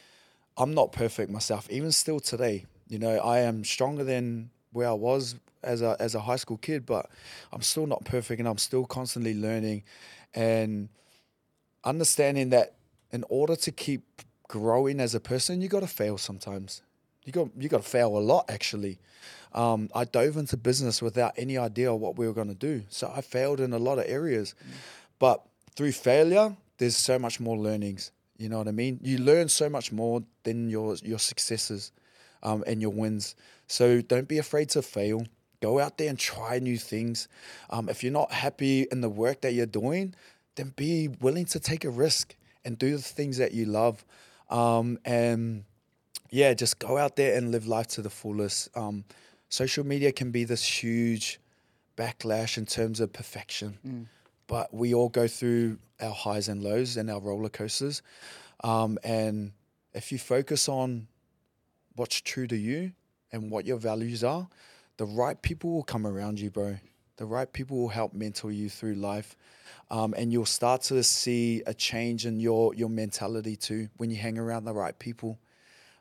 I'm 0.55 0.73
not 0.73 0.93
perfect 0.93 1.29
myself, 1.29 1.69
even 1.69 1.91
still 1.91 2.19
today. 2.19 2.65
You 2.87 2.99
know, 2.99 3.17
I 3.17 3.39
am 3.39 3.63
stronger 3.63 4.03
than 4.03 4.51
where 4.71 4.87
I 4.87 4.93
was 4.93 5.35
as 5.63 5.81
a 5.81 5.95
as 5.99 6.15
a 6.15 6.21
high 6.21 6.35
school 6.35 6.57
kid, 6.57 6.85
but 6.85 7.09
I'm 7.51 7.61
still 7.61 7.87
not 7.87 8.05
perfect, 8.05 8.39
and 8.39 8.47
I'm 8.47 8.57
still 8.57 8.85
constantly 8.85 9.33
learning 9.33 9.83
and 10.33 10.89
understanding 11.83 12.49
that 12.49 12.75
in 13.11 13.23
order 13.29 13.55
to 13.55 13.71
keep 13.71 14.03
growing 14.47 14.99
as 14.99 15.15
a 15.15 15.19
person, 15.19 15.61
you 15.61 15.67
got 15.67 15.81
to 15.81 15.87
fail 15.87 16.17
sometimes. 16.17 16.81
You 17.25 17.31
got 17.31 17.49
you 17.57 17.69
got 17.69 17.83
to 17.83 17.89
fail 17.89 18.17
a 18.17 18.19
lot 18.19 18.49
actually. 18.49 18.99
Um, 19.53 19.89
I 19.93 20.05
dove 20.05 20.37
into 20.37 20.57
business 20.57 21.01
without 21.01 21.33
any 21.37 21.57
idea 21.57 21.93
what 21.93 22.17
we 22.17 22.27
were 22.27 22.33
going 22.33 22.47
to 22.47 22.55
do, 22.55 22.83
so 22.89 23.11
I 23.15 23.21
failed 23.21 23.59
in 23.59 23.71
a 23.73 23.79
lot 23.79 23.99
of 23.99 24.05
areas. 24.07 24.55
But 25.19 25.41
through 25.75 25.91
failure, 25.93 26.55
there's 26.77 26.97
so 26.97 27.17
much 27.19 27.39
more 27.39 27.57
learnings. 27.57 28.11
You 28.37 28.49
know 28.49 28.57
what 28.57 28.67
I 28.67 28.71
mean? 28.71 28.99
You 29.03 29.19
learn 29.19 29.47
so 29.47 29.69
much 29.69 29.91
more 29.91 30.23
than 30.43 30.69
your 30.69 30.95
your 31.03 31.19
successes 31.19 31.91
um, 32.41 32.63
and 32.67 32.81
your 32.81 32.91
wins. 32.91 33.35
So 33.67 34.01
don't 34.01 34.27
be 34.27 34.37
afraid 34.37 34.69
to 34.69 34.81
fail. 34.81 35.25
Go 35.63 35.79
out 35.79 35.97
there 35.97 36.09
and 36.09 36.19
try 36.19 36.59
new 36.59 36.77
things. 36.77 37.29
Um, 37.69 37.87
if 37.87 38.03
you're 38.03 38.11
not 38.11 38.33
happy 38.33 38.85
in 38.91 38.99
the 38.99 39.07
work 39.07 39.39
that 39.43 39.53
you're 39.53 39.65
doing, 39.65 40.13
then 40.55 40.73
be 40.75 41.07
willing 41.21 41.45
to 41.45 41.59
take 41.59 41.85
a 41.85 41.89
risk 41.89 42.35
and 42.65 42.77
do 42.77 42.97
the 42.97 43.01
things 43.01 43.37
that 43.37 43.53
you 43.53 43.63
love. 43.63 44.03
Um, 44.49 44.99
and 45.05 45.63
yeah, 46.29 46.53
just 46.53 46.79
go 46.79 46.97
out 46.97 47.15
there 47.15 47.37
and 47.37 47.49
live 47.51 47.65
life 47.65 47.87
to 47.95 48.01
the 48.01 48.09
fullest. 48.09 48.75
Um, 48.75 49.05
social 49.47 49.85
media 49.85 50.11
can 50.11 50.31
be 50.31 50.43
this 50.43 50.65
huge 50.65 51.39
backlash 51.95 52.57
in 52.57 52.65
terms 52.65 52.99
of 52.99 53.13
perfection, 53.13 54.09
but 54.47 54.73
we 54.73 54.93
all 54.93 55.07
go 55.07 55.29
through 55.29 55.77
our 56.01 56.11
highs 56.11 56.49
and 56.49 56.61
lows 56.61 56.97
and 56.97 57.09
our 57.09 57.21
roller 57.21 57.47
coasters. 57.47 58.01
Um, 58.65 58.97
and 59.01 59.53
if 59.93 60.11
you 60.11 60.17
focus 60.17 60.67
on 60.67 61.07
what's 61.95 62.19
true 62.19 62.47
to 62.47 62.57
you 62.57 62.91
and 63.31 63.49
what 63.49 63.65
your 63.65 63.77
values 63.77 64.25
are, 64.25 64.49
the 64.97 65.05
right 65.05 65.41
people 65.41 65.71
will 65.71 65.83
come 65.83 66.05
around 66.05 66.39
you, 66.39 66.49
bro. 66.49 66.77
The 67.17 67.25
right 67.25 67.51
people 67.51 67.77
will 67.77 67.89
help 67.89 68.13
mentor 68.13 68.51
you 68.51 68.69
through 68.69 68.95
life. 68.95 69.35
Um, 69.91 70.13
and 70.17 70.31
you'll 70.31 70.45
start 70.45 70.81
to 70.83 71.03
see 71.03 71.61
a 71.67 71.73
change 71.73 72.25
in 72.25 72.39
your, 72.39 72.73
your 72.73 72.89
mentality 72.89 73.55
too 73.55 73.89
when 73.97 74.09
you 74.09 74.17
hang 74.17 74.37
around 74.37 74.65
the 74.65 74.73
right 74.73 74.97
people 74.97 75.37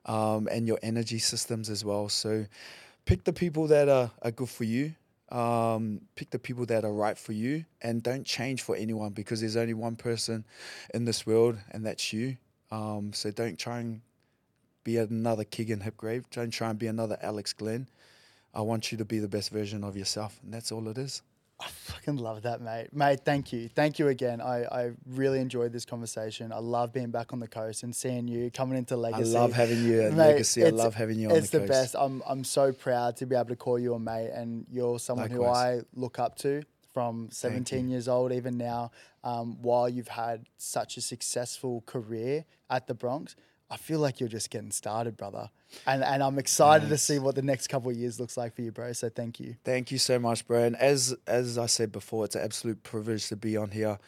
um, 0.06 0.48
and 0.50 0.66
your 0.66 0.78
energy 0.82 1.18
systems 1.18 1.68
as 1.68 1.84
well. 1.84 2.08
So 2.08 2.46
pick 3.04 3.24
the 3.24 3.32
people 3.32 3.66
that 3.68 3.88
are, 3.88 4.10
are 4.22 4.30
good 4.30 4.48
for 4.48 4.64
you. 4.64 4.94
Um, 5.30 6.02
pick 6.14 6.30
the 6.30 6.38
people 6.38 6.66
that 6.66 6.84
are 6.84 6.92
right 6.92 7.16
for 7.16 7.32
you 7.32 7.64
and 7.80 8.02
don't 8.02 8.24
change 8.26 8.62
for 8.62 8.76
anyone 8.76 9.12
because 9.12 9.40
there's 9.40 9.56
only 9.56 9.72
one 9.72 9.96
person 9.96 10.44
in 10.92 11.06
this 11.06 11.26
world 11.26 11.58
and 11.70 11.86
that's 11.86 12.12
you. 12.12 12.36
Um, 12.70 13.12
so 13.14 13.30
don't 13.30 13.58
try 13.58 13.80
and 13.80 14.02
be 14.84 14.98
another 14.98 15.44
Keegan 15.44 15.80
Hipgrave. 15.80 16.24
Don't 16.30 16.50
try 16.50 16.70
and 16.70 16.78
be 16.78 16.86
another 16.86 17.18
Alex 17.22 17.52
Glenn. 17.52 17.86
I 18.54 18.60
want 18.60 18.92
you 18.92 18.98
to 18.98 19.04
be 19.04 19.18
the 19.18 19.28
best 19.28 19.50
version 19.50 19.82
of 19.84 19.96
yourself, 19.96 20.38
and 20.42 20.52
that's 20.52 20.72
all 20.72 20.88
it 20.88 20.98
is. 20.98 21.22
I 21.60 21.68
fucking 21.68 22.16
love 22.16 22.42
that, 22.42 22.60
mate. 22.60 22.88
Mate, 22.92 23.20
thank 23.24 23.52
you. 23.52 23.68
Thank 23.68 23.98
you 23.98 24.08
again. 24.08 24.40
I, 24.40 24.64
I 24.64 24.90
really 25.06 25.38
enjoyed 25.38 25.72
this 25.72 25.84
conversation. 25.84 26.52
I 26.52 26.58
love 26.58 26.92
being 26.92 27.10
back 27.10 27.32
on 27.32 27.38
the 27.38 27.46
coast 27.46 27.84
and 27.84 27.94
seeing 27.94 28.26
you 28.26 28.50
coming 28.50 28.76
into 28.76 28.96
Legacy. 28.96 29.36
I 29.36 29.40
love 29.40 29.52
having 29.52 29.84
you 29.84 30.02
at 30.02 30.12
Mate, 30.12 30.16
Legacy. 30.16 30.64
I 30.64 30.70
love 30.70 30.94
having 30.96 31.20
you 31.20 31.30
on 31.30 31.36
It's 31.36 31.50
the 31.50 31.60
the, 31.60 31.68
best. 31.68 31.94
I'm 31.96 32.22
I'm 32.26 32.42
so 32.42 32.72
proud 32.72 33.16
to 33.18 33.26
be 33.26 33.36
able 33.36 33.50
to 33.50 33.56
call 33.56 33.78
you 33.78 33.94
a 33.94 33.98
mate, 33.98 34.30
and 34.34 34.66
you're 34.70 34.98
someone 34.98 35.30
who 35.30 35.44
I 35.44 35.82
look 35.94 36.18
up 36.18 36.36
to 36.38 36.62
from 36.92 37.28
17 37.30 37.88
years 37.88 38.08
old, 38.08 38.32
even 38.32 38.58
now. 38.58 38.90
Um, 39.24 39.62
while 39.62 39.88
you've 39.88 40.08
had 40.08 40.46
such 40.58 40.96
a 40.96 41.00
successful 41.00 41.82
career 41.86 42.44
at 42.68 42.88
the 42.88 42.94
Broncs, 42.94 43.36
I 43.72 43.78
feel 43.78 44.00
like 44.00 44.20
you're 44.20 44.28
just 44.28 44.50
getting 44.50 44.70
started, 44.70 45.16
brother. 45.16 45.48
And 45.86 46.04
and 46.04 46.22
I'm 46.22 46.38
excited 46.38 46.90
to 46.90 46.98
see 46.98 47.18
what 47.18 47.34
the 47.34 47.40
next 47.42 47.68
couple 47.68 47.90
of 47.90 47.96
years 47.96 48.20
looks 48.20 48.36
like 48.36 48.54
for 48.54 48.60
you, 48.60 48.70
bro. 48.70 48.92
So 48.92 49.08
thank 49.08 49.40
you. 49.40 49.56
Thank 49.64 49.90
you 49.90 49.96
so 49.96 50.18
much, 50.18 50.46
bro. 50.46 50.64
And 50.64 50.76
as 50.76 51.16
as 51.26 51.56
I 51.56 51.64
said 51.64 51.90
before, 51.90 52.26
it's 52.26 52.34
an 52.34 52.42
absolute 52.42 52.82
privilege 52.82 53.28
to 53.28 53.36
be 53.36 53.56
on 53.56 53.70
here. 53.70 53.98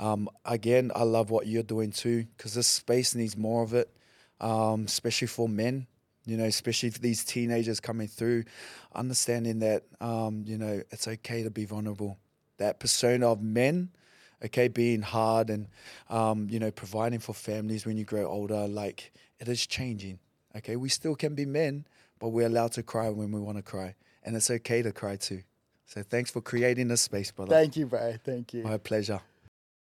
Um, 0.00 0.28
again, 0.44 0.90
I 0.96 1.04
love 1.04 1.30
what 1.30 1.46
you're 1.46 1.62
doing 1.62 1.92
too, 1.92 2.26
because 2.36 2.54
this 2.54 2.66
space 2.66 3.14
needs 3.14 3.36
more 3.36 3.62
of 3.62 3.74
it, 3.74 3.96
um, 4.40 4.86
especially 4.86 5.28
for 5.28 5.48
men. 5.48 5.86
You 6.24 6.36
know, 6.36 6.44
especially 6.44 6.90
for 6.90 6.98
these 6.98 7.24
teenagers 7.24 7.78
coming 7.78 8.08
through, 8.08 8.44
understanding 8.92 9.60
that 9.60 9.84
um, 10.00 10.42
you 10.44 10.58
know 10.58 10.82
it's 10.90 11.06
okay 11.06 11.44
to 11.44 11.50
be 11.50 11.64
vulnerable. 11.64 12.18
That 12.58 12.80
persona 12.80 13.30
of 13.30 13.40
men 13.40 13.90
okay, 14.44 14.68
being 14.68 15.02
hard 15.02 15.50
and 15.50 15.68
um, 16.10 16.48
you 16.50 16.58
know 16.58 16.70
providing 16.70 17.18
for 17.18 17.34
families 17.34 17.86
when 17.86 17.96
you 17.96 18.04
grow 18.04 18.26
older, 18.26 18.66
like 18.68 19.12
it 19.38 19.48
is 19.48 19.66
changing. 19.66 20.18
Okay, 20.56 20.76
we 20.76 20.88
still 20.88 21.14
can 21.14 21.34
be 21.34 21.46
men, 21.46 21.86
but 22.18 22.28
we're 22.28 22.46
allowed 22.46 22.72
to 22.72 22.82
cry 22.82 23.08
when 23.08 23.32
we 23.32 23.40
want 23.40 23.58
to 23.58 23.62
cry, 23.62 23.94
and 24.24 24.36
it's 24.36 24.50
okay 24.50 24.82
to 24.82 24.92
cry 24.92 25.16
too. 25.16 25.42
So 25.86 26.02
thanks 26.02 26.30
for 26.30 26.40
creating 26.40 26.88
this 26.88 27.02
space, 27.02 27.30
brother. 27.30 27.54
Thank 27.54 27.76
you, 27.76 27.86
bro. 27.86 28.14
Thank 28.24 28.54
you. 28.54 28.64
My 28.64 28.78
pleasure. 28.78 29.20